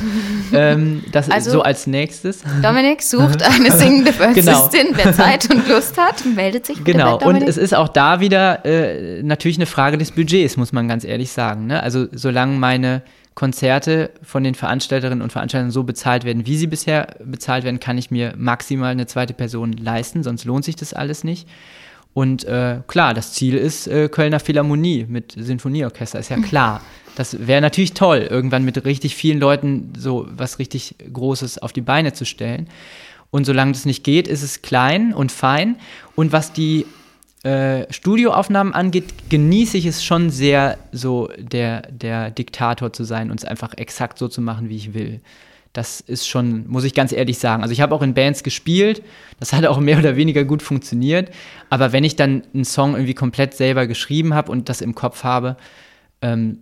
ähm, 0.52 1.04
das 1.12 1.30
Also- 1.30 1.48
ist 1.50 1.52
so 1.52 1.62
als 1.62 1.86
nächstes. 1.86 2.42
Dominik 2.62 3.02
sucht 3.02 3.42
eine 3.42 3.70
singende 3.76 4.12
Genau. 4.34 4.52
Bassistin. 4.64 4.88
Wer 4.94 5.12
Zeit 5.12 5.48
und 5.54 5.68
Lust 5.68 5.96
hat, 5.98 6.24
meldet 6.34 6.66
sich 6.66 6.82
Genau, 6.82 7.18
und 7.18 7.42
es 7.42 7.56
ist 7.56 7.74
auch 7.74 7.88
da 7.88 8.18
wieder 8.20 8.64
äh, 8.64 9.22
natürlich 9.22 9.58
eine 9.58 9.66
Frage 9.66 9.98
des 9.98 10.10
Budgets, 10.10 10.56
muss 10.56 10.72
man 10.72 10.88
ganz 10.88 11.04
ehrlich 11.04 11.30
sagen. 11.30 11.66
Ne? 11.66 11.80
Also 11.82 12.06
solange 12.12 12.58
meine 12.58 13.02
Konzerte 13.34 14.10
von 14.22 14.44
den 14.44 14.54
Veranstalterinnen 14.54 15.22
und 15.22 15.32
Veranstaltern 15.32 15.70
so 15.70 15.84
bezahlt 15.84 16.24
werden, 16.24 16.46
wie 16.46 16.56
sie 16.56 16.66
bisher 16.66 17.16
bezahlt 17.24 17.64
werden, 17.64 17.80
kann 17.80 17.98
ich 17.98 18.10
mir 18.10 18.34
maximal 18.36 18.92
eine 18.92 19.06
zweite 19.06 19.34
Person 19.34 19.72
leisten, 19.72 20.22
sonst 20.22 20.44
lohnt 20.44 20.64
sich 20.64 20.76
das 20.76 20.92
alles 20.92 21.24
nicht. 21.24 21.48
Und 22.14 22.44
äh, 22.44 22.80
klar, 22.86 23.14
das 23.14 23.32
Ziel 23.32 23.54
ist 23.54 23.86
äh, 23.86 24.08
Kölner 24.10 24.38
Philharmonie 24.38 25.06
mit 25.08 25.32
Sinfonieorchester, 25.36 26.18
ist 26.18 26.28
ja 26.28 26.36
klar. 26.38 26.82
Das 27.16 27.46
wäre 27.46 27.62
natürlich 27.62 27.94
toll, 27.94 28.26
irgendwann 28.30 28.64
mit 28.64 28.84
richtig 28.84 29.16
vielen 29.16 29.38
Leuten 29.38 29.92
so 29.96 30.26
was 30.30 30.58
richtig 30.58 30.96
Großes 31.12 31.58
auf 31.58 31.72
die 31.72 31.80
Beine 31.80 32.12
zu 32.12 32.26
stellen. 32.26 32.68
Und 33.30 33.46
solange 33.46 33.72
das 33.72 33.86
nicht 33.86 34.04
geht, 34.04 34.28
ist 34.28 34.42
es 34.42 34.60
klein 34.60 35.14
und 35.14 35.32
fein. 35.32 35.76
Und 36.14 36.32
was 36.32 36.52
die 36.52 36.84
äh, 37.44 37.92
Studioaufnahmen 37.92 38.72
angeht, 38.72 39.28
genieße 39.28 39.76
ich 39.76 39.86
es 39.86 40.04
schon 40.04 40.30
sehr, 40.30 40.78
so 40.92 41.28
der, 41.36 41.82
der 41.82 42.30
Diktator 42.30 42.92
zu 42.92 43.04
sein 43.04 43.30
und 43.30 43.40
es 43.40 43.44
einfach 43.44 43.74
exakt 43.76 44.18
so 44.18 44.28
zu 44.28 44.40
machen, 44.40 44.68
wie 44.68 44.76
ich 44.76 44.94
will. 44.94 45.20
Das 45.72 46.00
ist 46.00 46.28
schon, 46.28 46.68
muss 46.68 46.84
ich 46.84 46.94
ganz 46.94 47.12
ehrlich 47.12 47.38
sagen. 47.38 47.62
Also 47.62 47.72
ich 47.72 47.80
habe 47.80 47.94
auch 47.94 48.02
in 48.02 48.14
Bands 48.14 48.42
gespielt, 48.42 49.02
das 49.40 49.52
hat 49.52 49.64
auch 49.66 49.80
mehr 49.80 49.98
oder 49.98 50.16
weniger 50.16 50.44
gut 50.44 50.62
funktioniert. 50.62 51.30
Aber 51.70 51.92
wenn 51.92 52.04
ich 52.04 52.14
dann 52.14 52.42
einen 52.54 52.64
Song 52.64 52.94
irgendwie 52.94 53.14
komplett 53.14 53.54
selber 53.54 53.86
geschrieben 53.86 54.34
habe 54.34 54.52
und 54.52 54.68
das 54.68 54.80
im 54.80 54.94
Kopf 54.94 55.24
habe, 55.24 55.56
ähm, 56.20 56.58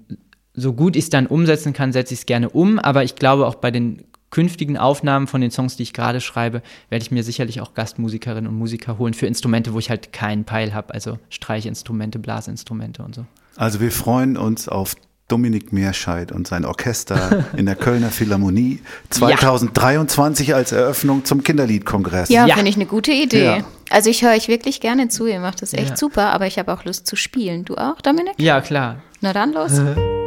so 0.55 0.73
gut 0.73 0.97
ich 0.97 1.05
es 1.05 1.11
dann 1.11 1.27
umsetzen 1.27 1.73
kann, 1.73 1.93
setze 1.93 2.15
ich 2.15 2.21
es 2.21 2.27
gerne 2.27 2.49
um. 2.51 2.79
Aber 2.79 3.03
ich 3.03 3.17
glaube 3.17 3.47
auch 3.47 3.57
bei 3.57 3.71
den 3.71 4.05
künftigen 4.31 4.77
Aufnahmen 4.79 5.27
von 5.27 5.41
den 5.41 5.51
Songs, 5.51 5.77
die 5.77 5.83
ich 5.83 5.93
gerade 5.93 6.21
schreibe, 6.21 6.63
werde 6.89 7.03
ich 7.03 7.11
mir 7.11 7.23
sicherlich 7.25 7.61
auch 7.61 7.75
Gastmusikerinnen 7.75 8.47
und 8.49 8.57
Musiker 8.57 8.99
holen 8.99 9.15
für 9.15 9.27
Instrumente, 9.27 9.73
wo 9.75 9.79
ich 9.79 9.91
halt 9.91 10.13
keinen 10.13 10.45
Peil 10.45 10.73
habe. 10.75 10.95
Also 10.95 11.19
Streichinstrumente, 11.31 12.19
Blasinstrumente 12.19 13.03
und 13.03 13.15
so. 13.15 13.27
Also 13.57 13.81
wir 13.81 13.91
freuen 13.91 14.37
uns 14.37 14.69
auf 14.69 14.95
Dominik 15.29 15.73
Meerscheid 15.73 16.33
und 16.33 16.49
sein 16.49 16.65
Orchester 16.65 17.45
in 17.57 17.67
der 17.67 17.77
Kölner 17.77 18.11
Philharmonie 18.11 18.81
2023 19.11 20.55
als 20.55 20.73
Eröffnung 20.73 21.25
zum 21.25 21.43
Kinderliedkongress. 21.43 22.29
ja, 22.31 22.47
Ja. 22.47 22.55
finde 22.55 22.71
ich 22.71 22.77
eine 22.77 22.87
gute 22.87 23.13
Idee. 23.13 23.45
Ja. 23.45 23.65
Also 23.91 24.11
ich 24.11 24.23
höre 24.23 24.33
euch 24.33 24.49
wirklich 24.49 24.81
gerne 24.81 25.09
zu, 25.09 25.27
ihr 25.27 25.41
macht 25.41 25.63
das 25.63 25.73
echt 25.73 25.91
Ja. 25.91 25.97
super, 25.97 26.33
aber 26.33 26.47
ich 26.47 26.59
habe 26.59 26.73
auch 26.73 26.85
Lust 26.85 27.07
zu 27.07 27.17
spielen. 27.17 27.65
Du 27.65 27.77
auch, 27.77 28.01
Dominik? 28.01 28.35
Ja, 28.39 28.61
klar. 28.61 29.03
Na 29.21 29.33
dann 29.33 29.53
los. 29.53 29.81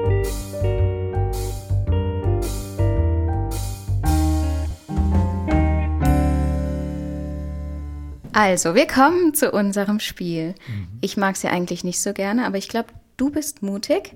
Also, 8.33 8.75
wir 8.75 8.87
kommen 8.87 9.33
zu 9.33 9.51
unserem 9.51 9.99
Spiel. 9.99 10.55
Ich 11.01 11.17
mag 11.17 11.35
es 11.35 11.43
ja 11.43 11.51
eigentlich 11.51 11.83
nicht 11.83 12.01
so 12.01 12.13
gerne, 12.13 12.45
aber 12.45 12.57
ich 12.57 12.67
glaube, 12.67 12.89
du 13.17 13.29
bist 13.29 13.61
mutig 13.61 14.13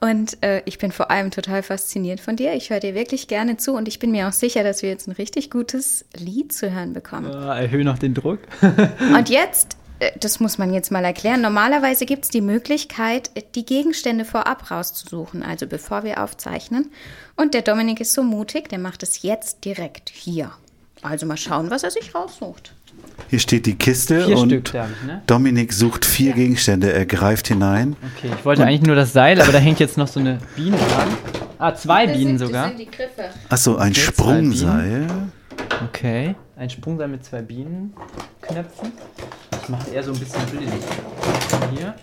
und 0.00 0.42
äh, 0.42 0.62
ich 0.66 0.78
bin 0.78 0.92
vor 0.92 1.10
allem 1.10 1.30
total 1.30 1.62
fasziniert 1.62 2.20
von 2.20 2.36
dir. 2.36 2.54
Ich 2.54 2.70
höre 2.70 2.80
dir 2.80 2.94
wirklich 2.94 3.28
gerne 3.28 3.56
zu 3.56 3.72
und 3.72 3.88
ich 3.88 3.98
bin 3.98 4.10
mir 4.10 4.28
auch 4.28 4.32
sicher, 4.32 4.62
dass 4.62 4.82
wir 4.82 4.90
jetzt 4.90 5.08
ein 5.08 5.12
richtig 5.12 5.50
gutes 5.50 6.04
Lied 6.16 6.52
zu 6.52 6.72
hören 6.72 6.92
bekommen. 6.92 7.32
erhöhe 7.32 7.84
noch 7.84 7.98
den 7.98 8.14
Druck. 8.14 8.40
Und 9.16 9.28
jetzt, 9.28 9.76
äh, 9.98 10.12
das 10.20 10.38
muss 10.40 10.58
man 10.58 10.72
jetzt 10.72 10.92
mal 10.92 11.04
erklären, 11.04 11.40
normalerweise 11.40 12.06
gibt 12.06 12.24
es 12.24 12.30
die 12.30 12.40
Möglichkeit, 12.40 13.30
äh, 13.34 13.42
die 13.54 13.64
Gegenstände 13.64 14.24
vorab 14.24 14.70
rauszusuchen, 14.70 15.42
also 15.42 15.66
bevor 15.66 16.04
wir 16.04 16.22
aufzeichnen. 16.22 16.90
Und 17.36 17.54
der 17.54 17.62
Dominik 17.62 18.00
ist 18.00 18.14
so 18.14 18.22
mutig, 18.22 18.68
der 18.68 18.78
macht 18.78 19.02
es 19.02 19.22
jetzt 19.22 19.64
direkt 19.64 20.10
hier. 20.10 20.52
Also 21.02 21.26
mal 21.26 21.36
schauen, 21.36 21.70
was 21.70 21.82
er 21.82 21.90
sich 21.90 22.14
raussucht. 22.14 22.75
Hier 23.28 23.38
steht 23.40 23.66
die 23.66 23.74
Kiste 23.74 24.24
Vier 24.26 24.38
und 24.38 24.48
Stück, 24.50 24.68
ich, 24.68 25.06
ne? 25.06 25.22
Dominik 25.26 25.72
sucht 25.72 26.04
vier 26.04 26.32
Gegenstände. 26.32 26.92
Er 26.92 27.06
greift 27.06 27.48
hinein. 27.48 27.96
Okay, 28.16 28.30
ich 28.38 28.44
wollte 28.44 28.64
eigentlich 28.64 28.82
nur 28.82 28.94
das 28.94 29.12
Seil, 29.12 29.40
aber 29.40 29.50
da 29.52 29.58
hängt 29.58 29.80
jetzt 29.80 29.98
noch 29.98 30.06
so 30.06 30.20
eine 30.20 30.38
Biene 30.54 30.76
dran. 30.76 31.08
Ah, 31.58 31.74
zwei 31.74 32.06
Bienen 32.06 32.38
sogar. 32.38 32.70
die 32.70 32.86
Griffe. 32.86 33.24
Achso, 33.48 33.76
ein 33.76 33.90
Okay, 33.92 34.00
Sprungseil. 34.00 35.06
Okay, 35.88 36.34
ein 36.56 36.70
Sprungseil 36.70 37.08
mit 37.08 37.24
zwei 37.24 37.42
Bienenknöpfen. 37.42 38.92
Ich 39.62 39.68
mache 39.68 39.90
eher 39.90 40.02
so 40.04 40.12
ein 40.12 40.18
bisschen 40.18 40.42
blind. 40.46 40.72
Hier. 41.76 41.94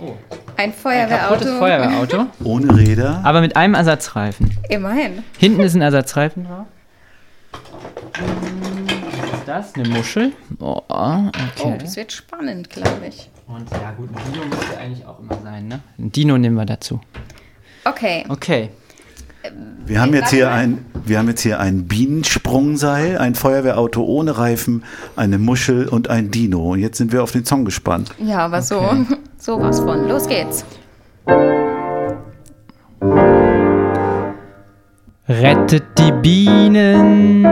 Oh, 0.00 0.14
Ein 0.56 0.64
ein 0.70 0.72
Feuerwehrauto. 0.72 1.34
kaputtes 1.34 1.58
Feuerwehrauto, 1.58 2.26
Ohne 2.44 2.76
Räder. 2.76 3.20
aber 3.24 3.40
mit 3.40 3.56
einem 3.56 3.74
Ersatzreifen. 3.74 4.56
Immerhin. 4.68 5.22
Hinten 5.38 5.60
ist 5.60 5.74
ein 5.74 5.82
Ersatzreifen 5.82 6.44
drauf. 6.44 6.66
Was 9.46 9.66
ist 9.68 9.74
das? 9.76 9.84
Eine 9.84 9.88
Muschel? 9.96 10.32
Oh, 10.60 10.80
Oh, 10.88 11.30
okay. 11.56 11.78
das 11.80 11.96
wird 11.96 12.12
spannend, 12.12 12.70
glaube 12.70 13.06
ich. 13.08 13.28
Und 13.48 13.68
ja 13.70 13.90
gut, 13.96 14.08
ein 14.14 14.32
Dino 14.32 14.44
müsste 14.46 14.78
eigentlich 14.78 15.04
auch 15.06 15.18
immer 15.18 15.38
sein, 15.42 15.68
ne? 15.68 15.80
Ein 15.98 16.12
Dino 16.12 16.38
nehmen 16.38 16.56
wir 16.56 16.64
dazu. 16.66 17.00
Okay. 17.84 18.24
Okay. 18.28 18.70
Wir 19.84 20.00
haben 20.00 20.14
jetzt 20.14 20.30
hier 20.30 20.52
ein, 20.52 20.86
wir 21.04 21.18
haben 21.18 21.26
jetzt 21.28 21.40
hier 21.42 21.58
ein 21.58 21.88
Bienensprungseil, 21.88 23.18
ein 23.18 23.34
Feuerwehrauto 23.34 24.04
ohne 24.04 24.38
Reifen, 24.38 24.84
eine 25.16 25.38
Muschel 25.38 25.88
und 25.88 26.08
ein 26.08 26.30
Dino. 26.30 26.72
Und 26.74 26.78
jetzt 26.78 26.98
sind 26.98 27.10
wir 27.12 27.22
auf 27.24 27.32
den 27.32 27.44
Song 27.44 27.64
gespannt. 27.64 28.12
Ja, 28.18 28.38
aber 28.38 28.62
so, 28.62 28.78
Okay. 28.80 29.04
sowas 29.38 29.80
von. 29.80 30.06
Los 30.08 30.28
geht's. 30.28 30.64
Rettet 35.28 35.84
die 35.98 36.12
Bienen, 36.12 37.44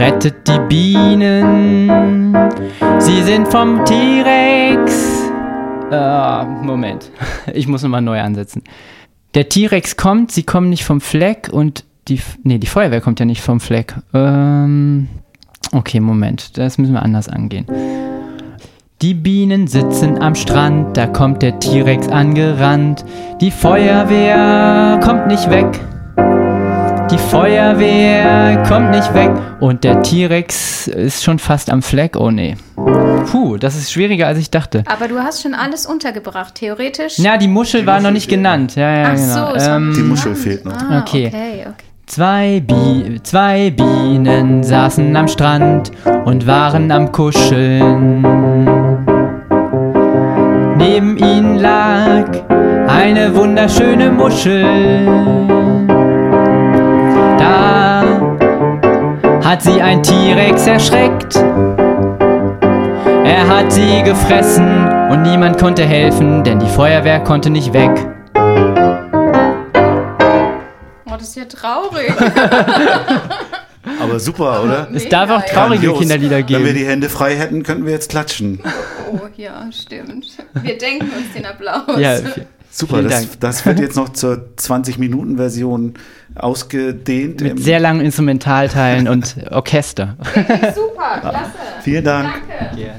rettet 0.00 0.48
die 0.48 0.58
Bienen, 0.66 2.32
sie 2.98 3.22
sind 3.22 3.46
vom 3.48 3.84
T-Rex. 3.84 5.28
Äh, 5.92 6.44
Moment, 6.64 7.10
ich 7.52 7.68
muss 7.68 7.82
nochmal 7.82 8.00
neu 8.00 8.18
ansetzen. 8.18 8.62
Der 9.34 9.50
T-Rex 9.50 9.98
kommt, 9.98 10.32
sie 10.32 10.44
kommen 10.44 10.70
nicht 10.70 10.84
vom 10.84 11.02
Fleck 11.02 11.50
und 11.52 11.84
die, 12.08 12.18
nee, 12.44 12.56
die 12.56 12.66
Feuerwehr 12.66 13.02
kommt 13.02 13.20
ja 13.20 13.26
nicht 13.26 13.42
vom 13.42 13.60
Fleck. 13.60 13.94
Ähm, 14.14 15.08
okay, 15.72 16.00
Moment, 16.00 16.56
das 16.56 16.78
müssen 16.78 16.94
wir 16.94 17.02
anders 17.02 17.28
angehen. 17.28 17.66
Die 19.02 19.12
Bienen 19.12 19.66
sitzen 19.66 20.20
am 20.22 20.34
Strand, 20.34 20.96
da 20.96 21.08
kommt 21.08 21.42
der 21.42 21.60
T-Rex 21.60 22.08
angerannt. 22.08 23.04
Die 23.42 23.50
Feuerwehr 23.50 24.98
kommt 25.02 25.26
nicht 25.26 25.50
weg. 25.50 25.78
Die 27.10 27.18
Feuerwehr 27.18 28.62
kommt 28.68 28.90
nicht 28.90 29.12
weg. 29.14 29.30
Und 29.58 29.82
der 29.84 30.02
T-Rex 30.02 30.86
ist 30.86 31.24
schon 31.24 31.38
fast 31.38 31.70
am 31.70 31.82
Fleck. 31.82 32.16
Oh 32.16 32.30
nee. 32.30 32.56
Puh, 33.30 33.56
das 33.58 33.76
ist 33.76 33.90
schwieriger, 33.92 34.26
als 34.26 34.38
ich 34.38 34.50
dachte. 34.50 34.84
Aber 34.86 35.08
du 35.08 35.18
hast 35.18 35.42
schon 35.42 35.54
alles 35.54 35.86
untergebracht, 35.86 36.54
theoretisch. 36.54 37.18
Ja, 37.18 37.36
die 37.36 37.48
Muschel 37.48 37.84
war 37.86 38.00
noch 38.00 38.10
nicht 38.12 38.28
genannt. 38.28 38.76
Ja, 38.76 38.92
ja, 38.96 39.08
Ach 39.12 39.16
genau. 39.16 39.58
so, 39.58 39.70
ähm, 39.70 39.92
Die 39.96 40.02
Muschel 40.02 40.34
fehlt 40.34 40.64
noch. 40.64 40.72
Ah, 40.72 41.00
Okay. 41.00 41.26
okay, 41.28 41.60
okay. 41.62 41.74
Zwei, 42.06 42.60
Bi 42.66 43.20
zwei 43.22 43.70
Bienen 43.70 44.64
saßen 44.64 45.14
am 45.14 45.28
Strand 45.28 45.92
und 46.24 46.44
waren 46.46 46.90
am 46.90 47.12
Kuscheln. 47.12 48.22
Neben 50.76 51.16
ihnen 51.18 51.58
lag 51.58 52.26
eine 52.88 53.32
wunderschöne 53.36 54.10
Muschel. 54.10 55.59
Da 57.40 58.04
hat 59.42 59.62
sie 59.62 59.80
ein 59.80 60.02
T-Rex 60.02 60.66
erschreckt. 60.66 61.36
Er 63.24 63.48
hat 63.48 63.72
sie 63.72 64.02
gefressen 64.02 64.86
und 65.10 65.22
niemand 65.22 65.58
konnte 65.58 65.82
helfen, 65.86 66.44
denn 66.44 66.58
die 66.58 66.68
Feuerwehr 66.68 67.20
konnte 67.20 67.48
nicht 67.48 67.72
weg. 67.72 67.90
Oh, 71.06 71.12
das 71.16 71.28
ist 71.28 71.36
ja 71.36 71.46
traurig. 71.46 72.12
Aber 74.00 74.20
super, 74.20 74.62
oder? 74.62 74.88
Es 74.94 75.08
darf 75.08 75.30
auch 75.30 75.42
traurige 75.46 75.86
Grandios. 75.86 75.98
Kinderlieder 76.00 76.36
Wenn 76.40 76.48
wir 76.48 76.58
geben. 76.58 76.74
die 76.74 76.86
Hände 76.86 77.08
frei 77.08 77.36
hätten, 77.36 77.62
könnten 77.62 77.86
wir 77.86 77.92
jetzt 77.92 78.10
klatschen. 78.10 78.60
Oh, 79.10 79.20
ja, 79.36 79.64
stimmt. 79.72 80.26
Wir 80.62 80.76
denken 80.76 81.08
uns 81.10 81.32
den 81.34 81.46
Applaus. 81.46 81.98
Ja, 81.98 82.18
Super, 82.72 83.02
das, 83.02 83.38
das 83.38 83.66
wird 83.66 83.80
jetzt 83.80 83.96
noch 83.96 84.10
zur 84.10 84.50
20-Minuten-Version 84.56 85.94
ausgedehnt. 86.36 87.40
Mit 87.40 87.58
sehr 87.62 87.80
langen 87.80 88.00
Instrumentalteilen 88.00 89.08
und 89.08 89.36
Orchester. 89.50 90.16
Super, 90.74 91.20
klasse. 91.20 91.50
Vielen 91.82 92.04
Dank. 92.04 92.34
Danke. 92.58 92.94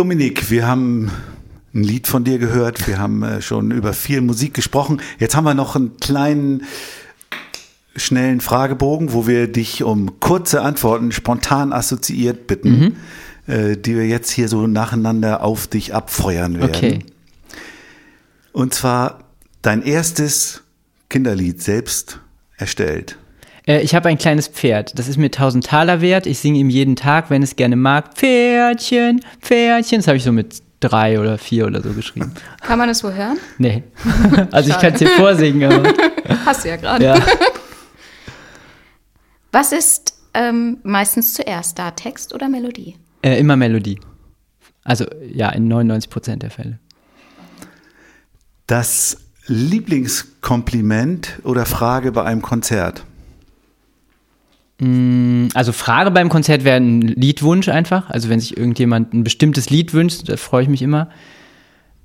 Dominik, 0.00 0.50
wir 0.50 0.66
haben 0.66 1.10
ein 1.74 1.82
Lied 1.82 2.06
von 2.06 2.24
dir 2.24 2.38
gehört. 2.38 2.86
Wir 2.88 2.98
haben 2.98 3.22
äh, 3.22 3.42
schon 3.42 3.70
über 3.70 3.92
viel 3.92 4.20
Musik 4.22 4.54
gesprochen. 4.54 5.02
Jetzt 5.18 5.36
haben 5.36 5.44
wir 5.44 5.54
noch 5.54 5.76
einen 5.76 5.98
kleinen, 5.98 6.62
schnellen 8.00 8.40
Fragebogen, 8.40 9.12
wo 9.12 9.26
wir 9.26 9.46
dich 9.46 9.82
um 9.82 10.20
kurze 10.20 10.62
Antworten 10.62 11.12
spontan 11.12 11.72
assoziiert 11.72 12.46
bitten, 12.46 12.96
äh, 13.46 13.76
die 13.76 13.96
wir 13.96 14.06
jetzt 14.06 14.30
hier 14.30 14.48
so 14.48 14.66
nacheinander 14.66 15.42
auf 15.42 15.66
dich 15.66 15.94
abfeuern 15.94 16.58
werden. 16.58 16.70
Okay. 16.74 16.98
Und 18.52 18.74
zwar 18.74 19.20
dein 19.62 19.82
erstes 19.82 20.62
Kinderlied 21.08 21.62
selbst 21.62 22.20
erstellt. 22.56 23.16
Äh, 23.66 23.80
ich 23.80 23.94
habe 23.94 24.08
ein 24.08 24.18
kleines 24.18 24.48
Pferd. 24.48 24.98
Das 24.98 25.08
ist 25.08 25.16
mir 25.16 25.26
1000 25.26 25.66
Taler 25.66 26.00
wert. 26.00 26.26
Ich 26.26 26.38
singe 26.38 26.58
ihm 26.58 26.70
jeden 26.70 26.96
Tag, 26.96 27.30
wenn 27.30 27.42
es 27.42 27.56
gerne 27.56 27.76
mag. 27.76 28.14
Pferdchen, 28.14 29.20
Pferdchen. 29.40 29.98
Das 29.98 30.08
habe 30.08 30.16
ich 30.16 30.24
so 30.24 30.32
mit 30.32 30.62
drei 30.80 31.20
oder 31.20 31.38
vier 31.38 31.66
oder 31.66 31.82
so 31.82 31.92
geschrieben. 31.92 32.32
Kann 32.62 32.78
man 32.78 32.88
das 32.88 33.04
wo 33.04 33.10
hören? 33.10 33.38
Nee. 33.58 33.84
Also 34.50 34.70
ich 34.70 34.78
kann 34.78 34.94
es 34.94 34.98
dir 34.98 35.08
vorsingen, 35.08 35.70
aber. 35.70 35.92
Hast 36.46 36.64
du 36.64 36.68
ja 36.68 36.76
gerade. 36.76 37.04
Ja. 37.04 37.14
Was 39.52 39.72
ist 39.72 40.14
ähm, 40.34 40.78
meistens 40.82 41.34
zuerst 41.34 41.78
da, 41.78 41.90
Text 41.90 42.34
oder 42.34 42.48
Melodie? 42.48 42.96
Äh, 43.22 43.38
immer 43.38 43.56
Melodie. 43.56 43.98
Also 44.84 45.06
ja, 45.32 45.50
in 45.50 45.68
99 45.68 46.10
Prozent 46.10 46.42
der 46.42 46.50
Fälle. 46.50 46.78
Das 48.66 49.18
Lieblingskompliment 49.46 51.40
oder 51.42 51.66
Frage 51.66 52.12
bei 52.12 52.22
einem 52.24 52.40
Konzert? 52.40 53.04
Also 55.52 55.72
Frage 55.72 56.10
beim 56.10 56.30
Konzert 56.30 56.64
wäre 56.64 56.76
ein 56.76 57.02
Liedwunsch 57.02 57.68
einfach. 57.68 58.08
Also 58.08 58.30
wenn 58.30 58.40
sich 58.40 58.56
irgendjemand 58.56 59.12
ein 59.12 59.24
bestimmtes 59.24 59.68
Lied 59.68 59.92
wünscht, 59.92 60.28
da 60.28 60.36
freue 60.36 60.62
ich 60.62 60.68
mich 60.68 60.80
immer. 60.80 61.10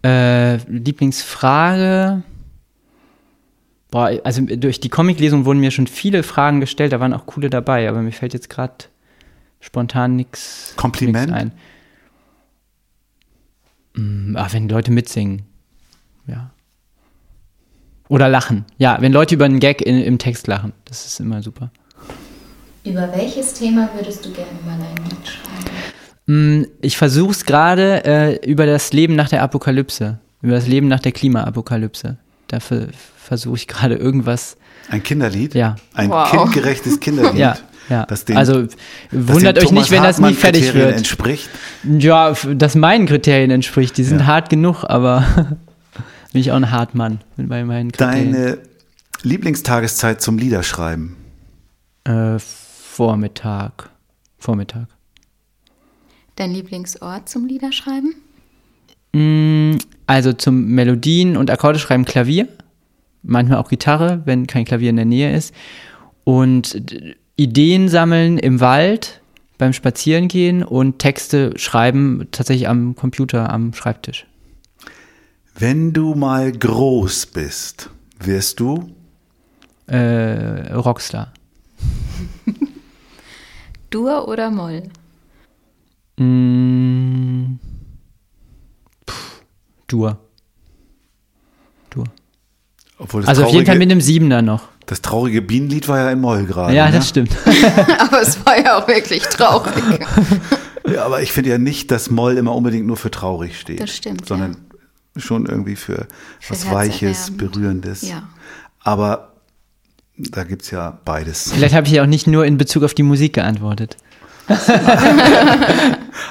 Äh, 0.03 0.57
Lieblingsfrage. 0.67 2.23
Boah, 3.91 4.11
also 4.23 4.41
durch 4.41 4.79
die 4.79 4.89
Comiclesung 4.89 5.45
wurden 5.45 5.59
mir 5.59 5.71
schon 5.71 5.87
viele 5.87 6.23
Fragen 6.23 6.59
gestellt, 6.59 6.91
da 6.91 6.99
waren 6.99 7.13
auch 7.13 7.25
coole 7.25 7.49
dabei, 7.49 7.87
aber 7.87 8.01
mir 8.01 8.11
fällt 8.11 8.33
jetzt 8.33 8.49
gerade 8.49 8.73
spontan 9.61 10.15
nichts 10.15 10.73
Kompliment? 10.75 11.31
ein. 11.31 11.51
Mm, 13.95 14.35
ah, 14.35 14.47
wenn 14.51 14.67
Leute 14.69 14.91
mitsingen. 14.91 15.43
Ja. 16.27 16.51
Oder 18.07 18.29
lachen. 18.29 18.65
Ja, 18.77 18.97
wenn 19.01 19.11
Leute 19.13 19.35
über 19.35 19.45
einen 19.45 19.59
Gag 19.59 19.81
in, 19.81 20.01
im 20.01 20.17
Text 20.17 20.47
lachen. 20.47 20.73
Das 20.85 21.05
ist 21.05 21.19
immer 21.19 21.41
super. 21.41 21.71
Über 22.83 23.11
welches 23.15 23.53
Thema 23.53 23.89
würdest 23.95 24.25
du 24.25 24.31
gerne 24.31 24.51
mal 24.65 24.73
ein 24.73 25.03
Lied 25.09 25.27
schreiben? 25.27 26.61
Mm, 26.61 26.65
Ich 26.81 26.97
versuche 26.97 27.31
es 27.31 27.45
gerade 27.45 28.03
äh, 28.05 28.45
über 28.49 28.65
das 28.65 28.93
Leben 28.93 29.15
nach 29.15 29.29
der 29.29 29.41
Apokalypse, 29.41 30.19
über 30.41 30.53
das 30.53 30.67
Leben 30.67 30.87
nach 30.87 30.99
der 30.99 31.11
Klimaapokalypse. 31.13 32.17
Dafür 32.55 32.87
versuche 33.17 33.57
ich 33.57 33.67
gerade 33.67 33.95
irgendwas. 33.95 34.55
Ein 34.89 35.03
Kinderlied? 35.03 35.55
Ja. 35.55 35.75
Ein 35.93 36.09
Wow. 36.09 36.31
kindgerechtes 36.31 37.01
Kinderlied. 37.01 37.35
Ja, 37.39 37.57
ja. 37.89 38.05
Das 38.05 38.23
den, 38.23 38.37
also 38.37 38.65
wundert 39.11 39.59
euch 39.61 39.71
nicht, 39.71 39.91
wenn 39.91 40.01
das 40.03 40.19
nie 40.21 40.33
fertig 40.33 40.63
Kriterien 40.67 40.87
wird. 40.87 40.97
entspricht. 40.99 41.49
Ja, 41.83 42.33
das 42.53 42.75
meinen 42.75 43.07
Kriterien 43.07 43.51
entspricht. 43.51 43.97
Die 43.97 44.05
sind 44.05 44.19
Ja. 44.21 44.25
hart 44.27 44.49
genug, 44.49 44.85
aber 44.85 45.25
bin 46.31 46.39
ich 46.41 46.51
auch 46.51 46.55
ein 46.55 46.71
Hartmann 46.71 47.19
mit 47.35 47.49
bei 47.49 47.65
meinen 47.65 47.91
Kriterien. 47.91 48.31
Deine 48.31 48.57
Lieblingstageszeit 49.23 50.21
zum 50.21 50.37
Liederschreiben? 50.37 51.17
Äh, 52.05 52.39
Vormittag. 52.39 53.89
Vormittag. 54.37 54.87
Dein 56.37 56.51
Lieblingsort 56.51 57.27
zum 57.27 57.45
Liederschreiben? 57.47 58.15
Mm, 59.13 59.77
Also 60.07 60.33
zum 60.33 60.67
Melodien 60.67 61.37
und 61.37 61.49
Akkorde 61.49 61.79
schreiben 61.79 62.05
Klavier, 62.05 62.47
manchmal 63.23 63.57
auch 63.57 63.69
Gitarre, 63.69 64.21
wenn 64.25 64.47
kein 64.47 64.65
Klavier 64.65 64.91
in 64.91 64.97
der 64.97 65.05
Nähe 65.05 65.35
ist. 65.35 65.53
Und 66.23 66.81
Ideen 67.35 67.89
sammeln 67.89 68.37
im 68.37 68.59
Wald 68.59 69.21
beim 69.57 69.73
Spazierengehen 69.73 70.63
und 70.63 70.99
Texte 70.99 71.53
schreiben 71.55 72.27
tatsächlich 72.31 72.67
am 72.67 72.95
Computer, 72.95 73.51
am 73.51 73.73
Schreibtisch. 73.73 74.25
Wenn 75.57 75.93
du 75.93 76.15
mal 76.15 76.51
groß 76.51 77.27
bist, 77.27 77.89
wirst 78.19 78.59
du? 78.59 78.89
Äh, 79.87 80.73
Rockstar. 80.73 81.31
Dur 83.89 84.27
oder 84.27 84.51
Moll? 84.51 84.83
Mm, 86.17 87.04
Dur. 89.95 90.17
Dur. 91.89 92.03
Obwohl 92.97 93.21
das 93.21 93.29
Also 93.29 93.43
auf 93.43 93.51
jeden 93.51 93.59
Fall 93.65 93.75
traurige, 93.75 93.85
mit 93.85 93.91
einem 93.93 94.01
Siebener 94.01 94.41
noch. 94.41 94.63
das 94.87 95.01
traurige 95.01 95.41
Bienenlied 95.41 95.87
war 95.87 95.99
ja 95.99 96.11
in 96.11 96.19
Moll 96.19 96.45
gerade. 96.45 96.73
Ja, 96.75 96.87
ne? 96.87 96.97
das 96.97 97.07
stimmt. 97.07 97.31
Aber 97.99 98.21
es 98.21 98.45
war 98.45 98.61
ja 98.61 98.77
auch 98.77 98.87
wirklich 98.89 99.23
traurig. 99.23 99.73
Ja, 100.85 101.05
aber 101.05 101.21
ich 101.23 101.31
finde 101.31 101.49
ja 101.49 101.57
nicht, 101.57 101.89
dass 101.91 102.11
Moll 102.11 102.37
immer 102.37 102.53
unbedingt 102.53 102.85
nur 102.85 102.97
für 102.97 103.09
traurig 103.09 103.59
steht. 103.59 103.79
Das 103.79 103.95
stimmt, 103.95 104.27
Sondern 104.27 104.57
schon 105.17 105.45
irgendwie 105.47 105.75
für, 105.75 106.07
was 106.47 106.65
herzerwärmend. 106.65 106.93
Weiches, 107.01 107.37
Berührendes. 107.37 108.01
Ja. 108.03 108.29
Aber 108.81 109.31
da 110.17 110.43
gibt 110.43 110.61
es 110.61 110.71
ja 110.71 110.99
beides. 111.05 111.53
Vielleicht 111.53 111.73
habe 111.73 111.87
ich 111.87 111.93
ja 111.93 112.03
auch 112.03 112.07
nicht 112.07 112.27
nur 112.27 112.45
in 112.45 112.57
Bezug 112.57 112.83
auf 112.83 112.93
die 112.93 113.01
Musik 113.01 113.33
geantwortet. 113.33 113.97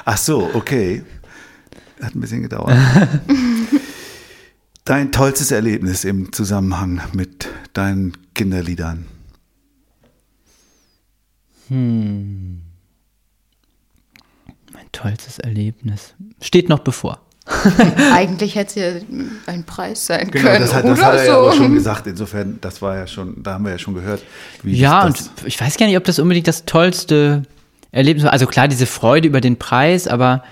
Ach 0.05 0.17
so, 0.17 0.49
okay. 0.53 1.03
Hat 2.01 2.15
ein 2.15 2.19
bisschen 2.19 2.41
gedauert. 2.41 2.73
Dein 4.85 5.11
tollstes 5.11 5.51
Erlebnis 5.51 6.03
im 6.03 6.31
Zusammenhang 6.31 7.01
mit 7.13 7.47
deinen 7.73 8.13
Kinderliedern? 8.35 9.07
Mein 11.69 12.61
tollstes 14.91 15.39
Erlebnis. 15.39 16.13
Steht 16.39 16.69
noch 16.69 16.79
bevor. 16.79 17.19
Eigentlich 18.13 18.55
hätte 18.55 18.79
es 18.79 19.03
ja 19.03 19.07
ein 19.45 19.63
Preis 19.63 20.05
sein 20.05 20.31
können. 20.31 20.45
Genau, 20.45 20.59
das 20.59 20.73
hat, 20.73 20.85
das 20.85 20.97
oder 20.97 21.07
hat 21.07 21.13
er 21.15 21.25
so. 21.25 21.31
ja 21.31 21.37
auch 21.37 21.53
schon 21.53 21.73
gesagt. 21.73 22.07
Insofern, 22.07 22.59
das 22.61 22.81
war 22.81 22.95
ja 22.95 23.07
schon, 23.07 23.41
da 23.43 23.53
haben 23.53 23.65
wir 23.65 23.71
ja 23.71 23.77
schon 23.77 23.93
gehört. 23.93 24.23
Wie 24.63 24.75
Ja, 24.75 25.07
das, 25.07 25.27
und 25.27 25.47
ich 25.47 25.59
weiß 25.59 25.77
gar 25.77 25.85
nicht, 25.85 25.97
ob 25.97 26.03
das 26.03 26.19
unbedingt 26.19 26.47
das 26.47 26.65
tollste 26.65 27.43
Erlebnis 27.91 28.25
war. 28.25 28.33
Also 28.33 28.47
klar, 28.47 28.67
diese 28.67 28.87
Freude 28.87 29.27
über 29.27 29.41
den 29.41 29.57
Preis, 29.57 30.07
aber 30.07 30.43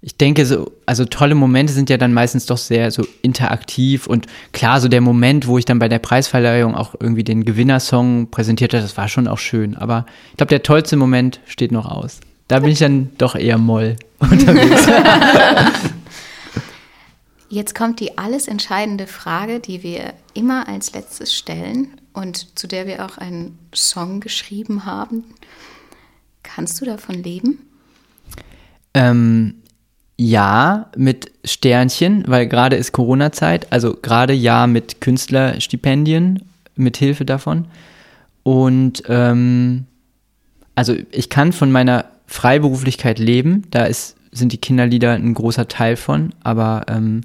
ich 0.00 0.16
denke, 0.16 0.46
so, 0.46 0.70
also 0.86 1.04
tolle 1.04 1.34
Momente 1.34 1.72
sind 1.72 1.90
ja 1.90 1.96
dann 1.96 2.12
meistens 2.12 2.46
doch 2.46 2.58
sehr 2.58 2.90
so 2.92 3.04
interaktiv 3.22 4.06
und 4.06 4.26
klar, 4.52 4.80
so 4.80 4.86
der 4.86 5.00
Moment, 5.00 5.48
wo 5.48 5.58
ich 5.58 5.64
dann 5.64 5.80
bei 5.80 5.88
der 5.88 5.98
Preisverleihung 5.98 6.76
auch 6.76 6.94
irgendwie 7.00 7.24
den 7.24 7.44
Gewinnersong 7.44 8.30
präsentiert 8.30 8.72
habe, 8.72 8.82
das 8.82 8.96
war 8.96 9.08
schon 9.08 9.26
auch 9.26 9.38
schön. 9.38 9.76
Aber 9.76 10.06
ich 10.30 10.36
glaube, 10.36 10.50
der 10.50 10.62
tollste 10.62 10.96
Moment 10.96 11.40
steht 11.46 11.72
noch 11.72 11.86
aus. 11.86 12.20
Da 12.46 12.60
bin 12.60 12.70
ich 12.70 12.78
dann 12.78 13.10
doch 13.18 13.34
eher 13.34 13.58
Moll 13.58 13.96
unterwegs. 14.20 14.86
Jetzt 17.50 17.74
kommt 17.74 17.98
die 17.98 18.18
alles 18.18 18.46
entscheidende 18.46 19.06
Frage, 19.06 19.58
die 19.58 19.82
wir 19.82 20.12
immer 20.34 20.68
als 20.68 20.92
letztes 20.92 21.34
stellen 21.34 22.00
und 22.12 22.58
zu 22.58 22.68
der 22.68 22.86
wir 22.86 23.04
auch 23.04 23.18
einen 23.18 23.58
Song 23.74 24.20
geschrieben 24.20 24.84
haben. 24.84 25.24
Kannst 26.42 26.80
du 26.80 26.84
davon 26.84 27.22
leben? 27.22 27.58
Ähm, 28.94 29.56
ja, 30.20 30.90
mit 30.96 31.30
Sternchen, 31.44 32.24
weil 32.26 32.48
gerade 32.48 32.76
ist 32.76 32.92
Corona-Zeit, 32.92 33.72
also 33.72 33.94
gerade 33.94 34.32
ja 34.32 34.66
mit 34.66 35.00
Künstlerstipendien, 35.00 36.42
mit 36.74 36.96
Hilfe 36.96 37.24
davon. 37.24 37.66
Und 38.42 39.04
ähm, 39.08 39.86
also 40.74 40.96
ich 41.12 41.30
kann 41.30 41.52
von 41.52 41.70
meiner 41.70 42.06
Freiberuflichkeit 42.26 43.20
leben, 43.20 43.62
da 43.70 43.84
ist, 43.84 44.16
sind 44.32 44.52
die 44.52 44.58
Kinderlieder 44.58 45.12
ein 45.12 45.34
großer 45.34 45.68
Teil 45.68 45.96
von, 45.96 46.34
aber 46.42 46.86
ähm, 46.88 47.20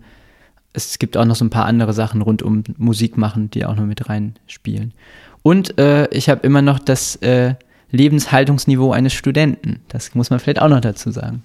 es 0.74 1.00
gibt 1.00 1.18
auch 1.18 1.26
noch 1.26 1.36
so 1.36 1.46
ein 1.46 1.50
paar 1.50 1.66
andere 1.66 1.94
Sachen 1.94 2.22
rund 2.22 2.44
um 2.44 2.64
Musik 2.78 3.18
machen, 3.18 3.50
die 3.50 3.66
auch 3.66 3.76
noch 3.76 3.86
mit 3.86 4.08
reinspielen. 4.08 4.94
Und 5.42 5.80
äh, 5.80 6.08
ich 6.10 6.30
habe 6.30 6.46
immer 6.46 6.62
noch 6.62 6.78
das 6.78 7.16
äh, 7.18 7.56
Lebenshaltungsniveau 7.90 8.92
eines 8.92 9.14
Studenten. 9.14 9.82
Das 9.88 10.14
muss 10.14 10.30
man 10.30 10.40
vielleicht 10.40 10.62
auch 10.62 10.70
noch 10.70 10.82
dazu 10.82 11.10
sagen. 11.12 11.44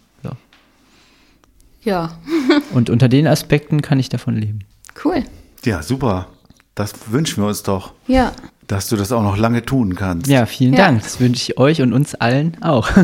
Ja, 1.83 2.13
Und 2.73 2.91
unter 2.91 3.09
den 3.09 3.27
Aspekten 3.27 3.83
kann 3.83 3.99
ich 3.99 4.09
davon 4.09 4.37
leben. 4.37 4.61
cool. 5.05 5.23
Ja, 5.65 5.83
super. 5.83 6.29
Das 6.75 6.93
wünschen 7.11 7.43
wir 7.43 7.49
uns 7.49 7.63
doch, 7.65 7.93
Ja, 8.07 8.33
dass 8.67 8.89
du 8.89 8.97
das 8.97 9.11
auch 9.13 9.23
noch 9.23 9.37
lange 9.37 9.65
tun 9.65 9.95
kannst. 9.97 10.27
Ja, 10.29 10.47
vielen 10.47 10.75
Ja. 10.75 10.87
Dank. 10.87 11.03
Das 11.03 11.19
wünsche 11.21 11.43
ich 11.53 11.59
euch 11.59 11.81
und 11.83 11.93
uns 11.93 12.15
allen 12.15 12.57
auch. 12.63 12.89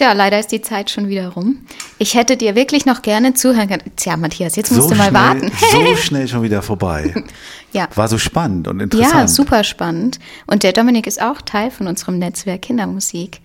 tja, 0.00 0.12
leider 0.14 0.40
ist 0.40 0.50
die 0.50 0.62
Zeit 0.62 0.90
schon 0.90 1.08
wieder 1.08 1.28
rum. 1.28 1.58
Ich 1.98 2.14
hätte 2.14 2.36
dir 2.36 2.54
wirklich 2.54 2.86
noch 2.86 3.02
gerne 3.02 3.34
zuhören 3.34 3.68
können. 3.68 3.82
Tja, 3.96 4.16
Matthias, 4.16 4.56
jetzt 4.56 4.72
musst 4.72 4.88
so 4.88 4.94
du 4.94 4.96
mal 4.96 5.10
schnell, 5.10 5.20
warten. 5.20 5.52
so 5.72 5.96
schnell 6.02 6.26
schon 6.26 6.42
wieder 6.42 6.62
vorbei. 6.62 7.14
Ja. 7.72 7.86
War 7.94 8.08
so 8.08 8.16
spannend 8.16 8.66
und 8.66 8.80
interessant. 8.80 9.14
Ja, 9.14 9.28
super 9.28 9.62
spannend. 9.62 10.18
Und 10.46 10.62
der 10.62 10.72
Dominik 10.72 11.06
ist 11.06 11.20
auch 11.20 11.42
Teil 11.42 11.70
von 11.70 11.86
unserem 11.86 12.18
Netzwerk 12.18 12.62
Kindermusik. 12.62 13.40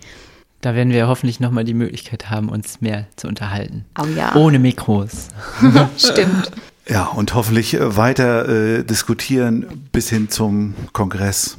Da 0.62 0.74
werden 0.74 0.92
wir 0.92 1.06
hoffentlich 1.08 1.40
nochmal 1.40 1.64
die 1.64 1.74
Möglichkeit 1.74 2.30
haben, 2.30 2.48
uns 2.48 2.80
mehr 2.80 3.06
zu 3.16 3.28
unterhalten. 3.28 3.84
Oh 4.00 4.06
ja. 4.16 4.34
Ohne 4.34 4.58
Mikros. 4.58 5.28
Stimmt. 5.98 6.50
Ja, 6.88 7.04
und 7.04 7.34
hoffentlich 7.34 7.74
äh, 7.74 7.96
weiter 7.96 8.48
äh, 8.48 8.84
diskutieren 8.84 9.88
bis 9.92 10.08
hin 10.08 10.30
zum 10.30 10.74
Kongress. 10.92 11.58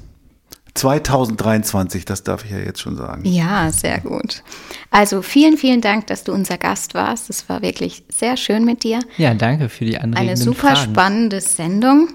2023, 0.78 2.06
das 2.06 2.24
darf 2.24 2.46
ich 2.46 2.52
ja 2.52 2.60
jetzt 2.60 2.82
schon 2.82 2.96
sagen. 2.96 3.24
Ja, 3.26 3.72
sehr 3.72 4.00
gut. 4.00 4.44
Also 4.92 5.22
vielen, 5.22 5.58
vielen 5.58 5.82
Dank, 5.82 6.08
dass 6.08 6.24
du 6.24 6.32
unser 6.34 6.58
Gast 6.58 6.94
warst. 6.94 7.30
Es 7.30 7.50
war 7.50 7.62
wirklich 7.62 8.04
sehr 8.10 8.38
schön 8.38 8.64
mit 8.66 8.84
dir. 8.84 9.00
Ja, 9.18 9.34
danke 9.34 9.70
für 9.70 9.86
die 9.86 9.98
anregenden 9.98 10.30
Eine 10.30 10.38
super 10.38 10.76
Fragen. 10.76 10.92
spannende 10.92 11.42
Sendung. 11.42 12.10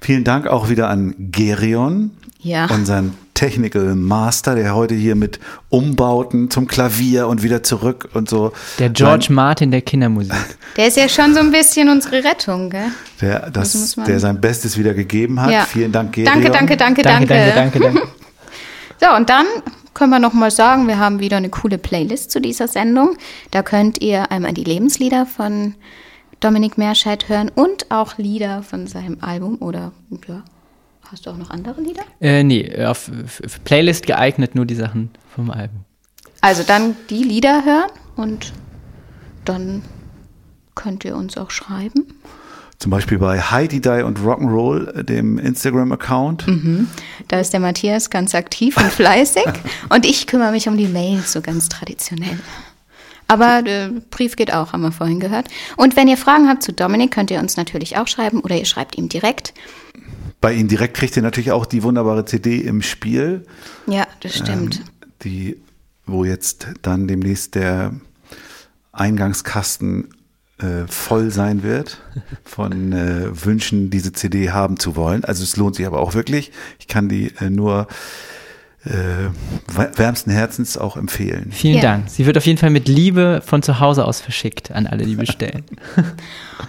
Vielen 0.00 0.24
Dank 0.24 0.46
auch 0.46 0.68
wieder 0.68 0.88
an 0.88 1.14
Gerion, 1.18 2.10
Ja. 2.40 2.66
unseren 2.66 3.14
Technical 3.38 3.94
Master, 3.94 4.56
der 4.56 4.74
heute 4.74 4.96
hier 4.96 5.14
mit 5.14 5.38
Umbauten 5.68 6.50
zum 6.50 6.66
Klavier 6.66 7.28
und 7.28 7.44
wieder 7.44 7.62
zurück 7.62 8.08
und 8.14 8.28
so. 8.28 8.50
Der 8.80 8.90
George 8.90 9.28
Martin 9.30 9.70
der 9.70 9.80
Kindermusik. 9.80 10.32
Der 10.76 10.88
ist 10.88 10.96
ja 10.96 11.08
schon 11.08 11.34
so 11.34 11.40
ein 11.40 11.52
bisschen 11.52 11.88
unsere 11.88 12.24
Rettung, 12.24 12.68
gell? 12.70 12.86
der, 13.20 13.48
das, 13.50 13.96
man- 13.96 14.06
der 14.06 14.18
sein 14.18 14.40
Bestes 14.40 14.76
wieder 14.76 14.92
gegeben 14.92 15.40
hat. 15.40 15.50
Ja. 15.52 15.64
Vielen 15.64 15.92
Dank, 15.92 16.12
Gerion. 16.14 16.32
Danke, 16.34 16.50
danke, 16.50 16.76
danke, 16.76 17.02
Danke, 17.02 17.26
danke. 17.28 17.54
danke, 17.54 17.78
danke, 17.78 17.94
danke. 18.00 18.08
So, 19.00 19.14
und 19.16 19.30
dann 19.30 19.46
können 19.94 20.10
wir 20.10 20.18
noch 20.18 20.32
mal 20.32 20.50
sagen, 20.50 20.88
wir 20.88 20.98
haben 20.98 21.20
wieder 21.20 21.36
eine 21.36 21.48
coole 21.48 21.78
Playlist 21.78 22.32
zu 22.32 22.40
dieser 22.40 22.66
Sendung. 22.66 23.16
Da 23.52 23.62
könnt 23.62 24.00
ihr 24.02 24.32
einmal 24.32 24.52
die 24.52 24.64
Lebenslieder 24.64 25.26
von 25.26 25.76
Dominik 26.40 26.76
Meerscheid 26.76 27.28
hören 27.28 27.50
und 27.54 27.88
auch 27.92 28.18
Lieder 28.18 28.64
von 28.64 28.88
seinem 28.88 29.18
Album 29.20 29.58
oder 29.60 29.92
ja, 30.26 30.42
hast 31.10 31.26
du 31.26 31.30
auch 31.30 31.36
noch 31.36 31.50
andere 31.50 31.80
Lieder? 31.80 32.02
Äh, 32.20 32.42
nee, 32.42 32.84
auf, 32.84 33.10
auf 33.44 33.64
Playlist 33.64 34.06
geeignet 34.06 34.54
nur 34.54 34.66
die 34.66 34.74
Sachen 34.74 35.10
vom 35.34 35.50
Album. 35.50 35.84
Also 36.40 36.62
dann 36.62 36.96
die 37.10 37.22
Lieder 37.22 37.64
hören 37.64 37.90
und 38.16 38.52
dann 39.44 39.82
könnt 40.74 41.04
ihr 41.04 41.16
uns 41.16 41.36
auch 41.36 41.50
schreiben. 41.50 42.06
Zum 42.78 42.90
Beispiel 42.90 43.18
bei 43.18 43.40
Heidi 43.40 43.80
Die 43.80 44.02
und 44.04 44.20
Rock'n'Roll, 44.20 45.00
äh, 45.00 45.04
dem 45.04 45.38
Instagram-Account. 45.38 46.46
Mhm. 46.46 46.88
Da 47.26 47.40
ist 47.40 47.52
der 47.52 47.58
Matthias 47.58 48.08
ganz 48.08 48.36
aktiv 48.36 48.76
und 48.76 48.86
fleißig 48.86 49.46
und 49.88 50.06
ich 50.06 50.28
kümmere 50.28 50.52
mich 50.52 50.68
um 50.68 50.76
die 50.76 50.86
Mails 50.86 51.32
so 51.32 51.40
ganz 51.40 51.68
traditionell. 51.68 52.38
Aber 53.26 53.62
der 53.62 53.90
Brief 54.10 54.36
geht 54.36 54.54
auch, 54.54 54.72
haben 54.72 54.82
wir 54.82 54.92
vorhin 54.92 55.20
gehört. 55.20 55.48
Und 55.76 55.96
wenn 55.96 56.08
ihr 56.08 56.16
Fragen 56.16 56.48
habt 56.48 56.62
zu 56.62 56.72
Dominik, 56.72 57.10
könnt 57.10 57.30
ihr 57.30 57.40
uns 57.40 57.56
natürlich 57.56 57.98
auch 57.98 58.06
schreiben 58.06 58.40
oder 58.40 58.56
ihr 58.56 58.64
schreibt 58.64 58.96
ihm 58.96 59.08
direkt. 59.08 59.52
Bei 60.40 60.52
Ihnen 60.52 60.68
direkt 60.68 60.94
kriegt 60.94 61.16
ihr 61.16 61.22
natürlich 61.22 61.52
auch 61.52 61.66
die 61.66 61.82
wunderbare 61.82 62.24
CD 62.24 62.58
im 62.58 62.82
Spiel. 62.82 63.44
Ja, 63.86 64.06
das 64.20 64.36
stimmt. 64.36 64.78
Ähm, 64.78 64.84
die, 65.22 65.60
wo 66.06 66.24
jetzt 66.24 66.68
dann 66.82 67.08
demnächst 67.08 67.54
der 67.54 67.92
Eingangskasten 68.92 70.14
äh, 70.58 70.86
voll 70.88 71.30
sein 71.30 71.62
wird 71.62 72.00
von 72.44 72.92
äh, 72.92 73.44
Wünschen, 73.44 73.90
diese 73.90 74.12
CD 74.12 74.50
haben 74.50 74.78
zu 74.78 74.96
wollen. 74.96 75.24
Also 75.24 75.42
es 75.42 75.56
lohnt 75.56 75.76
sich 75.76 75.86
aber 75.86 76.00
auch 76.00 76.14
wirklich. 76.14 76.52
Ich 76.78 76.88
kann 76.88 77.08
die 77.08 77.32
äh, 77.40 77.50
nur 77.50 77.88
äh, 77.88 77.94
wärmsten 78.84 80.30
Herzens 80.30 80.78
auch 80.78 80.96
empfehlen. 80.96 81.50
Vielen 81.52 81.76
Ja. 81.76 81.82
Dank. 81.82 82.08
Sie 82.08 82.26
wird 82.26 82.38
auf 82.38 82.46
jeden 82.46 82.58
Fall 82.58 82.70
mit 82.70 82.86
Liebe 82.88 83.42
von 83.44 83.62
zu 83.62 83.80
Hause 83.80 84.04
aus 84.04 84.20
verschickt 84.20 84.70
an 84.70 84.86
alle, 84.86 85.04
die 85.04 85.16
bestellen. 85.16 85.64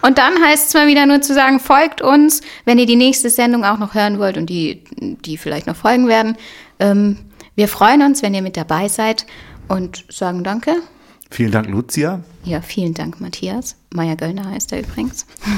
Und 0.02 0.18
dann 0.18 0.34
heißt 0.44 0.70
es 0.70 0.74
mal 0.74 0.88
wieder 0.88 1.06
nur 1.06 1.22
zu 1.22 1.34
sagen, 1.34 1.60
folgt 1.60 2.02
uns, 2.02 2.42
wenn 2.66 2.80
ihr 2.80 2.86
die 2.88 2.96
nächste 2.96 3.30
Sendung 3.30 3.64
auch 3.64 3.78
noch 3.80 3.94
hören 3.94 4.18
wollt 4.20 4.38
und 4.38 4.48
die, 4.50 4.84
die 5.00 5.38
vielleicht 5.38 5.68
noch 5.68 5.76
folgen 5.76 6.08
werden. 6.08 6.36
Ähm, 6.80 7.18
wir 7.56 7.68
freuen 7.68 8.02
uns, 8.02 8.22
wenn 8.24 8.34
ihr 8.34 8.42
mit 8.42 8.58
dabei 8.58 8.88
seid 8.88 9.26
und 9.68 10.06
sagen 10.10 10.44
Danke. 10.44 10.76
Vielen 11.32 11.52
Dank, 11.52 11.70
Lucia. 11.70 12.22
Ja, 12.44 12.62
vielen 12.62 12.94
Dank, 12.96 13.22
Matthias. 13.22 13.76
Meier 13.94 14.16
Göllner 14.16 14.50
heißt 14.50 14.72
er 14.74 14.80
übrigens. 14.80 15.26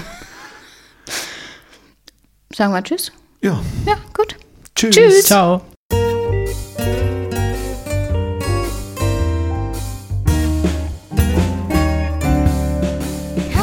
Sagen 2.53 2.73
wir 2.73 2.83
Tschüss. 2.83 3.11
Ja, 3.41 3.61
Ja, 3.85 3.95
gut. 4.13 4.35
tschüss. 4.75 4.95
Tschüss. 4.95 5.23
Ciao. 5.25 5.61